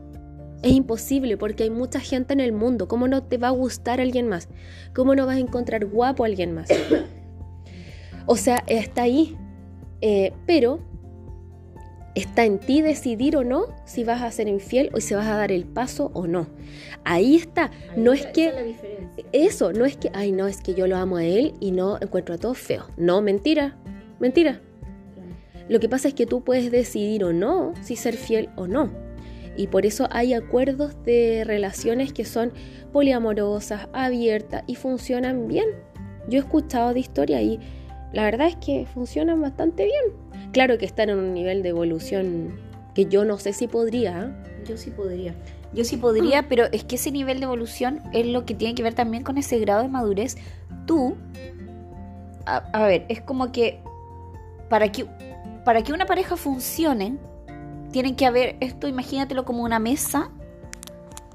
Es 0.63 0.71
imposible 0.71 1.37
porque 1.37 1.63
hay 1.63 1.69
mucha 1.69 1.99
gente 1.99 2.33
en 2.33 2.39
el 2.39 2.53
mundo. 2.53 2.87
¿Cómo 2.87 3.07
no 3.07 3.21
te 3.23 3.37
va 3.37 3.49
a 3.49 3.51
gustar 3.51 3.99
alguien 4.01 4.27
más? 4.29 4.47
¿Cómo 4.95 5.13
no 5.13 5.25
vas 5.25 5.35
a 5.35 5.39
encontrar 5.39 5.85
guapo 5.85 6.23
a 6.23 6.27
alguien 6.27 6.53
más? 6.53 6.69
O 8.25 8.37
sea, 8.37 8.63
está 8.67 9.01
ahí. 9.01 9.37
Eh, 10.05 10.33
pero 10.45 10.81
está 12.13 12.43
en 12.43 12.59
ti 12.59 12.81
decidir 12.81 13.37
o 13.37 13.45
no 13.45 13.67
si 13.85 14.03
vas 14.03 14.21
a 14.21 14.29
ser 14.31 14.49
infiel 14.49 14.89
o 14.93 14.99
si 14.99 15.13
vas 15.13 15.27
a 15.27 15.37
dar 15.37 15.53
el 15.53 15.63
paso 15.63 16.11
o 16.13 16.27
no. 16.27 16.47
Ahí 17.05 17.37
está. 17.37 17.71
No 17.95 18.11
es 18.11 18.25
que... 18.25 18.75
Eso, 19.31 19.71
no 19.71 19.85
es 19.85 19.95
que, 19.95 20.11
ay, 20.13 20.33
no, 20.33 20.47
es 20.47 20.59
que 20.59 20.73
yo 20.73 20.87
lo 20.87 20.97
amo 20.97 21.15
a 21.17 21.23
él 21.23 21.53
y 21.61 21.71
no 21.71 21.97
encuentro 22.01 22.35
a 22.35 22.37
todos 22.37 22.57
feos. 22.57 22.85
No, 22.97 23.21
mentira, 23.21 23.77
mentira. 24.19 24.59
Lo 25.69 25.79
que 25.79 25.87
pasa 25.87 26.09
es 26.09 26.13
que 26.13 26.25
tú 26.25 26.43
puedes 26.43 26.69
decidir 26.69 27.23
o 27.23 27.31
no 27.31 27.73
si 27.81 27.95
ser 27.95 28.17
fiel 28.17 28.49
o 28.57 28.67
no. 28.67 28.91
Y 29.55 29.67
por 29.67 29.85
eso 29.85 30.09
hay 30.11 30.33
acuerdos 30.33 31.01
de 31.05 31.43
relaciones 31.45 32.11
que 32.11 32.25
son 32.25 32.51
poliamorosas, 32.91 33.87
abiertas 33.93 34.65
y 34.67 34.75
funcionan 34.75 35.47
bien. 35.47 35.67
Yo 36.27 36.39
he 36.39 36.41
escuchado 36.41 36.93
de 36.93 36.99
historia 36.99 37.41
y 37.41 37.61
la 38.13 38.23
verdad 38.23 38.47
es 38.47 38.55
que 38.55 38.85
funcionan 38.93 39.41
bastante 39.41 39.85
bien. 39.85 40.51
Claro 40.53 40.77
que 40.77 40.85
están 40.85 41.09
en 41.09 41.17
un 41.17 41.33
nivel 41.33 41.63
de 41.63 41.69
evolución 41.69 42.55
que 42.95 43.05
yo 43.05 43.25
no 43.25 43.37
sé 43.39 43.53
si 43.53 43.67
podría. 43.67 44.23
¿eh? 44.25 44.63
Yo 44.65 44.77
sí 44.77 44.91
podría. 44.91 45.33
Yo 45.73 45.83
sí 45.83 45.97
podría, 45.97 46.47
pero 46.47 46.65
es 46.71 46.83
que 46.83 46.95
ese 46.95 47.11
nivel 47.11 47.39
de 47.39 47.45
evolución 47.45 48.01
es 48.13 48.27
lo 48.27 48.45
que 48.45 48.53
tiene 48.53 48.75
que 48.75 48.83
ver 48.83 48.93
también 48.93 49.23
con 49.23 49.37
ese 49.39 49.59
grado 49.59 49.81
de 49.81 49.87
madurez. 49.89 50.37
Tú, 50.85 51.15
a, 52.45 52.57
a 52.57 52.87
ver, 52.87 53.05
es 53.09 53.19
como 53.21 53.51
que 53.51 53.79
para 54.69 54.91
que 54.91 55.05
para 55.65 55.81
que 55.81 55.93
una 55.93 56.05
pareja 56.05 56.35
funcione, 56.35 57.17
tienen 57.91 58.15
que 58.15 58.25
haber 58.25 58.57
esto, 58.59 58.87
imagínatelo 58.87 59.45
como 59.45 59.63
una 59.63 59.79
mesa, 59.79 60.29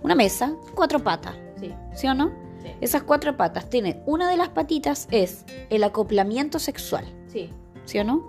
una 0.03 0.15
mesa, 0.15 0.53
cuatro 0.75 0.99
patas, 1.01 1.35
Sí. 1.59 1.75
¿sí 1.95 2.07
o 2.07 2.15
no? 2.15 2.31
Sí. 2.63 2.71
Esas 2.81 3.03
cuatro 3.03 3.37
patas 3.37 3.69
tienen, 3.71 4.03
una 4.07 4.29
de 4.31 4.37
las 4.37 4.49
patitas 4.49 5.07
es 5.11 5.45
el 5.71 5.85
acoplamiento 5.85 6.59
sexual, 6.59 7.05
Sí. 7.27 7.51
¿sí 7.85 7.99
o 7.99 8.05
no? 8.05 8.23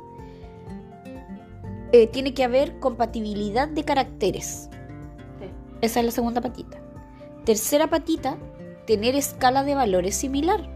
Eh, 1.91 2.07
tiene 2.07 2.33
que 2.33 2.43
haber 2.43 2.79
compatibilidad 2.79 3.67
de 3.67 3.83
caracteres. 3.83 4.69
Esa 5.81 5.99
es 6.01 6.05
la 6.05 6.11
segunda 6.11 6.41
patita. 6.41 6.77
Tercera 7.45 7.89
patita, 7.89 8.37
tener 8.85 9.15
escala 9.15 9.63
de 9.63 9.73
valores 9.75 10.15
similar. 10.15 10.69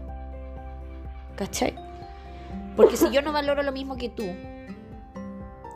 ¿Cachai? 1.36 1.74
Porque 2.74 2.96
si 2.96 3.10
yo 3.10 3.22
no 3.22 3.32
valoro 3.32 3.62
lo 3.62 3.70
mismo 3.70 3.96
que 3.96 4.08
tú, 4.08 4.24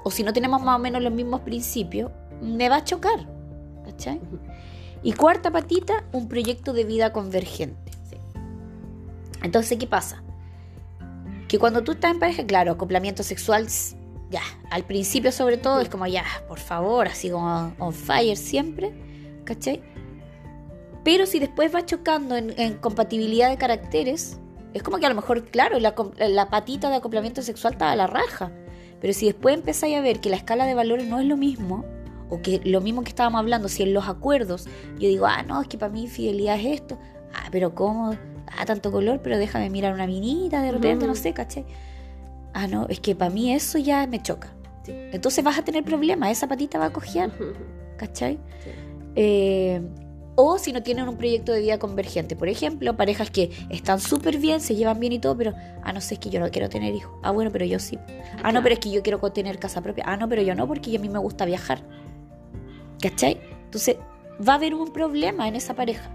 o 0.02 0.10
si 0.10 0.22
no 0.22 0.32
tenemos 0.32 0.62
más 0.62 0.76
o 0.76 0.78
menos 0.78 1.02
los 1.02 1.12
mismos 1.12 1.40
principios, 1.42 2.10
me 2.40 2.68
va 2.68 2.76
a 2.76 2.84
chocar. 2.84 3.26
¿Cachai? 3.84 4.20
Y 5.02 5.12
cuarta 5.12 5.50
patita, 5.50 6.04
un 6.12 6.28
proyecto 6.28 6.72
de 6.72 6.84
vida 6.84 7.12
convergente. 7.12 7.92
Entonces, 9.42 9.78
¿qué 9.78 9.86
pasa? 9.86 10.22
Que 11.46 11.58
cuando 11.58 11.82
tú 11.82 11.92
estás 11.92 12.12
en 12.12 12.18
pareja, 12.18 12.44
claro, 12.44 12.72
acoplamiento 12.72 13.22
sexual, 13.22 13.68
ya, 14.30 14.42
al 14.70 14.84
principio 14.84 15.32
sobre 15.32 15.56
todo 15.56 15.80
es 15.80 15.88
como 15.88 16.06
ya, 16.06 16.24
por 16.48 16.58
favor, 16.58 17.08
así 17.08 17.30
como 17.30 17.72
on 17.78 17.92
fire 17.92 18.36
siempre, 18.36 18.92
¿cachai? 19.44 19.82
Pero 21.04 21.24
si 21.24 21.38
después 21.38 21.74
va 21.74 21.86
chocando 21.86 22.36
en, 22.36 22.74
compatibilidad 22.78 23.48
de 23.48 23.56
caracteres, 23.56 24.38
es 24.74 24.82
como 24.82 24.98
que 24.98 25.06
a 25.06 25.08
lo 25.08 25.14
mejor, 25.14 25.46
claro, 25.46 25.78
la, 25.78 25.94
la 26.18 26.50
patita 26.50 26.90
de 26.90 26.96
acoplamiento 26.96 27.40
sexual 27.40 27.74
estaba 27.74 27.92
a 27.92 27.96
la 27.96 28.06
raja. 28.06 28.52
Pero 29.00 29.14
si 29.14 29.26
después 29.26 29.54
empezáis 29.54 29.96
a 29.96 30.00
ver 30.00 30.20
que 30.20 30.28
la 30.28 30.36
escala 30.36 30.66
de 30.66 30.74
valores 30.74 31.06
no 31.06 31.20
es 31.20 31.26
lo 31.26 31.36
mismo, 31.36 31.84
o 32.30 32.40
que 32.40 32.60
lo 32.64 32.80
mismo 32.80 33.02
que 33.02 33.10
estábamos 33.10 33.38
hablando, 33.38 33.68
si 33.68 33.82
en 33.82 33.94
los 33.94 34.08
acuerdos 34.08 34.66
yo 34.98 35.08
digo, 35.08 35.26
ah, 35.26 35.42
no, 35.42 35.60
es 35.62 35.68
que 35.68 35.78
para 35.78 35.92
mí 35.92 36.08
fidelidad 36.08 36.58
es 36.58 36.80
esto, 36.80 36.98
ah, 37.34 37.48
pero 37.50 37.74
¿cómo? 37.74 38.16
Ah, 38.46 38.64
tanto 38.64 38.90
color, 38.90 39.20
pero 39.22 39.38
déjame 39.38 39.70
mirar 39.70 39.94
una 39.94 40.06
minita 40.06 40.62
de 40.62 40.72
repente, 40.72 41.06
no 41.06 41.14
sé, 41.14 41.32
¿cachai? 41.32 41.64
Ah, 42.54 42.66
no, 42.66 42.86
es 42.88 43.00
que 43.00 43.14
para 43.14 43.30
mí 43.30 43.52
eso 43.52 43.78
ya 43.78 44.06
me 44.06 44.22
choca. 44.22 44.52
Entonces 44.86 45.44
vas 45.44 45.58
a 45.58 45.62
tener 45.62 45.84
problemas, 45.84 46.30
esa 46.30 46.48
patita 46.48 46.78
va 46.78 46.86
a 46.86 46.92
cojear, 46.92 47.30
¿cachai? 47.98 48.38
Eh, 49.14 49.82
o 50.40 50.56
si 50.56 50.72
no 50.72 50.84
tienen 50.84 51.08
un 51.08 51.16
proyecto 51.16 51.50
de 51.50 51.60
vida 51.60 51.80
convergente. 51.80 52.36
Por 52.36 52.48
ejemplo, 52.48 52.96
parejas 52.96 53.28
que 53.28 53.50
están 53.70 53.98
súper 53.98 54.38
bien, 54.38 54.60
se 54.60 54.76
llevan 54.76 55.00
bien 55.00 55.12
y 55.12 55.18
todo, 55.18 55.36
pero, 55.36 55.52
ah, 55.82 55.92
no 55.92 56.00
sé, 56.00 56.14
es 56.14 56.20
que 56.20 56.30
yo 56.30 56.38
no 56.38 56.48
quiero 56.50 56.68
tener 56.68 56.94
hijos. 56.94 57.12
Ah, 57.24 57.32
bueno, 57.32 57.50
pero 57.50 57.64
yo 57.64 57.80
sí. 57.80 57.98
Ah, 58.44 58.52
no, 58.52 58.62
pero 58.62 58.74
es 58.74 58.78
que 58.78 58.88
yo 58.88 59.02
quiero 59.02 59.18
tener 59.32 59.58
casa 59.58 59.82
propia. 59.82 60.04
Ah, 60.06 60.16
no, 60.16 60.28
pero 60.28 60.40
yo 60.42 60.54
no, 60.54 60.68
porque 60.68 60.96
a 60.96 61.00
mí 61.00 61.08
me 61.08 61.18
gusta 61.18 61.44
viajar. 61.44 61.82
¿Cachai? 63.00 63.40
Entonces, 63.64 63.96
va 64.46 64.54
a 64.54 64.56
haber 64.56 64.74
un 64.74 64.92
problema 64.92 65.48
en 65.48 65.56
esa 65.56 65.74
pareja. 65.74 66.10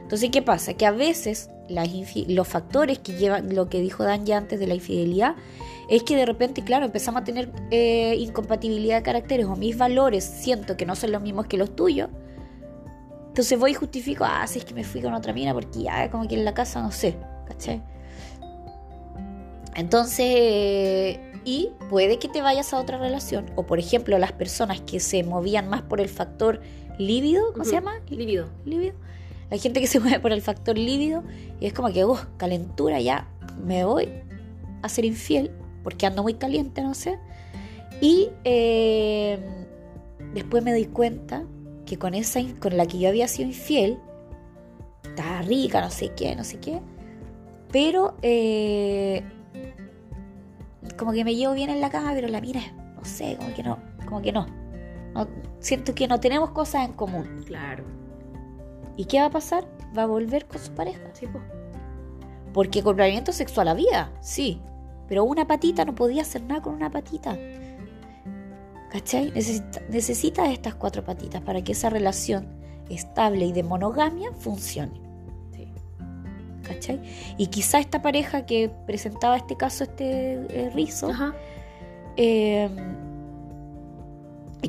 Entonces, 0.00 0.30
¿qué 0.30 0.42
pasa? 0.42 0.74
Que 0.74 0.86
a 0.86 0.92
veces 0.92 1.50
los 2.28 2.46
factores 2.46 2.98
que 2.98 3.14
llevan, 3.14 3.54
lo 3.54 3.68
que 3.68 3.80
dijo 3.80 4.04
Dan 4.04 4.24
ya 4.24 4.36
antes 4.36 4.60
de 4.60 4.66
la 4.66 4.74
infidelidad, 4.74 5.34
es 5.88 6.02
que 6.02 6.16
de 6.16 6.26
repente, 6.26 6.62
claro, 6.62 6.84
empezamos 6.84 7.22
a 7.22 7.24
tener 7.24 7.50
eh, 7.70 8.14
incompatibilidad 8.18 8.96
de 8.96 9.02
caracteres 9.02 9.46
o 9.46 9.56
mis 9.56 9.76
valores 9.76 10.24
siento 10.24 10.76
que 10.76 10.86
no 10.86 10.94
son 10.94 11.12
los 11.12 11.22
mismos 11.22 11.46
que 11.46 11.56
los 11.56 11.74
tuyos 11.74 12.08
entonces 13.36 13.58
voy 13.58 13.72
y 13.72 13.74
justifico, 13.74 14.24
ah, 14.24 14.46
si 14.46 14.60
es 14.60 14.64
que 14.64 14.72
me 14.72 14.82
fui 14.82 15.02
con 15.02 15.12
otra 15.12 15.34
mina 15.34 15.52
porque 15.52 15.82
ya 15.82 16.10
como 16.10 16.26
que 16.26 16.36
en 16.36 16.46
la 16.46 16.54
casa 16.54 16.80
no 16.80 16.90
sé, 16.90 17.18
¿cachai? 17.46 17.82
Entonces, 19.74 21.18
y 21.46 21.70
puede 21.88 22.18
que 22.18 22.28
te 22.28 22.42
vayas 22.42 22.74
a 22.74 22.80
otra 22.80 22.98
relación, 22.98 23.46
o 23.54 23.62
por 23.62 23.78
ejemplo, 23.78 24.18
las 24.18 24.32
personas 24.32 24.80
que 24.80 24.98
se 24.98 25.22
movían 25.22 25.68
más 25.68 25.80
por 25.80 26.00
el 26.00 26.08
factor 26.08 26.60
lívido, 26.98 27.52
¿cómo 27.52 27.64
se 27.64 27.70
llama? 27.72 28.00
Lívido. 28.10 28.48
Lívido. 28.64 28.94
La 29.48 29.56
gente 29.56 29.80
que 29.80 29.86
se 29.86 30.00
mueve 30.00 30.18
por 30.18 30.32
el 30.32 30.42
factor 30.42 30.76
lívido 30.76 31.22
y 31.60 31.66
es 31.66 31.72
como 31.72 31.92
que, 31.92 32.04
uh, 32.04 32.16
calentura, 32.36 33.00
ya 33.00 33.28
me 33.64 33.84
voy 33.84 34.08
a 34.82 34.88
ser 34.88 35.04
infiel 35.04 35.52
porque 35.84 36.04
ando 36.04 36.24
muy 36.24 36.34
caliente, 36.34 36.82
no 36.82 36.94
sé. 36.94 37.16
Y 38.00 38.30
eh, 38.42 39.38
después 40.34 40.64
me 40.64 40.72
doy 40.72 40.86
cuenta 40.86 41.44
que 41.86 41.96
con 41.96 42.14
esa 42.14 42.40
con 42.58 42.76
la 42.76 42.86
que 42.86 42.98
yo 42.98 43.08
había 43.08 43.28
sido 43.28 43.48
infiel, 43.48 43.98
estaba 45.04 45.42
rica, 45.42 45.80
no 45.80 45.92
sé 45.92 46.10
qué, 46.16 46.34
no 46.34 46.42
sé 46.42 46.58
qué, 46.58 46.80
pero 47.70 48.16
eh, 48.22 49.22
como 50.96 51.12
que 51.12 51.24
me 51.24 51.34
llevo 51.34 51.54
bien 51.54 51.70
en 51.70 51.80
la 51.80 51.90
cama, 51.90 52.12
pero 52.14 52.28
la 52.28 52.40
mira, 52.40 52.60
no 52.96 53.04
sé, 53.04 53.36
como 53.36 53.54
que 53.54 53.62
no, 53.62 53.78
como 54.06 54.22
que 54.22 54.32
no. 54.32 54.46
siento 55.60 55.94
que 55.94 56.08
no 56.08 56.20
tenemos 56.20 56.50
cosas 56.50 56.84
en 56.84 56.92
común. 56.92 57.44
Claro. 57.46 57.84
¿Y 58.96 59.04
qué 59.04 59.20
va 59.20 59.26
a 59.26 59.30
pasar? 59.30 59.66
Va 59.96 60.02
a 60.02 60.06
volver 60.06 60.46
con 60.46 60.60
su 60.60 60.72
pareja. 60.72 61.00
Sí, 61.12 61.28
Porque 62.52 62.80
acoplamiento 62.80 63.32
sexual 63.32 63.68
había, 63.68 64.12
sí. 64.20 64.60
Pero 65.08 65.24
una 65.24 65.46
patita 65.46 65.84
no 65.84 65.94
podía 65.94 66.22
hacer 66.22 66.42
nada 66.42 66.62
con 66.62 66.74
una 66.74 66.90
patita. 66.90 67.36
¿Cachai? 68.90 69.30
Necesita, 69.90 70.50
estas 70.50 70.74
cuatro 70.74 71.04
patitas 71.04 71.42
para 71.42 71.62
que 71.62 71.72
esa 71.72 71.90
relación 71.90 72.48
estable 72.88 73.46
y 73.46 73.52
de 73.52 73.62
monogamia 73.62 74.32
funcione. 74.32 75.05
¿Cachai? 76.66 77.00
Y 77.36 77.46
quizá 77.46 77.78
esta 77.78 78.02
pareja 78.02 78.44
que 78.44 78.70
presentaba 78.86 79.36
este 79.36 79.56
caso, 79.56 79.84
este 79.84 80.34
eh, 80.50 80.70
rizo, 80.74 81.10
eh, 82.16 82.68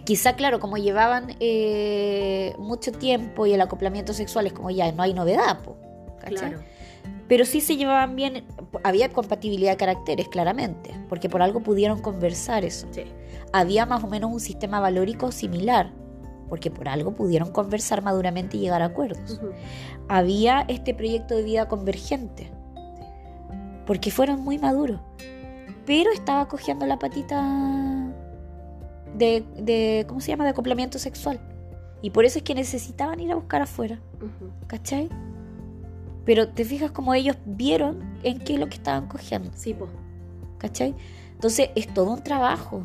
quizá, 0.06 0.34
claro, 0.34 0.60
como 0.60 0.78
llevaban 0.78 1.36
eh, 1.40 2.54
mucho 2.60 2.92
tiempo 2.92 3.48
y 3.48 3.54
el 3.54 3.62
acoplamiento 3.62 4.14
sexual 4.14 4.46
es 4.48 4.54
como 4.54 4.70
ya 4.70 4.92
no 4.92 5.02
hay 5.02 5.14
novedad, 5.14 5.60
¿cachai? 6.20 6.56
Pero 7.28 7.46
sí 7.46 7.62
se 7.62 7.76
llevaban 7.76 8.16
bien, 8.16 8.46
había 8.84 9.10
compatibilidad 9.10 9.72
de 9.72 9.78
caracteres, 9.78 10.28
claramente, 10.30 10.92
porque 11.10 11.30
por 11.30 11.42
algo 11.42 11.62
pudieron 11.62 12.00
conversar 12.00 12.64
eso. 12.64 12.88
Sí 12.92 13.06
había 13.52 13.86
más 13.86 14.04
o 14.04 14.08
menos 14.08 14.32
un 14.32 14.40
sistema 14.40 14.80
valórico 14.80 15.32
similar, 15.32 15.92
porque 16.50 16.72
por 16.72 16.88
algo 16.88 17.14
pudieron 17.14 17.52
conversar 17.52 18.02
maduramente 18.02 18.58
y 18.58 18.62
llegar 18.62 18.82
a 18.82 18.86
acuerdos. 18.86 19.40
Había 20.08 20.62
este 20.68 20.94
proyecto 20.94 21.36
de 21.36 21.44
vida 21.44 21.68
convergente, 21.68 22.52
porque 23.86 24.12
fueron 24.12 24.42
muy 24.42 24.58
maduros, 24.58 25.00
pero 25.86 26.12
estaba 26.12 26.48
cogiendo 26.48 26.86
la 26.86 27.00
patita 27.00 28.14
de, 29.16 30.06
¿cómo 30.08 30.20
se 30.20 30.30
llama?, 30.30 30.44
de 30.44 30.52
acoplamiento 30.52 31.00
sexual. 31.00 31.40
Y 32.02 32.12
por 32.12 32.26
eso 32.26 32.38
es 32.38 32.44
que 32.44 32.54
necesitaban 32.54 33.20
ir 33.20 33.32
a 33.32 33.36
buscar 33.36 33.62
afuera, 33.62 34.00
¿cachai? 34.68 35.10
Pero 36.26 36.50
te 36.50 36.66
fijas 36.66 36.92
como 36.92 37.14
ellos 37.14 37.38
vieron 37.46 38.20
en 38.22 38.40
qué 38.40 38.54
es 38.54 38.60
lo 38.60 38.68
que 38.68 38.76
estaban 38.76 39.08
cogiendo. 39.08 39.50
Sí, 39.56 39.74
po. 39.74 39.88
¿Cachai? 40.58 40.94
Entonces 41.32 41.70
es 41.76 41.88
todo 41.94 42.12
un 42.12 42.22
trabajo. 42.22 42.84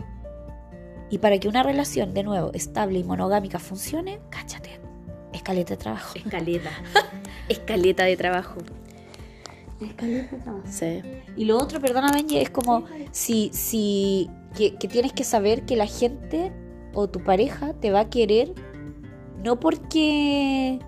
Y 1.13 1.19
para 1.19 1.39
que 1.39 1.47
una 1.47 1.63
relación, 1.63 2.15
de 2.15 2.23
nuevo, 2.23 2.53
estable 2.55 2.99
y 2.99 3.05
monogámica 3.05 3.59
funcione, 3.59 4.19
cáchate, 4.31 4.81
escaleta 5.35 5.75
de 5.75 5.77
trabajo. 5.77 6.15
Escaleta. 6.17 6.71
escaleta 7.51 8.05
de 8.05 8.17
trabajo. 8.17 8.59
Escaleta 9.79 10.33
de 10.33 10.39
trabajo. 10.39 10.67
Sí. 10.67 11.03
Y 11.37 11.45
lo 11.45 11.59
otro, 11.59 11.81
perdona, 11.81 12.11
Benji, 12.11 12.39
es 12.39 12.49
como 12.49 12.87
si, 13.11 13.51
si 13.53 14.31
que, 14.57 14.77
que 14.77 14.89
tienes 14.89 15.13
que 15.13 15.23
saber 15.23 15.67
que 15.67 15.77
la 15.77 15.85
gente 15.87 16.51
o 16.95 17.11
tu 17.11 17.23
pareja 17.23 17.75
te 17.75 17.91
va 17.91 18.01
a 18.01 18.09
querer 18.09 18.55
no 19.45 19.61
porque 19.61 20.79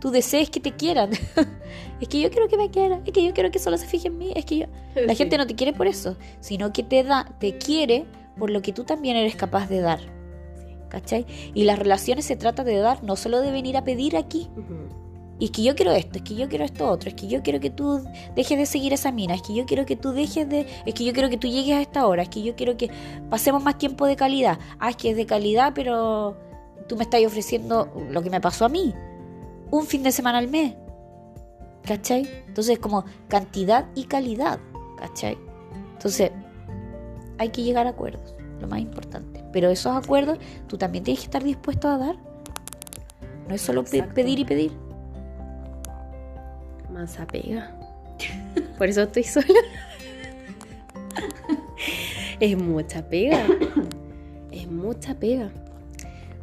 tú 0.00 0.12
desees 0.12 0.50
que 0.50 0.60
te 0.60 0.70
quieran. 0.70 1.10
es 2.00 2.06
que 2.06 2.20
yo 2.20 2.30
quiero 2.30 2.46
que 2.46 2.56
me 2.56 2.70
quieran, 2.70 3.02
es 3.06 3.12
que 3.12 3.24
yo 3.24 3.34
quiero 3.34 3.50
que 3.50 3.58
solo 3.58 3.76
se 3.76 3.88
fije 3.88 4.06
en 4.06 4.18
mí, 4.18 4.32
es 4.36 4.44
que 4.44 4.58
yo... 4.58 4.66
La 4.94 5.14
gente 5.16 5.36
no 5.36 5.48
te 5.48 5.56
quiere 5.56 5.72
por 5.72 5.88
eso, 5.88 6.16
sino 6.38 6.72
que 6.72 6.84
te 6.84 7.02
da, 7.02 7.34
te 7.40 7.58
quiere 7.58 8.06
por 8.38 8.50
lo 8.50 8.62
que 8.62 8.72
tú 8.72 8.84
también 8.84 9.16
eres 9.16 9.36
capaz 9.36 9.68
de 9.68 9.80
dar. 9.80 10.00
¿Cachai? 10.88 11.26
Y 11.54 11.64
las 11.64 11.78
relaciones 11.78 12.24
se 12.24 12.36
trata 12.36 12.62
de 12.62 12.76
dar, 12.76 13.02
no 13.02 13.16
solo 13.16 13.40
de 13.40 13.50
venir 13.50 13.76
a 13.76 13.84
pedir 13.84 14.16
aquí. 14.16 14.48
Y 15.40 15.46
es 15.46 15.50
que 15.50 15.62
yo 15.62 15.74
quiero 15.74 15.90
esto, 15.92 16.18
es 16.18 16.22
que 16.22 16.36
yo 16.36 16.48
quiero 16.48 16.64
esto 16.64 16.88
otro, 16.88 17.08
es 17.08 17.14
que 17.16 17.26
yo 17.26 17.42
quiero 17.42 17.58
que 17.58 17.70
tú 17.70 18.04
dejes 18.36 18.56
de 18.56 18.66
seguir 18.66 18.92
esa 18.92 19.10
mina, 19.10 19.34
es 19.34 19.42
que 19.42 19.52
yo 19.52 19.66
quiero 19.66 19.84
que 19.84 19.96
tú 19.96 20.12
dejes 20.12 20.48
de, 20.48 20.66
es 20.86 20.94
que 20.94 21.04
yo 21.04 21.12
quiero 21.12 21.28
que 21.28 21.36
tú 21.36 21.48
llegues 21.48 21.76
a 21.76 21.80
esta 21.80 22.06
hora, 22.06 22.22
es 22.22 22.28
que 22.28 22.42
yo 22.42 22.54
quiero 22.54 22.76
que 22.76 22.88
pasemos 23.30 23.62
más 23.62 23.76
tiempo 23.76 24.06
de 24.06 24.14
calidad. 24.14 24.60
Ah, 24.78 24.90
es 24.90 24.96
que 24.96 25.10
es 25.10 25.16
de 25.16 25.26
calidad, 25.26 25.72
pero 25.74 26.36
tú 26.88 26.96
me 26.96 27.02
estás 27.02 27.24
ofreciendo 27.26 27.92
lo 28.10 28.22
que 28.22 28.30
me 28.30 28.40
pasó 28.40 28.64
a 28.64 28.68
mí, 28.68 28.94
un 29.72 29.86
fin 29.86 30.04
de 30.04 30.12
semana 30.12 30.38
al 30.38 30.48
mes. 30.48 30.74
¿Cachai? 31.82 32.28
Entonces, 32.46 32.78
como 32.78 33.04
cantidad 33.28 33.86
y 33.94 34.04
calidad. 34.04 34.58
¿Cachai? 34.96 35.36
Entonces, 35.92 36.30
hay 37.38 37.50
que 37.50 37.62
llegar 37.62 37.86
a 37.86 37.90
acuerdos, 37.90 38.34
lo 38.60 38.68
más 38.68 38.80
importante. 38.80 39.44
Pero 39.52 39.70
esos 39.70 39.96
acuerdos 39.96 40.38
tú 40.66 40.78
también 40.78 41.04
tienes 41.04 41.20
que 41.20 41.26
estar 41.26 41.42
dispuesto 41.42 41.88
a 41.88 41.98
dar. 41.98 42.16
No 43.48 43.54
es 43.54 43.60
solo 43.60 43.84
pedir 43.84 44.38
y 44.38 44.44
pedir. 44.44 44.72
Más 46.92 47.18
apega. 47.18 47.76
Por 48.78 48.88
eso 48.88 49.02
estoy 49.02 49.24
sola. 49.24 49.46
es 52.40 52.56
mucha 52.56 53.08
pega. 53.08 53.46
es 54.50 54.70
mucha 54.70 55.14
pega. 55.14 55.50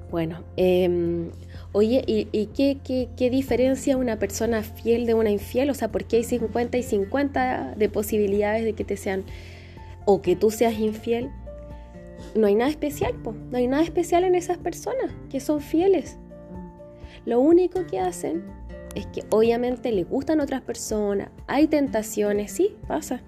Bueno, 0.10 0.44
em, 0.58 1.32
oye, 1.72 2.04
¿y, 2.06 2.48
qué, 2.48 2.80
qué, 2.84 3.08
qué, 3.16 3.30
diferencia 3.30 3.96
una 3.96 4.20
persona 4.20 4.62
fiel 4.62 5.06
de 5.06 5.14
una 5.14 5.32
infiel? 5.32 5.70
O 5.70 5.74
sea, 5.74 5.88
¿por 5.88 6.04
qué 6.04 6.18
hay 6.18 6.24
50 6.26 6.78
y 6.78 6.84
50 6.84 7.76
de 7.78 7.90
posibilidades 7.90 8.66
de 8.66 8.74
que 8.74 8.84
te 8.84 8.98
sean 8.98 9.24
o 10.06 10.22
que 10.22 10.36
tú 10.36 10.52
seas 10.52 10.78
infiel, 10.80 11.32
no 12.36 12.48
hay 12.48 12.56
nada 12.56 12.70
especial, 12.70 13.14
no 13.24 13.58
hay 13.58 13.68
nada 13.68 13.84
especial 13.84 14.24
en 14.24 14.36
esas 14.36 14.58
personas 14.58 15.12
que 15.30 15.40
son 15.40 15.62
fieles. 15.62 16.18
Lo 17.26 17.40
único 17.40 17.86
que 17.86 18.00
hacen 18.00 18.44
es 18.96 19.06
que 19.08 19.24
obviamente 19.30 19.92
le 19.92 20.04
gustan 20.04 20.40
otras 20.40 20.62
personas, 20.62 21.30
hay 21.48 21.68
tentaciones, 21.68 22.52
sí, 22.52 22.76
pasa. 22.88 23.22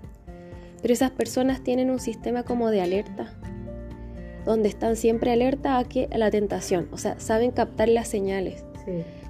Pero 0.82 0.93
esas 0.93 1.11
personas 1.11 1.63
tienen 1.63 1.89
un 1.89 1.99
sistema 1.99 2.43
como 2.43 2.69
de 2.69 2.82
alerta, 2.82 3.34
donde 4.45 4.67
están 4.67 4.95
siempre 4.95 5.32
alerta 5.32 5.78
a 5.78 5.84
que 5.86 6.09
a 6.11 6.17
la 6.17 6.30
tentación, 6.32 6.89
o 6.91 6.97
sea, 6.97 7.19
saben 7.19 7.51
captar 7.51 7.88
las 7.88 8.07
señales. 8.07 8.65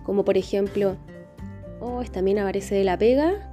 Como 0.03 0.25
por 0.25 0.37
ejemplo, 0.37 0.97
oh, 1.79 2.01
esta 2.01 2.21
mina 2.21 2.43
parece 2.43 2.75
de 2.75 2.83
la 2.83 2.97
pega. 2.97 3.52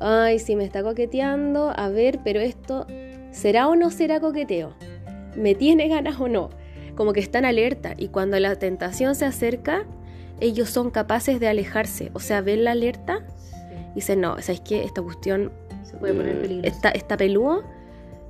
Ay, 0.00 0.38
si 0.38 0.54
me 0.54 0.64
está 0.64 0.82
coqueteando, 0.82 1.72
a 1.74 1.88
ver, 1.88 2.20
pero 2.22 2.40
esto, 2.40 2.86
¿será 3.32 3.68
o 3.68 3.74
no 3.74 3.90
será 3.90 4.20
coqueteo? 4.20 4.74
¿Me 5.36 5.54
tiene 5.54 5.88
ganas 5.88 6.20
o 6.20 6.28
no? 6.28 6.50
Como 6.94 7.12
que 7.12 7.20
están 7.20 7.44
alerta 7.44 7.94
y 7.96 8.08
cuando 8.08 8.38
la 8.38 8.56
tentación 8.56 9.14
se 9.14 9.24
acerca, 9.24 9.86
ellos 10.40 10.70
son 10.70 10.90
capaces 10.90 11.40
de 11.40 11.48
alejarse, 11.48 12.10
o 12.14 12.20
sea, 12.20 12.40
ven 12.40 12.64
la 12.64 12.72
alerta 12.72 13.26
y 13.92 13.96
dicen, 13.96 14.20
no, 14.20 14.40
¿sabes 14.40 14.60
qué? 14.60 14.84
Esta 14.84 15.02
cuestión 15.02 15.50
se 15.82 15.96
puede 15.96 16.14
poner 16.14 16.36
mm, 16.36 16.40
peligrosa. 16.42 16.76
Está, 16.76 16.90
está 16.90 17.16
pelúo, 17.16 17.64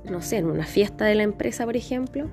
no 0.05 0.21
sé, 0.21 0.37
en 0.37 0.47
una 0.47 0.65
fiesta 0.65 1.05
de 1.05 1.15
la 1.15 1.23
empresa, 1.23 1.65
por 1.65 1.77
ejemplo. 1.77 2.27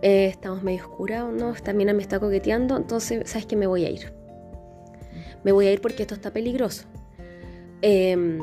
Eh, 0.00 0.26
estamos 0.26 0.62
medio 0.62 0.84
oscurados, 0.84 1.34
¿no? 1.34 1.50
Esta 1.50 1.72
mina 1.72 1.92
me 1.92 2.02
está 2.02 2.18
coqueteando, 2.18 2.76
entonces, 2.76 3.28
¿sabes 3.28 3.46
qué? 3.46 3.56
Me 3.56 3.66
voy 3.66 3.84
a 3.84 3.90
ir. 3.90 4.12
Me 5.44 5.52
voy 5.52 5.66
a 5.66 5.72
ir 5.72 5.80
porque 5.80 6.02
esto 6.02 6.14
está 6.14 6.30
peligroso. 6.30 6.86
Em, 7.82 8.40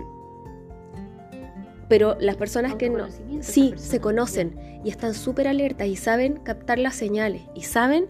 pero 1.88 2.18
las 2.20 2.36
personas 2.38 2.76
que 2.76 2.90
no... 2.90 3.08
Sí, 3.42 3.74
se 3.78 4.00
conocen 4.00 4.56
y 4.84 4.90
están 4.90 5.14
súper 5.14 5.48
alertas 5.48 5.88
y 5.88 5.96
saben 5.96 6.38
captar 6.38 6.80
las 6.80 6.96
señales 6.96 7.44
y 7.54 7.62
saben 7.62 8.08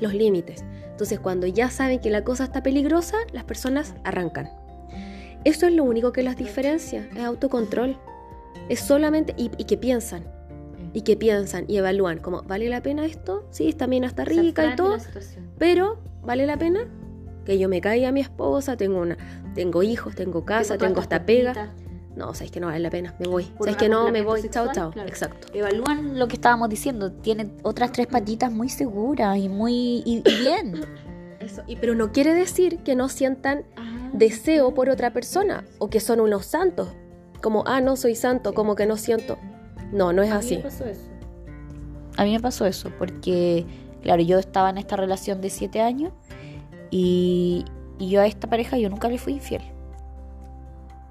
los 0.00 0.14
límites. 0.14 0.64
Entonces, 0.90 1.18
cuando 1.18 1.46
ya 1.46 1.70
saben 1.70 2.00
que 2.00 2.10
la 2.10 2.22
cosa 2.22 2.44
está 2.44 2.62
peligrosa, 2.62 3.16
las 3.32 3.44
personas 3.44 3.94
arrancan. 4.04 4.50
Eso 5.44 5.66
es 5.66 5.72
lo 5.72 5.84
único 5.84 6.12
que 6.12 6.22
las 6.22 6.36
diferencia, 6.36 7.08
es 7.12 7.24
autocontrol. 7.24 7.98
Es 8.68 8.80
solamente, 8.80 9.34
y, 9.36 9.50
y 9.58 9.64
que 9.64 9.76
piensan, 9.76 10.24
y 10.94 11.02
que 11.02 11.16
piensan 11.16 11.64
y 11.68 11.76
evalúan, 11.76 12.18
como, 12.18 12.42
¿vale 12.42 12.68
la 12.68 12.82
pena 12.82 13.04
esto? 13.04 13.46
Sí, 13.50 13.68
esta 13.68 13.86
mina 13.86 14.06
está 14.06 14.24
rica 14.24 14.72
y 14.72 14.76
todo, 14.76 14.96
pero 15.58 15.98
¿vale 16.22 16.46
la 16.46 16.56
pena? 16.56 16.88
Que 17.44 17.58
yo 17.58 17.68
me 17.68 17.80
caiga 17.80 18.08
a 18.08 18.12
mi 18.12 18.20
esposa, 18.20 18.76
tengo 18.76 19.00
una, 19.00 19.16
tengo 19.54 19.82
hijos, 19.82 20.14
tengo 20.14 20.44
casa, 20.44 20.78
tengo 20.78 21.00
esta 21.00 21.24
pega. 21.26 21.72
No, 22.16 22.32
sabes 22.32 22.52
que 22.52 22.60
no 22.60 22.68
vale 22.68 22.78
la 22.78 22.90
pena, 22.90 23.14
me 23.18 23.26
voy. 23.26 23.44
Por 23.44 23.66
Sabes 23.66 23.76
que 23.76 23.88
no, 23.88 24.10
me 24.12 24.22
voy. 24.22 24.40
Chao, 24.42 24.66
sexual, 24.66 24.70
chao. 24.74 24.90
claro. 24.92 25.08
Exacto. 25.08 25.48
Evalúan 25.52 26.18
lo 26.18 26.28
que 26.28 26.34
estábamos 26.36 26.68
diciendo. 26.68 27.10
Tienen 27.12 27.56
otras 27.64 27.90
tres 27.90 28.06
patitas 28.06 28.52
muy 28.52 28.68
seguras 28.68 29.36
y 29.36 29.48
muy 29.48 29.74
y, 30.06 30.22
y 30.24 30.38
bien. 30.40 30.80
Eso, 31.40 31.62
y, 31.66 31.76
pero 31.76 31.94
no 31.94 32.12
quiere 32.12 32.32
decir 32.32 32.78
que 32.78 32.94
no 32.94 33.08
sientan 33.08 33.64
Ah. 33.76 34.10
deseo 34.14 34.72
por 34.74 34.88
otra 34.90 35.12
persona 35.12 35.64
o 35.78 35.90
que 35.90 35.98
son 36.00 36.20
unos 36.20 36.46
santos. 36.46 36.88
Como, 37.42 37.64
ah, 37.66 37.80
no 37.80 37.96
soy 37.96 38.14
santo, 38.14 38.54
como 38.54 38.76
que 38.76 38.86
no 38.86 38.96
siento. 38.96 39.36
No, 39.92 40.12
no 40.12 40.22
es 40.22 40.30
A 40.30 40.34
mí 40.34 40.38
así. 40.38 40.56
me 40.58 40.62
pasó 40.62 40.84
eso. 40.86 41.02
A 42.16 42.24
mí 42.24 42.32
me 42.32 42.40
pasó 42.40 42.64
eso 42.64 42.90
porque, 42.96 43.66
claro, 44.02 44.22
yo 44.22 44.38
estaba 44.38 44.70
en 44.70 44.78
esta 44.78 44.94
relación 44.96 45.40
de 45.40 45.50
siete 45.50 45.80
años 45.80 46.12
y, 46.96 47.64
y 47.98 48.08
yo 48.08 48.20
a 48.20 48.26
esta 48.28 48.48
pareja 48.48 48.78
yo 48.78 48.88
nunca 48.88 49.08
le 49.08 49.18
fui 49.18 49.32
infiel. 49.32 49.62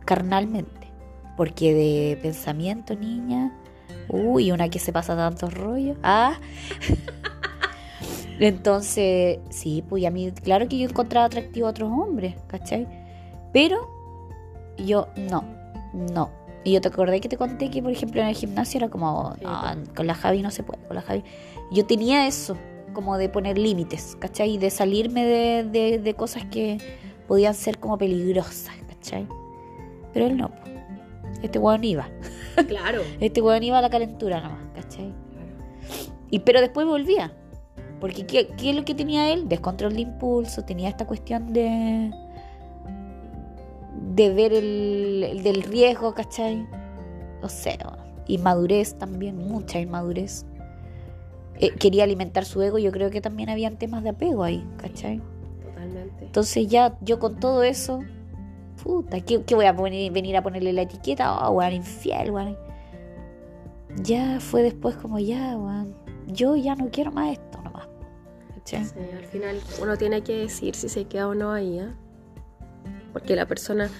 Carnalmente. 0.05 0.87
Porque 1.35 1.73
de 1.73 2.17
pensamiento, 2.21 2.95
niña. 2.95 3.51
Uy, 4.07 4.53
una 4.53 4.69
que 4.69 4.79
se 4.79 4.93
pasa 4.93 5.13
tantos 5.17 5.53
rollos. 5.53 5.97
Ah. 6.01 6.39
Entonces, 8.39 9.39
sí, 9.49 9.83
pues 9.89 10.05
a 10.05 10.09
mí, 10.09 10.31
claro 10.31 10.69
que 10.69 10.77
yo 10.77 10.87
encontraba 10.87 11.25
atractivo 11.25 11.67
a 11.67 11.71
otros 11.71 11.91
hombres, 11.91 12.35
¿cachai? 12.47 12.87
Pero 13.51 13.89
yo 14.77 15.09
no, 15.17 15.43
no. 15.93 16.29
Y 16.63 16.71
yo 16.71 16.79
te 16.79 16.87
acordé 16.87 17.19
que 17.19 17.27
te 17.27 17.35
conté 17.35 17.69
que, 17.69 17.83
por 17.83 17.91
ejemplo, 17.91 18.21
en 18.21 18.27
el 18.27 18.35
gimnasio 18.35 18.77
era 18.77 18.89
como, 18.89 19.35
"No, 19.41 19.61
pues. 19.61 19.89
con 19.93 20.07
la 20.07 20.15
Javi 20.15 20.41
no 20.41 20.49
se 20.49 20.63
puede, 20.63 20.81
con 20.87 20.95
la 20.95 21.01
Javi. 21.01 21.25
Yo 21.73 21.85
tenía 21.85 22.25
eso, 22.25 22.55
como 22.93 23.17
de 23.17 23.29
poner 23.29 23.57
límites, 23.57 24.15
¿cachai? 24.19 24.51
Y 24.51 24.57
de 24.57 24.69
salirme 24.69 25.25
de, 25.25 25.63
de- 25.63 25.99
de 25.99 26.13
cosas 26.13 26.45
que 26.45 26.77
podían 27.27 27.53
ser 27.53 27.79
como 27.79 27.97
peligrosas, 27.97 28.75
¿cachai? 28.87 29.27
Pero 30.13 30.27
él 30.27 30.37
no, 30.37 30.51
este 31.41 31.59
weón 31.59 31.83
iba. 31.83 32.07
Claro. 32.67 33.01
Este 33.19 33.41
weón 33.41 33.63
iba 33.63 33.79
a 33.79 33.81
la 33.81 33.89
calentura 33.89 34.39
nomás, 34.39 34.67
¿cachai? 34.75 35.11
Y 36.29 36.39
pero 36.39 36.61
después 36.61 36.85
volvía. 36.85 37.33
Porque 37.99 38.25
¿qué, 38.27 38.47
qué 38.57 38.69
es 38.71 38.75
lo 38.75 38.85
que 38.85 38.93
tenía 38.93 39.31
él? 39.33 39.47
Descontrol 39.49 39.93
de 39.95 40.01
impulso, 40.01 40.63
tenía 40.63 40.89
esta 40.89 41.05
cuestión 41.07 41.51
de 41.53 42.11
de 44.15 44.29
ver 44.33 44.53
el, 44.53 45.23
el 45.27 45.43
del 45.43 45.63
riesgo, 45.63 46.13
¿cachai? 46.13 46.67
O 47.41 47.49
sea, 47.49 47.97
inmadurez 48.27 48.95
también, 48.97 49.37
mucha 49.37 49.79
inmadurez. 49.79 50.45
Eh, 51.59 51.71
quería 51.71 52.03
alimentar 52.03 52.45
su 52.45 52.61
ego, 52.61 52.77
yo 52.77 52.91
creo 52.91 53.09
que 53.09 53.21
también 53.21 53.49
habían 53.49 53.77
temas 53.77 54.03
de 54.03 54.09
apego 54.09 54.43
ahí, 54.43 54.65
¿cachai? 54.77 55.21
Totalmente. 55.63 56.25
Entonces 56.25 56.67
ya 56.67 56.97
yo 57.01 57.19
con 57.19 57.39
todo 57.39 57.63
eso, 57.63 58.01
puta, 58.83 59.21
¿qué, 59.21 59.43
qué 59.43 59.55
voy 59.55 59.65
a 59.65 59.75
poner, 59.75 60.11
venir 60.11 60.35
a 60.35 60.41
ponerle 60.43 60.73
la 60.73 60.83
etiqueta? 60.83 61.47
Oh, 61.47 61.51
weón, 61.51 61.73
infiel, 61.73 62.31
weón. 62.31 62.57
Ya 64.01 64.39
fue 64.39 64.63
después 64.63 64.95
como 64.95 65.19
ya, 65.19 65.55
weón, 65.55 65.95
yo 66.27 66.55
ya 66.55 66.75
no 66.75 66.89
quiero 66.89 67.11
más 67.11 67.33
esto 67.33 67.61
nomás. 67.61 67.87
¿cachai? 68.55 68.85
Sí, 68.85 68.95
al 69.15 69.25
final 69.25 69.59
uno 69.81 69.97
tiene 69.97 70.21
que 70.21 70.39
decir 70.39 70.75
si 70.75 70.89
se 70.89 71.05
queda 71.05 71.27
o 71.27 71.35
no 71.35 71.51
ahí, 71.51 71.79
¿ah? 71.79 71.93
Porque 73.13 73.35
la 73.35 73.45
persona, 73.45 73.91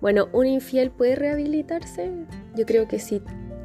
bueno, 0.00 0.28
un 0.32 0.46
infiel 0.46 0.92
puede 0.92 1.16
rehabilitarse. 1.16 2.12
Yo 2.56 2.64
creo 2.64 2.86
que 2.86 3.00
si 3.00 3.20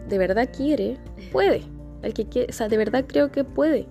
de 0.09 0.17
verdad 0.17 0.49
quiere, 0.51 0.97
puede. 1.31 1.74
El 2.05 2.13
que 2.13 2.25
quiere, 2.25 2.49
o 2.49 2.53
sea, 2.53 2.67
de 2.67 2.77
verdad 2.77 3.05
creo 3.07 3.31
que 3.31 3.43
puede. 3.43 3.87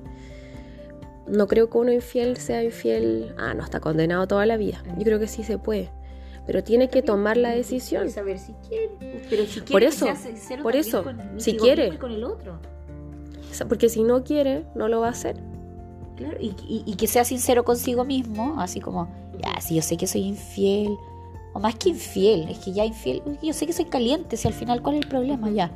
No 1.27 1.47
creo 1.47 1.71
que 1.71 1.79
uno 1.79 1.93
infiel 1.93 2.37
sea 2.37 2.63
infiel, 2.63 3.35
ah, 3.39 3.55
no 3.55 3.63
está 3.65 3.81
condenado 3.81 4.27
toda 4.27 4.45
la 4.47 4.57
vida. 4.57 4.83
Yo 4.99 5.05
creo 5.05 5.19
que 5.19 5.27
sí 5.27 5.43
se 5.43 5.59
puede. 5.59 5.91
Pero 6.47 6.63
tiene 6.63 6.89
que 6.91 7.01
tomar 7.03 7.37
la 7.39 7.51
decisión. 7.51 8.11
saber 8.11 8.39
si 8.39 8.53
quiere. 8.69 8.91
Pero 9.31 9.45
si 9.47 9.61
quiere 9.61 9.73
Por 9.73 9.83
eso, 9.83 10.07
por 10.63 10.77
eso, 10.77 11.03
con 11.03 11.19
el 11.21 11.41
si 11.41 11.57
quiere. 11.57 11.99
con 11.99 12.13
el 12.13 12.23
otro. 12.25 12.59
Porque 13.69 13.89
si 13.89 14.03
no 14.03 14.23
quiere, 14.25 14.65
no 14.75 14.89
lo 14.89 15.01
va 15.01 15.07
a 15.09 15.11
hacer. 15.11 15.37
Claro, 16.17 16.37
y, 16.41 16.55
y- 16.69 16.83
y 16.87 16.95
que 16.97 17.07
sea 17.07 17.25
sincero 17.25 17.65
consigo 17.65 18.05
mismo, 18.05 18.57
así 18.61 18.81
como, 18.81 19.09
ya, 19.43 19.61
si 19.61 19.75
yo 19.77 19.83
sé 19.83 19.97
que 19.97 20.07
soy 20.07 20.21
infiel, 20.23 20.95
o 21.55 21.61
más 21.61 21.75
que 21.77 21.89
infiel, 21.89 22.49
es 22.51 22.59
que 22.59 22.73
ya 22.73 22.85
infiel, 22.85 23.23
yo 23.43 23.53
sé 23.53 23.67
que 23.67 23.73
soy 23.73 23.87
caliente, 23.87 24.37
si 24.37 24.47
al 24.47 24.55
final, 24.55 24.83
¿cuál 24.83 24.97
es 24.97 25.03
el 25.03 25.09
problema? 25.09 25.51
Ya, 25.51 25.73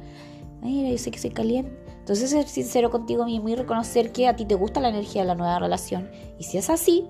mira, 0.62 0.90
yo 0.90 0.98
sé 0.98 1.10
que 1.10 1.18
soy 1.18 1.30
caliente. 1.30 1.72
Entonces, 2.08 2.30
ser 2.30 2.48
sincero 2.48 2.90
contigo 2.90 3.26
mismo 3.26 3.50
y 3.50 3.54
reconocer 3.54 4.12
que 4.12 4.28
a 4.28 4.34
ti 4.34 4.46
te 4.46 4.54
gusta 4.54 4.80
la 4.80 4.88
energía 4.88 5.20
de 5.20 5.28
la 5.28 5.34
nueva 5.34 5.58
relación. 5.58 6.10
Y 6.38 6.44
si 6.44 6.56
es 6.56 6.70
así, 6.70 7.06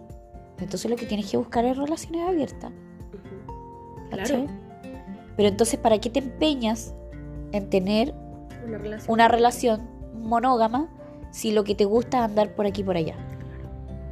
entonces 0.59 0.91
lo 0.91 0.97
que 0.97 1.07
tienes 1.07 1.31
que 1.31 1.37
buscar 1.37 1.65
es 1.67 1.77
relaciones 1.77 2.29
abiertas. 2.29 2.73
Claro. 4.11 4.47
Pero 5.37 5.49
entonces, 5.49 5.79
¿para 5.79 6.01
qué 6.01 6.11
te 6.11 6.19
empeñas 6.19 6.97
en 7.53 7.71
tener 7.71 8.13
Una 8.67 8.79
relación. 8.79 9.13
una 9.15 9.29
relación 9.29 9.89
monógama 10.15 10.89
si 11.31 11.53
lo 11.53 11.63
que 11.63 11.77
te 11.77 11.85
gusta 11.85 12.19
es 12.19 12.25
andar 12.25 12.57
por 12.57 12.67
aquí 12.67 12.81
y 12.81 12.85
por 12.85 12.97
allá. 12.97 13.15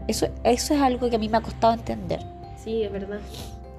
Eso, 0.06 0.28
eso 0.44 0.72
es 0.72 0.80
algo 0.80 1.10
que 1.10 1.16
a 1.16 1.18
mí 1.18 1.28
me 1.28 1.38
ha 1.38 1.40
costado 1.40 1.74
entender. 1.74 2.20
Sí, 2.62 2.84
es 2.84 2.92
verdad. 2.92 3.18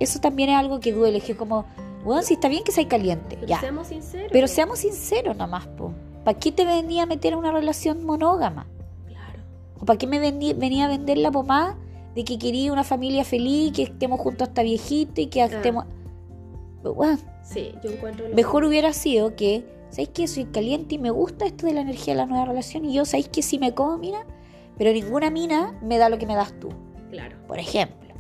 Eso 0.02 0.20
también 0.20 0.50
es 0.50 0.58
algo 0.58 0.82
que 0.82 0.92
duele, 0.92 1.22
que 1.22 1.32
es 1.32 1.38
como, 1.38 1.64
bueno, 2.04 2.22
si 2.22 2.34
está 2.34 2.50
bien 2.50 2.66
que 2.66 2.74
seas 2.74 2.88
caliente, 2.88 3.38
Pero 3.38 3.48
ya. 3.48 3.62
seamos 3.62 3.88
sinceros. 3.88 4.30
Pero 4.30 4.48
seamos 4.50 4.80
sinceros 4.80 5.38
nomás, 5.38 5.68
po. 5.68 5.94
¿Para 6.28 6.40
qué 6.40 6.52
te 6.52 6.66
venía 6.66 7.04
a 7.04 7.06
meter 7.06 7.32
en 7.32 7.40
una 7.40 7.54
relación 7.54 8.04
monógama? 8.04 8.68
Claro. 9.08 9.40
¿O 9.80 9.86
para 9.86 9.98
qué 9.98 10.08
me 10.08 10.20
venía 10.20 10.84
a 10.84 10.90
vender 10.90 11.18
la 11.20 11.32
pomada 11.32 11.78
de 12.16 12.26
que 12.26 12.38
quería 12.38 12.74
una 12.74 12.84
familia 12.84 13.24
feliz, 13.24 13.72
que 13.72 13.84
estemos 13.84 14.20
juntos 14.20 14.50
hasta 14.50 14.62
viejito 14.62 15.22
y 15.22 15.28
que 15.28 15.42
estemos... 15.42 15.86
Bueno, 16.84 17.18
Sí, 17.44 17.72
yo 17.82 17.92
encuentro 17.92 18.28
lo 18.28 18.36
Mejor 18.36 18.66
hubiera 18.66 18.92
sido 18.92 19.38
que, 19.38 19.64
¿sabéis 19.90 20.10
que 20.10 20.28
soy 20.28 20.44
caliente 20.44 20.96
y 20.96 20.98
me 20.98 21.12
gusta 21.12 21.46
esto 21.46 21.66
de 21.66 21.72
la 21.72 21.80
energía 21.80 22.14
de 22.14 22.18
la 22.18 22.26
nueva 22.26 22.44
relación? 22.44 22.84
Y 22.84 22.94
yo, 22.94 23.06
¿sabéis 23.06 23.30
que 23.30 23.42
si 23.42 23.58
me 23.58 23.74
como 23.74 23.98
mina? 23.98 24.26
Pero 24.78 24.92
ninguna 24.92 25.30
mina 25.30 25.80
me 25.82 25.98
da 25.98 26.10
lo 26.10 26.18
que 26.18 26.26
me 26.26 26.36
das 26.36 26.52
tú, 26.60 26.68
Claro. 27.10 27.38
por 27.48 27.58
ejemplo. 27.58 28.14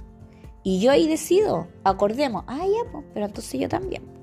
Y 0.64 0.80
yo 0.80 0.91
ahí 0.91 1.10
decido, 1.10 1.68
acordemos, 1.84 2.45
ah, 2.47 2.66
ya, 2.66 2.89
pues, 2.89 3.03
pero 3.14 3.26
entonces 3.26 3.60
yo 3.60 3.68
también. 3.68 4.16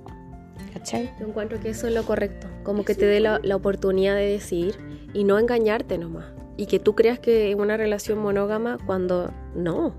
¿Cachai? 0.73 1.11
Yo 1.19 1.27
encuentro 1.27 1.61
que 1.61 1.71
eso 1.71 1.87
es 1.87 1.95
lo 1.95 2.05
correcto. 2.05 2.47
Como 2.63 2.85
que 2.85 2.95
te 2.95 3.07
dé 3.07 3.21
la, 3.21 3.41
la 3.43 3.57
oportunidad 3.57 4.17
de 4.17 4.27
decidir 4.27 4.77
y 5.13 5.25
no 5.25 5.39
engañarte 5.39 5.99
nomás. 5.99 6.27
Y 6.57 6.67
que 6.67 6.79
tú 6.79 6.95
creas 6.95 7.19
que 7.19 7.51
es 7.51 7.57
una 7.57 7.77
relación 7.77 8.19
monógama 8.19 8.79
cuando 8.87 9.33
no. 9.55 9.95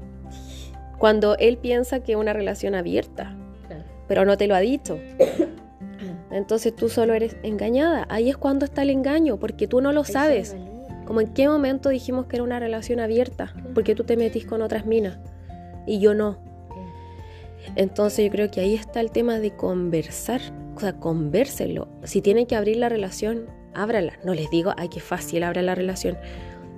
Cuando 0.98 1.38
él 1.38 1.58
piensa 1.58 2.02
que 2.02 2.14
es 2.14 2.18
una 2.18 2.34
relación 2.34 2.76
abierta, 2.76 3.36
pero 4.08 4.26
no 4.26 4.38
te 4.38 4.48
lo 4.48 4.56
ha 4.56 4.60
dicho. 4.60 5.00
Entonces 6.32 6.76
tú 6.76 6.90
solo 6.90 7.14
eres 7.14 7.38
engañada. 7.44 8.06
Ahí 8.10 8.30
es 8.30 8.38
cuando 8.38 8.66
está 8.66 8.84
el 8.84 8.90
engaño, 8.90 9.38
porque 9.38 9.68
tú 9.68 9.82
no 9.82 9.92
lo 9.92 10.04
sabes. 10.04 10.56
Como 11.06 11.22
en 11.22 11.34
qué 11.34 11.48
momento 11.48 11.90
dijimos 11.90 12.26
que 12.26 12.38
era 12.38 12.44
una 12.44 12.60
relación 12.60 13.00
abierta, 13.00 13.54
porque 13.74 13.96
tú 13.96 14.04
te 14.04 14.18
metís 14.18 14.46
con 14.46 14.62
otras 14.62 14.86
minas 14.86 15.20
y 15.86 16.00
yo 16.00 16.14
no. 16.14 16.40
Entonces 17.76 18.26
yo 18.26 18.32
creo 18.32 18.52
que 18.52 18.62
ahí 18.62 18.76
está 18.76 19.02
el 19.02 19.12
tema 19.12 19.40
de 19.40 19.56
conversar 19.56 20.42
o 20.76 20.80
sea, 20.80 20.94
convérselo. 20.94 21.88
Si 22.04 22.22
tienen 22.22 22.46
que 22.46 22.56
abrir 22.56 22.78
la 22.78 22.90
relación, 22.90 23.48
ábrala. 23.74 24.20
No 24.24 24.34
les 24.34 24.50
digo, 24.50 24.74
ay, 24.78 24.90
qué 24.90 25.00
fácil, 25.00 25.44
abra 25.44 25.62
la 25.62 25.74
relación. 25.74 26.18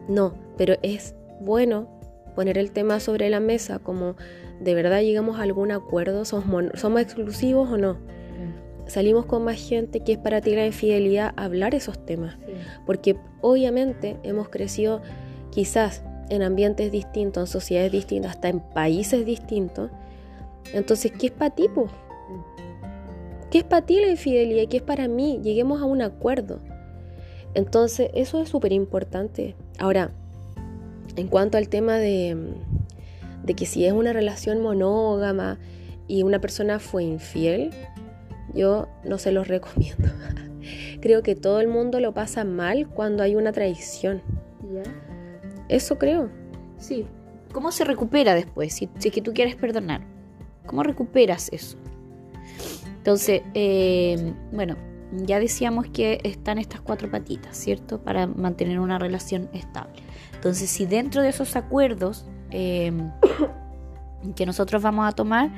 No, 0.08 0.36
pero 0.56 0.76
es 0.84 1.16
bueno 1.42 1.90
poner 2.36 2.58
el 2.58 2.72
tema 2.72 3.00
sobre 3.00 3.30
la 3.30 3.40
mesa 3.40 3.80
como 3.80 4.16
de 4.60 4.76
verdad 4.76 5.02
llegamos 5.02 5.40
a 5.40 5.44
algún 5.44 5.72
acuerdo, 5.72 6.26
somos, 6.26 6.66
somos 6.76 7.02
exclusivos 7.02 7.70
o 7.72 7.78
no. 7.78 7.98
Salimos 8.86 9.26
con 9.26 9.44
más 9.44 9.58
gente 9.58 10.00
que 10.00 10.14
es 10.14 10.18
para 10.18 10.40
ti 10.40 10.56
la 10.56 10.66
infidelidad, 10.66 11.34
hablar 11.36 11.76
esos 11.76 12.06
temas. 12.06 12.38
Porque 12.86 13.18
obviamente 13.42 14.18
hemos 14.24 14.48
crecido 14.48 15.02
quizás 15.52 16.04
en 16.30 16.42
ambientes 16.42 16.92
distintos, 16.92 17.50
en 17.50 17.52
sociedades 17.52 17.92
distintas, 17.92 18.32
hasta 18.32 18.48
en 18.50 18.60
países 18.60 19.26
distintos. 19.26 19.92
Entonces, 20.74 21.12
¿qué 21.12 21.28
es 21.28 21.32
para 21.32 21.54
ti? 21.54 21.68
Po? 21.74 21.88
¿Qué 23.50 23.60
es 23.60 23.64
para 23.64 23.86
ti 23.86 24.00
la 24.00 24.10
infidelidad? 24.10 24.68
¿Qué 24.70 24.78
es 24.78 24.84
para 24.84 25.08
mí? 25.08 25.40
Lleguemos 25.42 25.82
a 25.82 25.86
un 25.86 26.02
acuerdo. 26.02 26.60
Entonces, 27.54 28.10
eso 28.14 28.42
es 28.42 28.50
súper 28.50 28.74
importante. 28.74 29.56
Ahora, 29.80 30.12
en 31.16 31.28
cuanto 31.28 31.58
al 31.58 31.70
tema 31.70 31.98
de, 31.98 32.38
de 33.44 33.54
que 33.54 33.66
si 33.66 33.86
es 33.86 33.94
una 33.94 34.14
relación 34.14 34.62
monógama 34.62 35.58
y 36.08 36.24
una 36.24 36.40
persona 36.40 36.80
fue 36.80 37.04
infiel, 37.04 37.72
yo 38.54 38.88
no 39.04 39.18
se 39.18 39.32
los 39.32 39.48
recomiendo. 39.48 40.10
creo 41.02 41.24
que 41.24 41.36
todo 41.36 41.62
el 41.62 41.68
mundo 41.68 42.00
lo 42.00 42.14
pasa 42.14 42.44
mal 42.44 42.88
cuando 42.88 43.24
hay 43.24 43.36
una 43.36 43.52
traición. 43.52 44.22
Eso 45.70 45.98
creo. 45.98 46.30
Sí. 46.78 47.06
¿Cómo 47.54 47.72
se 47.72 47.84
recupera 47.86 48.36
después? 48.36 48.74
Si, 48.74 48.90
es 49.04 49.12
que 49.12 49.22
tú 49.22 49.34
quieres 49.34 49.56
perdonar. 49.56 50.02
¿Cómo 50.68 50.84
recuperas 50.84 51.50
eso? 51.52 51.78
Entonces, 52.98 53.42
eh, 53.54 54.34
bueno, 54.52 54.76
ya 55.12 55.40
decíamos 55.40 55.88
que 55.88 56.20
están 56.24 56.58
estas 56.58 56.82
cuatro 56.82 57.10
patitas, 57.10 57.56
¿cierto? 57.58 58.00
Para 58.02 58.28
mantener 58.28 58.80
una 58.80 59.00
relación 59.00 59.50
estable. 59.54 60.04
Entonces, 60.34 60.70
si 60.70 60.86
dentro 60.86 61.22
de 61.22 61.30
esos 61.30 61.56
acuerdos 61.56 62.26
eh, 62.52 62.92
que 64.36 64.46
nosotros 64.46 64.82
vamos 64.82 65.08
a 65.08 65.14
tomar, 65.14 65.52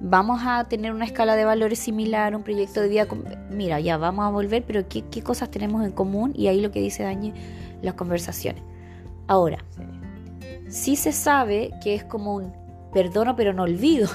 vamos 0.00 0.40
a 0.44 0.64
tener 0.64 0.92
una 0.92 1.04
escala 1.04 1.36
de 1.36 1.44
valores 1.44 1.78
similar, 1.78 2.34
un 2.34 2.42
proyecto 2.42 2.80
de 2.80 2.88
vida, 2.88 3.06
mira, 3.50 3.80
ya 3.80 3.96
vamos 3.96 4.24
a 4.26 4.30
volver, 4.30 4.64
pero 4.66 4.88
¿qué, 4.88 5.22
cosas 5.22 5.50
tenemos 5.50 5.84
en 5.84 5.92
común? 5.92 6.32
Y 6.36 6.48
ahí 6.48 6.60
lo 6.60 6.70
que 6.70 6.80
dice 6.80 7.02
Dañe, 7.02 7.32
las 7.82 7.94
conversaciones. 7.94 8.62
Ahora, 9.26 9.64
sí. 10.68 10.96
se 10.96 11.12
sabe 11.12 11.70
que 11.82 11.94
es 11.94 12.04
como 12.04 12.34
un 12.36 12.52
perdono 12.92 13.34
pero 13.36 13.52
no 13.52 13.62
olvido, 13.62 14.08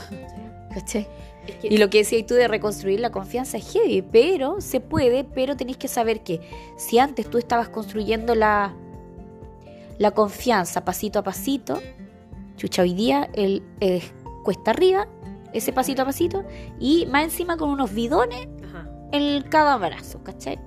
¿cachai? 0.74 1.07
Y 1.63 1.78
lo 1.78 1.89
que 1.89 1.99
decías 1.99 2.26
tú 2.26 2.36
de 2.36 2.47
reconstruir 2.47 2.99
la 2.99 3.11
confianza 3.11 3.57
es 3.57 3.72
heavy, 3.72 4.01
pero 4.01 4.61
se 4.61 4.80
puede, 4.80 5.24
pero 5.24 5.55
tenéis 5.55 5.78
que 5.78 5.88
saber 5.88 6.22
que 6.22 6.41
si 6.78 6.99
antes 6.99 7.30
tú 7.30 7.38
estabas 7.38 7.70
construyendo 7.70 8.36
la, 8.36 8.76
la 9.97 10.11
confianza 10.11 10.86
pasito 10.86 11.20
a 11.20 11.24
pasito, 11.24 11.82
chucha, 12.55 12.84
hoy 12.84 12.93
día 12.93 13.30
el, 13.34 13.63
cuesta 14.43 14.72
arriba 14.72 15.07
ese 15.53 15.74
pasito 15.74 16.03
a 16.03 16.05
pasito, 16.05 16.43
y 16.80 17.07
más 17.07 17.24
encima 17.24 17.57
con 17.57 17.70
unos 17.70 17.93
bidones 17.93 18.47
en 19.11 19.41
cada 19.43 19.78
brazo, 19.78 20.24
¿cachai? 20.24 20.59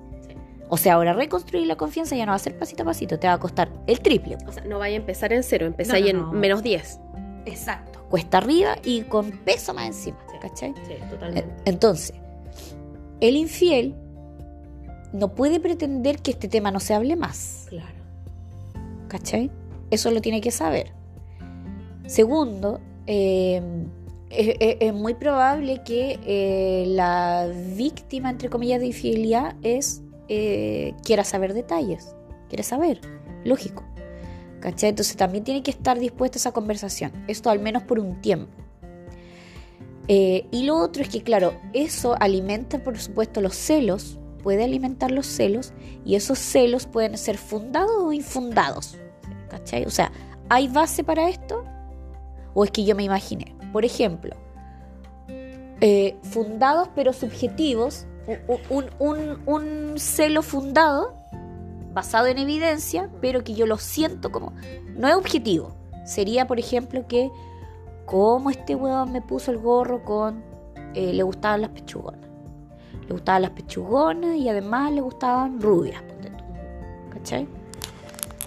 O 0.68 0.76
sea, 0.76 0.94
ahora 0.94 1.12
reconstruir 1.12 1.66
la 1.66 1.76
confianza 1.76 2.16
ya 2.16 2.26
no 2.26 2.32
va 2.32 2.36
a 2.36 2.40
ser 2.40 2.58
pasito 2.58 2.82
a 2.82 2.86
pasito, 2.86 3.18
te 3.18 3.28
va 3.28 3.34
a 3.34 3.38
costar 3.38 3.70
el 3.86 4.00
triple. 4.00 4.38
O 4.46 4.52
sea, 4.52 4.64
no 4.64 4.78
vaya 4.78 4.96
a 4.96 4.98
empezar 4.98 5.32
en 5.32 5.42
cero, 5.44 5.66
empezáis 5.66 6.06
en 6.06 6.30
menos 6.32 6.62
10. 6.62 6.98
Exacto. 7.44 7.91
Cuesta 8.12 8.36
arriba 8.36 8.76
y 8.84 9.04
con 9.04 9.30
peso 9.30 9.72
más 9.72 9.86
encima, 9.86 10.18
¿cachai? 10.38 10.74
Sí, 10.86 10.96
totalmente. 11.08 11.50
Entonces, 11.64 12.12
el 13.20 13.36
infiel 13.36 13.94
no 15.14 15.34
puede 15.34 15.60
pretender 15.60 16.18
que 16.18 16.32
este 16.32 16.46
tema 16.46 16.70
no 16.70 16.78
se 16.78 16.92
hable 16.92 17.16
más. 17.16 17.68
Claro. 17.70 17.88
¿Cachai? 19.08 19.50
Eso 19.90 20.10
lo 20.10 20.20
tiene 20.20 20.42
que 20.42 20.50
saber. 20.50 20.92
Segundo, 22.04 22.80
eh, 23.06 23.62
es, 24.28 24.92
muy 24.92 25.14
probable 25.14 25.80
que 25.82 26.20
eh, 26.26 26.84
la 26.88 27.48
víctima, 27.76 28.28
entre 28.28 28.50
comillas, 28.50 28.80
de 28.80 28.88
infidelidad 28.88 29.56
es 29.62 30.02
eh, 30.28 30.92
quiera 31.02 31.24
saber 31.24 31.54
detalles, 31.54 32.14
quiere 32.50 32.62
saber, 32.62 33.00
lógico. 33.42 33.84
¿Cachai? 34.62 34.90
Entonces 34.90 35.16
también 35.16 35.42
tiene 35.42 35.62
que 35.62 35.72
estar 35.72 35.98
dispuesta 35.98 36.38
esa 36.38 36.52
conversación, 36.52 37.12
esto 37.26 37.50
al 37.50 37.58
menos 37.58 37.82
por 37.82 37.98
un 37.98 38.20
tiempo. 38.20 38.52
Eh, 40.08 40.46
y 40.50 40.64
lo 40.64 40.76
otro 40.76 41.02
es 41.02 41.08
que, 41.08 41.22
claro, 41.22 41.60
eso 41.72 42.16
alimenta, 42.20 42.78
por 42.78 42.98
supuesto, 42.98 43.40
los 43.40 43.56
celos, 43.56 44.18
puede 44.42 44.64
alimentar 44.64 45.10
los 45.10 45.26
celos, 45.26 45.72
y 46.04 46.14
esos 46.14 46.38
celos 46.38 46.86
pueden 46.86 47.18
ser 47.18 47.38
fundados 47.38 47.96
o 47.98 48.12
infundados. 48.12 48.96
O 49.86 49.90
sea, 49.90 50.12
¿hay 50.48 50.68
base 50.68 51.04
para 51.04 51.28
esto? 51.28 51.64
¿O 52.54 52.64
es 52.64 52.70
que 52.70 52.84
yo 52.84 52.94
me 52.94 53.02
imaginé? 53.02 53.54
Por 53.72 53.84
ejemplo, 53.84 54.36
eh, 55.80 56.16
fundados 56.22 56.88
pero 56.94 57.12
subjetivos, 57.12 58.06
un, 58.68 59.94
celo 59.96 60.42
fundado, 60.42 61.14
basado 61.92 62.26
en 62.26 62.38
evidencia, 62.38 63.10
pero 63.20 63.44
que 63.44 63.54
yo 63.54 63.66
lo 63.66 63.78
siento 63.78 64.30
como... 64.30 64.52
No 64.96 65.08
es 65.08 65.14
objetivo. 65.14 65.74
Sería, 66.04 66.46
por 66.46 66.58
ejemplo, 66.58 67.06
que 67.06 67.30
como 68.06 68.50
este 68.50 68.74
huevón 68.74 69.12
me 69.12 69.22
puso 69.22 69.50
el 69.50 69.58
gorro 69.58 70.04
con... 70.04 70.42
Eh, 70.94 71.12
le 71.12 71.22
gustaban 71.22 71.62
las 71.62 71.70
pechugonas. 71.70 72.28
Le 73.06 73.12
gustaban 73.12 73.42
las 73.42 73.50
pechugonas 73.52 74.36
y 74.36 74.48
además 74.48 74.92
le 74.92 75.00
gustaban 75.00 75.60
rubias. 75.60 76.02
¿Cachai? 77.10 77.46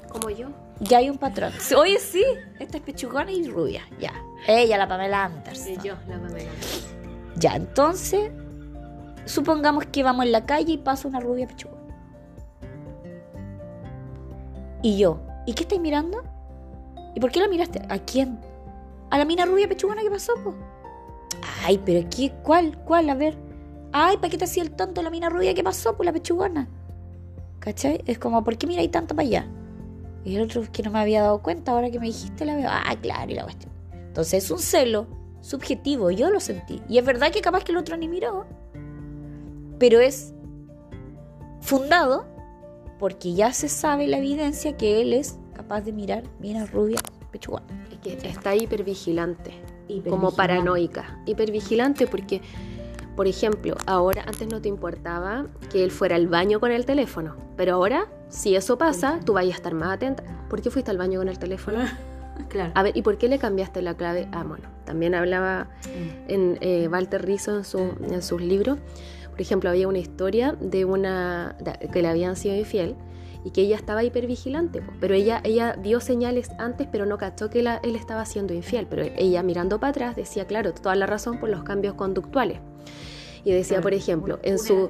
Como 0.09 0.29
yo. 0.29 0.49
Ya 0.79 0.97
hay 0.97 1.09
un 1.09 1.17
patrón. 1.17 1.51
Oye, 1.77 1.99
sí, 1.99 2.23
esta 2.59 2.77
es 2.77 2.83
pechugona 2.83 3.31
y 3.31 3.47
rubia, 3.47 3.81
ya. 3.99 4.13
Ella, 4.47 4.77
la 4.77 4.87
Pamela 4.87 5.25
Anderson. 5.25 5.73
Y 5.73 5.77
yo, 5.77 5.95
la 6.07 6.17
Pamela 6.17 6.49
Anderson. 6.49 6.81
Ya, 7.37 7.55
entonces, 7.55 8.31
supongamos 9.25 9.85
que 9.85 10.03
vamos 10.03 10.25
en 10.25 10.31
la 10.31 10.45
calle 10.45 10.73
y 10.73 10.77
pasa 10.77 11.07
una 11.07 11.19
rubia 11.19 11.47
pechugona. 11.47 11.74
Y 14.85 14.97
yo, 14.97 15.19
¿y 15.47 15.53
qué 15.53 15.63
estáis 15.63 15.81
mirando? 15.81 16.21
¿Y 17.15 17.19
por 17.19 17.31
qué 17.31 17.39
la 17.39 17.47
miraste? 17.47 17.81
¿A 17.89 17.97
quién? 17.97 18.39
¿A 19.09 19.17
la 19.17 19.25
mina 19.25 19.43
rubia 19.43 19.67
pechugona 19.67 20.03
que 20.03 20.11
pasó, 20.11 20.33
po? 20.43 20.53
Ay, 21.63 21.81
pero 21.83 22.07
¿qué? 22.07 22.31
¿Cuál? 22.43 22.77
¿Cuál? 22.83 23.09
A 23.09 23.15
ver. 23.15 23.35
Ay, 23.91 24.17
¿para 24.17 24.29
qué 24.29 24.37
te 24.37 24.45
hacía 24.45 24.61
el 24.61 24.69
tonto 24.69 25.01
la 25.01 25.09
mina 25.09 25.27
rubia 25.27 25.55
que 25.55 25.63
pasó, 25.63 25.97
por 25.97 26.05
la 26.05 26.13
pechugona? 26.13 26.67
¿Cachai? 27.57 28.03
Es 28.05 28.19
como, 28.19 28.43
¿por 28.43 28.59
qué 28.59 28.67
miráis 28.67 28.91
tanto 28.91 29.15
para 29.15 29.27
allá? 29.27 29.47
Y 30.23 30.35
el 30.35 30.43
otro 30.43 30.61
que 30.71 30.83
no 30.83 30.91
me 30.91 30.99
había 30.99 31.23
dado 31.23 31.41
cuenta, 31.41 31.71
ahora 31.71 31.89
que 31.89 31.99
me 31.99 32.05
dijiste 32.05 32.45
la 32.45 32.55
veo. 32.55 32.69
Ah, 32.69 32.95
claro, 33.01 33.31
y 33.31 33.33
la 33.33 33.43
cuestión. 33.45 33.73
Entonces 33.91 34.43
es 34.43 34.51
un 34.51 34.59
celo 34.59 35.07
subjetivo, 35.41 36.11
yo 36.11 36.29
lo 36.29 36.39
sentí. 36.39 36.79
Y 36.87 36.99
es 36.99 37.05
verdad 37.05 37.31
que 37.31 37.41
capaz 37.41 37.63
que 37.63 37.71
el 37.71 37.79
otro 37.79 37.97
ni 37.97 38.07
miró, 38.07 38.45
pero 39.79 39.99
es 39.99 40.35
fundado 41.59 42.34
porque 42.99 43.33
ya 43.33 43.53
se 43.53 43.69
sabe 43.69 44.07
la 44.07 44.17
evidencia 44.17 44.77
que 44.77 45.01
él 45.01 45.13
es 45.13 45.37
capaz 45.55 45.81
de 45.81 45.91
mirar 45.91 46.23
bien 46.39 46.57
a 46.57 46.65
rubia 46.65 46.99
pechugana. 47.31 47.65
Es 47.91 47.97
que 47.99 48.27
está 48.27 48.55
hipervigilante, 48.55 49.51
hipervigilante, 49.87 50.09
como 50.09 50.31
paranoica. 50.31 51.21
Hipervigilante 51.25 52.07
porque 52.07 52.41
por 53.15 53.27
ejemplo, 53.27 53.77
ahora 53.85 54.23
antes 54.27 54.47
no 54.49 54.61
te 54.61 54.67
importaba 54.67 55.47
que 55.71 55.83
él 55.83 55.91
fuera 55.91 56.17
al 56.17 56.27
baño 56.27 56.59
con 56.59 56.71
el 56.71 56.85
teléfono, 56.85 57.35
pero 57.55 57.75
ahora, 57.75 58.07
si 58.27 58.55
eso 58.55 58.77
pasa, 58.77 59.19
tú 59.23 59.33
vas 59.33 59.45
a 59.45 59.49
estar 59.49 59.73
más 59.73 59.93
atenta. 59.95 60.23
¿Por 60.49 60.61
qué 60.61 60.69
fuiste 60.69 60.91
al 60.91 60.97
baño 60.97 61.19
con 61.19 61.29
el 61.29 61.39
teléfono? 61.39 61.79
Claro. 62.49 62.73
A 62.75 62.83
ver, 62.83 62.97
¿y 62.97 63.01
por 63.01 63.17
qué 63.17 63.29
le 63.29 63.39
cambiaste 63.39 63.81
la 63.81 63.95
clave? 63.95 64.27
Ah, 64.33 64.43
bueno, 64.43 64.67
también 64.83 65.15
hablaba 65.15 65.69
mm. 65.83 66.31
en 66.31 66.57
eh, 66.59 66.89
Walter 66.91 67.25
Rizzo 67.25 67.55
en, 67.55 67.63
su, 67.63 67.79
en 67.79 68.21
sus 68.21 68.41
libros. 68.41 68.77
Por 69.35 69.41
ejemplo, 69.41 69.69
había 69.69 69.89
una 69.89 69.99
historia 69.99 70.53
de 70.61 70.85
una 70.85 71.57
que 71.91 72.01
le 72.01 72.07
habían 72.07 72.37
sido 72.37 72.55
infiel 72.55 72.95
y 73.43 73.51
que 73.51 73.63
ella 73.63 73.75
estaba 73.75 74.01
hipervigilante, 74.01 74.81
pero 75.01 75.13
ella, 75.13 75.41
ella 75.43 75.75
dio 75.77 75.99
señales 75.99 76.49
antes, 76.57 76.87
pero 76.89 77.05
no 77.05 77.17
cachó 77.17 77.49
que 77.49 77.59
él 77.59 77.95
estaba 77.97 78.25
siendo 78.25 78.53
infiel, 78.53 78.87
pero 78.89 79.03
ella 79.03 79.43
mirando 79.43 79.77
para 79.77 79.89
atrás 79.89 80.15
decía, 80.15 80.47
claro, 80.47 80.73
toda 80.73 80.95
la 80.95 81.05
razón 81.05 81.37
por 81.37 81.49
los 81.49 81.63
cambios 81.63 81.95
conductuales. 81.95 82.59
Y 83.45 83.51
decía, 83.51 83.79
por 83.79 83.93
ejemplo, 83.93 84.39
en 84.41 84.57
su... 84.57 84.89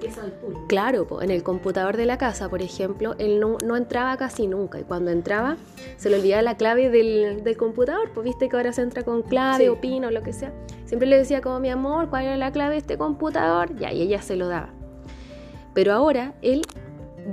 Claro, 0.69 1.21
en 1.21 1.29
el 1.29 1.43
computador 1.43 1.97
de 1.97 2.05
la 2.05 2.17
casa, 2.17 2.47
por 2.47 2.61
ejemplo, 2.61 3.13
él 3.19 3.41
no, 3.41 3.75
entraba 3.75 4.15
casi 4.15 4.47
nunca. 4.47 4.79
Y 4.79 4.83
cuando 4.83 5.11
entraba, 5.11 5.57
se 5.97 6.09
le 6.09 6.15
olvidaba 6.15 6.41
la 6.41 6.55
clave 6.55 6.89
del, 6.89 7.57
computador. 7.57 8.11
Pues 8.13 8.23
viste 8.23 8.47
que 8.47 8.55
ahora 8.55 8.71
se 8.71 8.81
entra 8.81 9.03
con 9.03 9.23
clave 9.23 9.69
o 9.69 9.81
pin 9.81 10.05
o 10.05 10.09
lo 10.09 10.23
que 10.23 10.31
sea. 10.31 10.53
Siempre 10.85 11.05
le 11.05 11.17
decía 11.17 11.41
como, 11.41 11.59
mi 11.59 11.69
amor, 11.69 12.09
¿cuál 12.09 12.23
era 12.23 12.37
la 12.37 12.53
clave 12.53 12.75
de 12.75 12.77
este 12.79 12.97
computador? 12.97 13.75
Ya, 13.75 13.91
y 13.91 14.01
ella 14.01 14.21
se 14.21 14.37
lo 14.37 14.47
daba. 14.47 14.69
Pero 15.73 15.91
ahora 15.91 16.33
él 16.41 16.61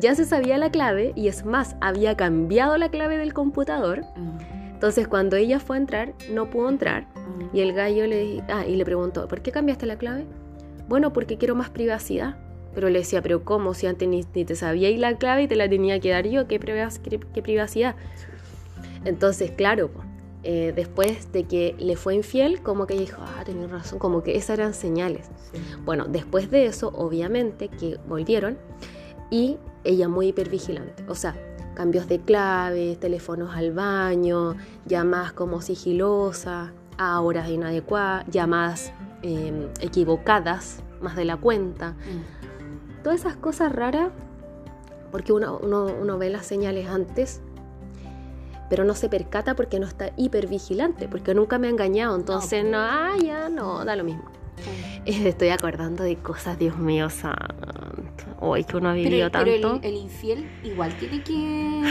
ya 0.00 0.16
se 0.16 0.24
sabía 0.24 0.58
la 0.58 0.72
clave 0.72 1.12
y 1.14 1.28
es 1.28 1.44
más, 1.44 1.76
había 1.80 2.16
cambiado 2.16 2.76
la 2.78 2.90
clave 2.90 3.16
del 3.16 3.32
computador. 3.32 4.00
Ah. 4.16 4.38
Entonces 4.72 5.06
cuando 5.06 5.36
ella 5.36 5.60
fue 5.60 5.76
a 5.76 5.80
entrar, 5.80 6.14
no 6.32 6.50
pudo 6.50 6.68
entrar. 6.68 7.06
Ah. 7.14 7.28
Y 7.52 7.60
el 7.60 7.72
gallo 7.72 8.08
le, 8.08 8.42
ah, 8.48 8.66
y 8.66 8.74
le 8.74 8.84
preguntó, 8.84 9.28
¿por 9.28 9.40
qué 9.40 9.52
cambiaste 9.52 9.86
la 9.86 9.96
clave? 9.96 10.26
Bueno, 10.92 11.10
porque 11.14 11.38
quiero 11.38 11.54
más 11.54 11.70
privacidad. 11.70 12.36
Pero 12.74 12.90
le 12.90 12.98
decía, 12.98 13.22
pero 13.22 13.46
¿cómo? 13.46 13.72
Si 13.72 13.86
antes 13.86 14.06
ni, 14.06 14.24
te 14.24 14.54
sabía 14.54 14.90
y 14.90 14.98
la 14.98 15.16
clave 15.16 15.44
y 15.44 15.48
te 15.48 15.56
la 15.56 15.66
tenía 15.66 15.98
que 16.00 16.10
dar 16.10 16.28
yo, 16.28 16.46
¿qué, 16.46 16.60
privacidad? 16.60 17.96
Entonces, 19.06 19.52
claro, 19.52 19.88
eh, 20.42 20.74
después 20.76 21.32
de 21.32 21.44
que 21.44 21.74
le 21.78 21.96
fue 21.96 22.14
infiel, 22.14 22.60
como 22.60 22.86
que 22.86 22.92
dijo, 22.98 23.22
ah, 23.22 23.42
tenía 23.42 23.68
razón, 23.68 23.98
como 23.98 24.22
que 24.22 24.36
esas 24.36 24.58
eran 24.58 24.74
señales. 24.74 25.30
Bueno, 25.86 26.04
después 26.08 26.50
de 26.50 26.66
eso, 26.66 26.88
obviamente 26.94 27.68
que 27.68 27.98
volvieron 28.06 28.58
y 29.30 29.56
ella 29.84 30.08
muy 30.08 30.26
hipervigilante. 30.26 31.04
O 31.08 31.14
sea, 31.14 31.34
cambios 31.74 32.06
de 32.06 32.20
claves, 32.20 33.00
teléfonos 33.00 33.56
al 33.56 33.72
baño, 33.72 34.56
llamadas 34.84 35.32
como 35.32 35.62
sigilosas, 35.62 36.70
a 36.98 37.20
horas 37.22 37.48
inadecuadas, 37.48 38.26
llamadas 38.28 38.92
em, 39.22 39.68
equivocadas, 39.80 40.82
más 41.00 41.16
de 41.16 41.24
la 41.24 41.36
cuenta. 41.36 41.90
Mm. 41.90 43.02
Todas 43.02 43.20
esas 43.20 43.36
cosas 43.36 43.72
raras, 43.72 44.10
porque 45.10 45.32
uno, 45.32 45.58
uno, 45.58 46.18
ve 46.18 46.30
las 46.30 46.46
señales 46.46 46.88
antes, 46.88 47.40
pero 48.70 48.84
no 48.84 48.94
se 48.94 49.08
percata 49.08 49.54
porque 49.54 49.78
no 49.78 49.86
está 49.86 50.12
hipervigilante, 50.16 51.08
porque 51.08 51.34
nunca 51.34 51.58
me 51.58 51.66
ha 51.66 51.70
engañado, 51.70 52.16
entonces 52.16 52.64
no, 52.64 52.78
ah, 52.78 53.14
ya 53.22 53.48
no, 53.48 53.84
da 53.84 53.96
lo 53.96 54.04
mismo. 54.04 54.24
Estoy 55.04 55.48
acordando 55.48 56.04
de 56.04 56.16
cosas, 56.16 56.58
Dios 56.58 56.78
mío, 56.78 57.10
santo. 57.10 58.24
Hoy 58.40 58.64
que 58.64 58.76
uno 58.76 58.90
ha 58.90 58.92
vivido 58.94 59.30
tanto. 59.30 59.50
Pero 59.50 59.80
el, 59.82 59.94
infiel 59.94 60.48
igual 60.62 60.96
tiene 60.98 61.22
que. 61.22 61.82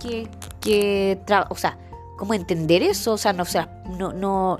que, 0.00 0.28
que 0.60 1.20
o 1.48 1.56
sea, 1.56 1.78
¿cómo 2.16 2.34
entender 2.34 2.82
eso? 2.82 3.12
O 3.12 3.18
sea, 3.18 3.32
no, 3.32 3.42
o 3.42 3.46
sea, 3.46 3.82
no, 3.98 4.12
no. 4.12 4.58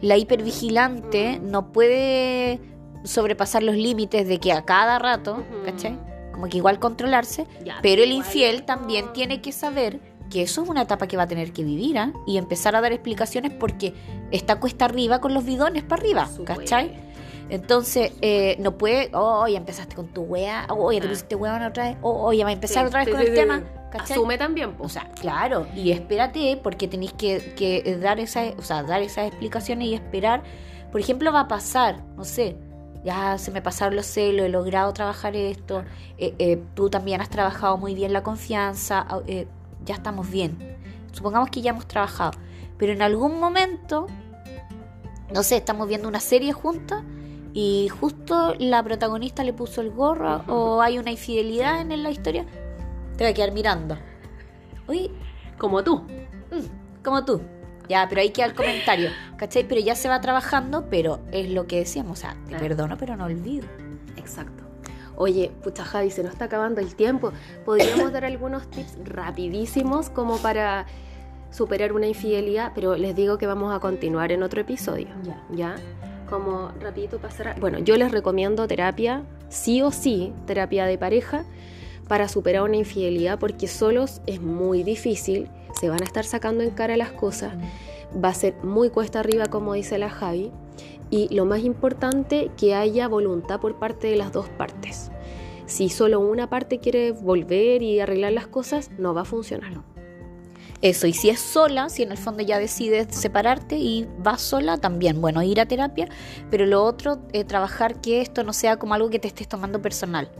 La 0.00 0.16
hipervigilante 0.16 1.40
no 1.40 1.72
puede 1.72 2.60
sobrepasar 3.04 3.62
los 3.62 3.76
límites 3.76 4.26
de 4.28 4.38
que 4.38 4.52
a 4.52 4.64
cada 4.64 4.98
rato, 4.98 5.42
¿cachai? 5.64 5.98
Como 6.32 6.48
que 6.48 6.58
igual 6.58 6.78
controlarse, 6.78 7.46
pero 7.82 8.02
el 8.02 8.12
infiel 8.12 8.64
también 8.64 9.12
tiene 9.12 9.40
que 9.40 9.52
saber 9.52 10.00
que 10.30 10.42
eso 10.42 10.62
es 10.62 10.68
una 10.68 10.82
etapa 10.82 11.06
que 11.06 11.16
va 11.16 11.24
a 11.24 11.26
tener 11.26 11.52
que 11.52 11.64
vivir 11.64 11.98
¿ah? 11.98 12.12
y 12.26 12.36
empezar 12.36 12.76
a 12.76 12.80
dar 12.80 12.92
explicaciones 12.92 13.52
porque 13.52 13.94
está 14.30 14.60
cuesta 14.60 14.84
arriba 14.84 15.20
con 15.20 15.34
los 15.34 15.44
bidones 15.44 15.82
para 15.84 16.02
arriba, 16.02 16.28
¿cachai? 16.44 17.07
Entonces, 17.50 18.12
eh, 18.20 18.56
no 18.58 18.76
puede, 18.76 19.10
oh, 19.14 19.46
ya 19.48 19.56
empezaste 19.56 19.94
con 19.96 20.08
tu 20.08 20.22
wea, 20.22 20.66
oh, 20.68 20.92
ya 20.92 21.00
te 21.00 21.06
ah. 21.06 21.10
pusiste 21.10 21.34
wea 21.34 21.66
otra 21.66 21.88
vez, 21.88 21.96
oh, 22.02 22.32
ya 22.32 22.44
va 22.44 22.50
a 22.50 22.52
empezar 22.52 22.86
otra 22.86 23.04
vez 23.04 23.14
con 23.14 23.20
el 23.20 23.34
tema. 23.34 23.62
¿cachai? 23.90 24.16
Asume 24.16 24.36
también, 24.36 24.74
O 24.78 24.88
sea, 24.88 25.10
claro, 25.18 25.66
y 25.74 25.92
espérate, 25.92 26.60
porque 26.62 26.88
tenéis 26.88 27.14
que, 27.14 27.54
que, 27.56 27.96
dar, 27.96 28.20
esa, 28.20 28.42
o 28.58 28.62
sea, 28.62 28.82
dar 28.82 29.00
esas 29.00 29.28
explicaciones 29.28 29.88
y 29.88 29.94
esperar. 29.94 30.42
Por 30.92 31.00
ejemplo, 31.00 31.32
va 31.32 31.40
a 31.40 31.48
pasar, 31.48 32.02
no 32.16 32.24
sé, 32.24 32.56
ya 33.02 33.38
se 33.38 33.50
me 33.50 33.62
pasaron 33.62 33.96
los 33.96 34.06
celos, 34.06 34.46
he 34.46 34.48
logrado 34.50 34.92
trabajar 34.92 35.34
esto, 35.34 35.84
eh, 36.18 36.34
eh, 36.38 36.62
tú 36.74 36.90
también 36.90 37.20
has 37.22 37.30
trabajado 37.30 37.78
muy 37.78 37.94
bien 37.94 38.12
la 38.12 38.22
confianza, 38.22 39.06
ya 39.84 39.94
estamos 39.94 40.30
bien. 40.30 40.76
Supongamos 41.12 41.50
que 41.50 41.62
ya 41.62 41.70
hemos 41.70 41.86
trabajado, 41.86 42.32
pero 42.76 42.92
en 42.92 43.00
algún 43.00 43.40
momento, 43.40 44.06
no 45.32 45.42
sé, 45.42 45.56
estamos 45.56 45.88
viendo 45.88 46.08
una 46.08 46.20
serie 46.20 46.52
juntas 46.52 47.02
y 47.52 47.88
justo 47.88 48.54
la 48.58 48.82
protagonista 48.82 49.44
le 49.44 49.52
puso 49.52 49.80
el 49.80 49.90
gorro 49.90 50.44
o 50.48 50.80
hay 50.82 50.98
una 50.98 51.10
infidelidad 51.10 51.80
en 51.80 52.02
la 52.02 52.10
historia, 52.10 52.44
te 53.16 53.24
voy 53.24 53.32
a 53.32 53.34
quedar 53.34 53.52
mirando. 53.52 53.96
Uy, 54.86 55.10
como 55.58 55.82
tú. 55.82 55.98
Mm, 55.98 57.02
como 57.02 57.24
tú. 57.24 57.40
Ya, 57.88 58.06
pero 58.08 58.20
hay 58.20 58.30
que 58.30 58.42
el 58.42 58.54
comentario, 58.54 59.10
¿cachai? 59.36 59.66
Pero 59.66 59.80
ya 59.80 59.94
se 59.94 60.08
va 60.08 60.20
trabajando, 60.20 60.88
pero 60.90 61.20
es 61.32 61.50
lo 61.50 61.66
que 61.66 61.78
decíamos, 61.78 62.18
o 62.18 62.20
sea, 62.20 62.36
te 62.48 62.56
perdono, 62.56 62.96
pero 62.98 63.16
no 63.16 63.24
olvido. 63.24 63.66
Exacto. 64.16 64.64
Oye, 65.16 65.50
pucha 65.64 65.84
Javi, 65.84 66.10
se 66.10 66.22
nos 66.22 66.32
está 66.32 66.44
acabando 66.44 66.80
el 66.80 66.94
tiempo. 66.94 67.32
¿Podríamos 67.64 68.12
dar 68.12 68.24
algunos 68.24 68.68
tips 68.70 68.98
rapidísimos 69.04 70.10
como 70.10 70.36
para 70.36 70.86
superar 71.50 71.92
una 71.92 72.06
infidelidad? 72.06 72.72
Pero 72.74 72.94
les 72.94 73.16
digo 73.16 73.36
que 73.38 73.46
vamos 73.46 73.74
a 73.74 73.80
continuar 73.80 74.30
en 74.30 74.42
otro 74.42 74.60
episodio. 74.60 75.08
Ya. 75.24 75.42
¿Ya? 75.50 75.76
Como 76.28 76.72
rapidito 76.80 77.18
pasar. 77.18 77.58
Bueno, 77.58 77.78
yo 77.78 77.96
les 77.96 78.10
recomiendo 78.10 78.66
terapia, 78.66 79.24
sí 79.48 79.82
o 79.82 79.90
sí, 79.90 80.32
terapia 80.46 80.86
de 80.86 80.98
pareja 80.98 81.44
para 82.08 82.28
superar 82.28 82.62
una 82.62 82.76
infidelidad 82.76 83.38
porque 83.38 83.68
solos 83.68 84.20
es 84.26 84.40
muy 84.40 84.82
difícil, 84.82 85.48
se 85.78 85.88
van 85.88 86.00
a 86.02 86.04
estar 86.04 86.24
sacando 86.24 86.64
en 86.64 86.70
cara 86.70 86.96
las 86.96 87.12
cosas, 87.12 87.54
va 88.12 88.30
a 88.30 88.34
ser 88.34 88.54
muy 88.62 88.88
cuesta 88.90 89.20
arriba 89.20 89.46
como 89.46 89.74
dice 89.74 89.98
la 89.98 90.08
Javi 90.08 90.50
y 91.10 91.34
lo 91.34 91.44
más 91.44 91.60
importante, 91.60 92.50
que 92.56 92.74
haya 92.74 93.08
voluntad 93.08 93.60
por 93.60 93.78
parte 93.78 94.08
de 94.08 94.16
las 94.16 94.32
dos 94.32 94.48
partes. 94.48 95.10
Si 95.66 95.88
solo 95.88 96.20
una 96.20 96.48
parte 96.48 96.80
quiere 96.80 97.12
volver 97.12 97.82
y 97.82 98.00
arreglar 98.00 98.32
las 98.32 98.46
cosas, 98.46 98.90
no 98.98 99.14
va 99.14 99.22
a 99.22 99.24
funcionar. 99.26 99.82
Eso, 100.80 101.08
y 101.08 101.12
si 101.12 101.28
es 101.28 101.40
sola, 101.40 101.88
si 101.88 102.04
en 102.04 102.12
el 102.12 102.18
fondo 102.18 102.42
ya 102.42 102.58
decides 102.58 103.08
separarte 103.10 103.76
y 103.76 104.06
vas 104.18 104.40
sola, 104.40 104.76
también, 104.76 105.20
bueno, 105.20 105.42
ir 105.42 105.60
a 105.60 105.66
terapia, 105.66 106.08
pero 106.50 106.66
lo 106.66 106.84
otro, 106.84 107.18
eh, 107.32 107.42
trabajar 107.42 108.00
que 108.00 108.20
esto 108.20 108.44
no 108.44 108.52
sea 108.52 108.78
como 108.78 108.94
algo 108.94 109.10
que 109.10 109.18
te 109.18 109.26
estés 109.26 109.48
tomando 109.48 109.82
personal. 109.82 110.30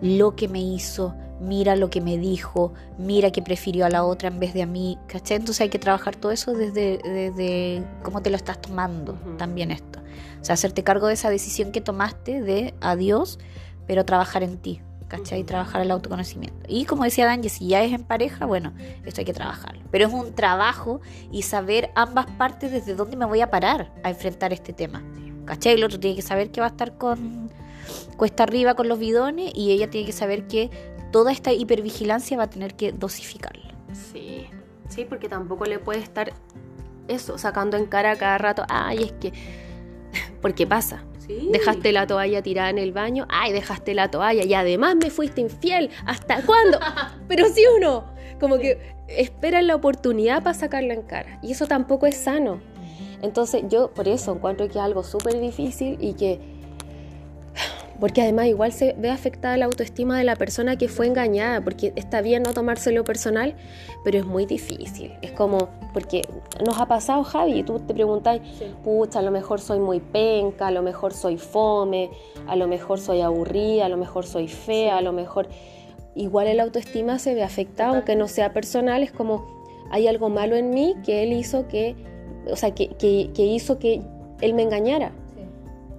Lo 0.00 0.34
que 0.34 0.48
me 0.48 0.60
hizo, 0.60 1.14
mira 1.40 1.76
lo 1.76 1.90
que 1.90 2.00
me 2.00 2.18
dijo, 2.18 2.72
mira 2.98 3.30
que 3.30 3.40
prefirió 3.40 3.86
a 3.86 3.88
la 3.88 4.04
otra 4.04 4.28
en 4.28 4.40
vez 4.40 4.52
de 4.52 4.62
a 4.62 4.66
mí, 4.66 4.98
¿cachai? 5.06 5.36
Entonces 5.36 5.60
hay 5.60 5.68
que 5.68 5.78
trabajar 5.78 6.16
todo 6.16 6.32
eso 6.32 6.54
desde, 6.54 6.98
desde 6.98 7.84
cómo 8.02 8.20
te 8.20 8.30
lo 8.30 8.36
estás 8.36 8.60
tomando 8.60 9.14
también 9.38 9.70
esto. 9.70 10.00
O 10.40 10.44
sea, 10.44 10.54
hacerte 10.54 10.82
cargo 10.82 11.06
de 11.06 11.14
esa 11.14 11.30
decisión 11.30 11.70
que 11.70 11.80
tomaste 11.80 12.42
de 12.42 12.74
adiós, 12.80 13.38
pero 13.86 14.04
trabajar 14.04 14.42
en 14.42 14.58
ti. 14.58 14.80
¿Cachai? 15.08 15.44
Trabajar 15.44 15.82
el 15.82 15.90
autoconocimiento. 15.90 16.66
Y 16.68 16.84
como 16.84 17.04
decía 17.04 17.26
Danje, 17.26 17.48
si 17.48 17.68
ya 17.68 17.82
es 17.82 17.92
en 17.92 18.04
pareja, 18.04 18.46
bueno, 18.46 18.72
esto 19.04 19.20
hay 19.20 19.24
que 19.24 19.32
trabajarlo. 19.32 19.82
Pero 19.90 20.06
es 20.06 20.12
un 20.12 20.34
trabajo 20.34 21.00
y 21.30 21.42
saber 21.42 21.90
ambas 21.94 22.26
partes 22.26 22.72
desde 22.72 22.94
dónde 22.94 23.16
me 23.16 23.24
voy 23.24 23.40
a 23.40 23.50
parar 23.50 23.92
a 24.02 24.10
enfrentar 24.10 24.52
este 24.52 24.72
tema. 24.72 25.02
¿Cachai? 25.44 25.74
El 25.74 25.84
otro 25.84 26.00
tiene 26.00 26.16
que 26.16 26.22
saber 26.22 26.50
que 26.50 26.60
va 26.60 26.68
a 26.68 26.70
estar 26.70 26.96
con 26.96 27.50
cuesta 28.16 28.44
arriba 28.44 28.74
con 28.74 28.88
los 28.88 28.98
bidones 28.98 29.52
y 29.54 29.72
ella 29.72 29.90
tiene 29.90 30.06
que 30.06 30.12
saber 30.12 30.46
que 30.46 30.70
toda 31.10 31.32
esta 31.32 31.52
hipervigilancia 31.52 32.36
va 32.36 32.44
a 32.44 32.50
tener 32.50 32.74
que 32.74 32.92
dosificarla. 32.92 33.74
Sí, 33.92 34.46
sí, 34.88 35.04
porque 35.04 35.28
tampoco 35.28 35.64
le 35.64 35.78
puede 35.78 36.00
estar 36.00 36.32
eso, 37.08 37.38
sacando 37.38 37.76
en 37.76 37.86
cara 37.86 38.16
cada 38.16 38.38
rato, 38.38 38.64
ay, 38.68 39.04
es 39.04 39.12
que, 39.12 39.32
porque 40.42 40.66
pasa, 40.66 41.04
Dejaste 41.26 41.92
la 41.92 42.06
toalla 42.06 42.42
tirada 42.42 42.70
en 42.70 42.78
el 42.78 42.92
baño. 42.92 43.26
Ay, 43.28 43.52
dejaste 43.52 43.94
la 43.94 44.10
toalla. 44.10 44.44
Y 44.44 44.54
además 44.54 44.96
me 44.96 45.10
fuiste 45.10 45.40
infiel. 45.40 45.90
¿Hasta 46.06 46.42
cuándo? 46.42 46.78
Pero 47.28 47.48
sí 47.48 47.62
uno. 47.76 48.04
Como 48.40 48.58
que 48.58 48.94
esperan 49.08 49.66
la 49.66 49.74
oportunidad 49.74 50.42
para 50.42 50.54
sacarla 50.54 50.94
en 50.94 51.02
cara. 51.02 51.38
Y 51.42 51.52
eso 51.52 51.66
tampoco 51.66 52.06
es 52.06 52.16
sano. 52.16 52.60
Entonces 53.22 53.62
yo 53.68 53.90
por 53.90 54.06
eso 54.06 54.32
encuentro 54.34 54.66
que 54.66 54.78
es 54.78 54.84
algo 54.84 55.02
súper 55.02 55.40
difícil 55.40 55.96
y 56.00 56.14
que 56.14 56.40
porque 58.04 58.20
además 58.20 58.48
igual 58.48 58.70
se 58.70 58.92
ve 58.98 59.08
afectada 59.08 59.56
la 59.56 59.64
autoestima 59.64 60.18
de 60.18 60.24
la 60.24 60.36
persona 60.36 60.76
que 60.76 60.88
fue 60.88 61.06
engañada, 61.06 61.62
porque 61.62 61.94
está 61.96 62.20
bien 62.20 62.42
no 62.42 62.52
tomárselo 62.52 63.02
personal, 63.02 63.54
pero 64.04 64.18
es 64.18 64.26
muy 64.26 64.44
difícil. 64.44 65.14
Es 65.22 65.32
como, 65.32 65.70
porque 65.94 66.20
nos 66.66 66.78
ha 66.78 66.84
pasado, 66.84 67.24
Javi, 67.24 67.60
y 67.60 67.62
tú 67.62 67.80
te 67.80 67.94
preguntas, 67.94 68.40
pucha, 68.82 69.20
a 69.20 69.22
lo 69.22 69.30
mejor 69.30 69.58
soy 69.58 69.78
muy 69.78 70.00
penca, 70.00 70.66
a 70.66 70.70
lo 70.70 70.82
mejor 70.82 71.14
soy 71.14 71.38
fome, 71.38 72.10
a 72.46 72.56
lo 72.56 72.68
mejor 72.68 73.00
soy 73.00 73.22
aburrida, 73.22 73.86
a 73.86 73.88
lo 73.88 73.96
mejor 73.96 74.26
soy 74.26 74.48
fea, 74.48 74.98
a 74.98 75.00
lo 75.00 75.14
mejor... 75.14 75.48
Igual 76.14 76.48
el 76.48 76.60
autoestima 76.60 77.18
se 77.18 77.34
ve 77.34 77.42
afectada, 77.42 77.94
aunque 77.94 78.16
no 78.16 78.28
sea 78.28 78.52
personal, 78.52 79.02
es 79.02 79.12
como, 79.12 79.46
hay 79.90 80.08
algo 80.08 80.28
malo 80.28 80.56
en 80.56 80.68
mí 80.68 80.94
que 81.06 81.22
él 81.22 81.32
hizo 81.32 81.68
que, 81.68 81.96
o 82.52 82.56
sea, 82.56 82.74
que, 82.74 82.90
que 82.98 83.46
hizo 83.46 83.78
que 83.78 84.02
él 84.42 84.52
me 84.52 84.62
engañara. 84.62 85.12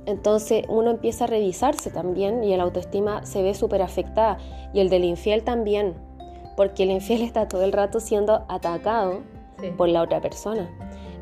Entonces 0.05 0.65
uno 0.69 0.91
empieza 0.91 1.23
a 1.23 1.27
revisarse 1.27 1.89
también 1.89 2.43
y 2.43 2.53
el 2.53 2.61
autoestima 2.61 3.25
se 3.25 3.41
ve 3.41 3.53
súper 3.53 3.81
afectada 3.81 4.37
y 4.73 4.79
el 4.79 4.89
del 4.89 5.03
infiel 5.03 5.43
también, 5.43 5.95
porque 6.55 6.83
el 6.83 6.91
infiel 6.91 7.21
está 7.23 7.47
todo 7.47 7.63
el 7.63 7.71
rato 7.71 7.99
siendo 7.99 8.45
atacado 8.47 9.21
por 9.77 9.89
la 9.89 10.01
otra 10.01 10.21
persona. 10.21 10.69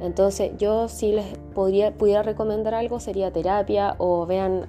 Entonces 0.02 0.52
yo 0.58 0.90
si 0.90 1.14
les 1.14 1.38
podría, 1.54 1.94
pudiera 1.94 2.24
recomendar 2.24 2.74
algo 2.74 3.00
sería 3.00 3.32
terapia 3.32 3.96
o 4.00 4.26
vean 4.26 4.66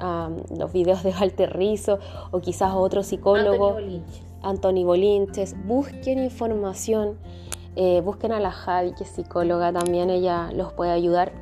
los 0.57 0.73
videos 0.73 1.03
de 1.03 1.11
Walter 1.11 1.57
Rizzo 1.57 1.99
o 2.31 2.41
quizás 2.41 2.73
otro 2.75 3.03
psicólogo. 3.03 3.77
Anthony 4.45 4.85
Bolinches. 4.85 5.57
Busquen 5.67 6.23
información, 6.23 7.19
eh, 7.77 8.03
busquen 8.03 8.31
a 8.31 8.41
la 8.41 8.53
Javi 8.53 8.93
que 8.93 9.05
es 9.05 9.11
psicóloga 9.11 9.73
también, 9.73 10.11
ella 10.11 10.51
los 10.53 10.73
puede 10.75 10.93
ayudar 10.93 11.33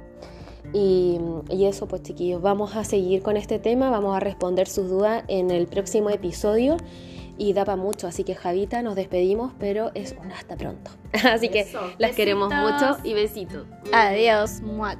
y, 0.72 1.18
eso, 1.50 1.86
pues 1.86 2.02
chiquillos, 2.02 2.40
vamos 2.40 2.76
a 2.76 2.84
seguir 2.84 3.22
con 3.22 3.36
este 3.36 3.58
tema, 3.58 3.90
vamos 3.90 4.16
a 4.16 4.20
responder 4.20 4.66
sus 4.68 4.88
dudas 4.88 5.24
en 5.28 5.50
el 5.50 5.66
próximo 5.66 6.10
episodio. 6.10 6.76
Y 7.38 7.54
da 7.54 7.64
para 7.64 7.76
mucho, 7.76 8.06
así 8.06 8.24
que 8.24 8.34
Javita, 8.34 8.82
nos 8.82 8.94
despedimos, 8.94 9.52
pero 9.58 9.90
es 9.94 10.14
un 10.22 10.30
hasta 10.32 10.56
pronto. 10.56 10.90
Así 11.24 11.48
que 11.48 11.66
las 11.98 12.14
queremos 12.14 12.52
mucho 12.52 12.98
y 13.04 13.14
besitos. 13.14 13.66
Adiós, 13.92 14.60
muac. 14.60 14.98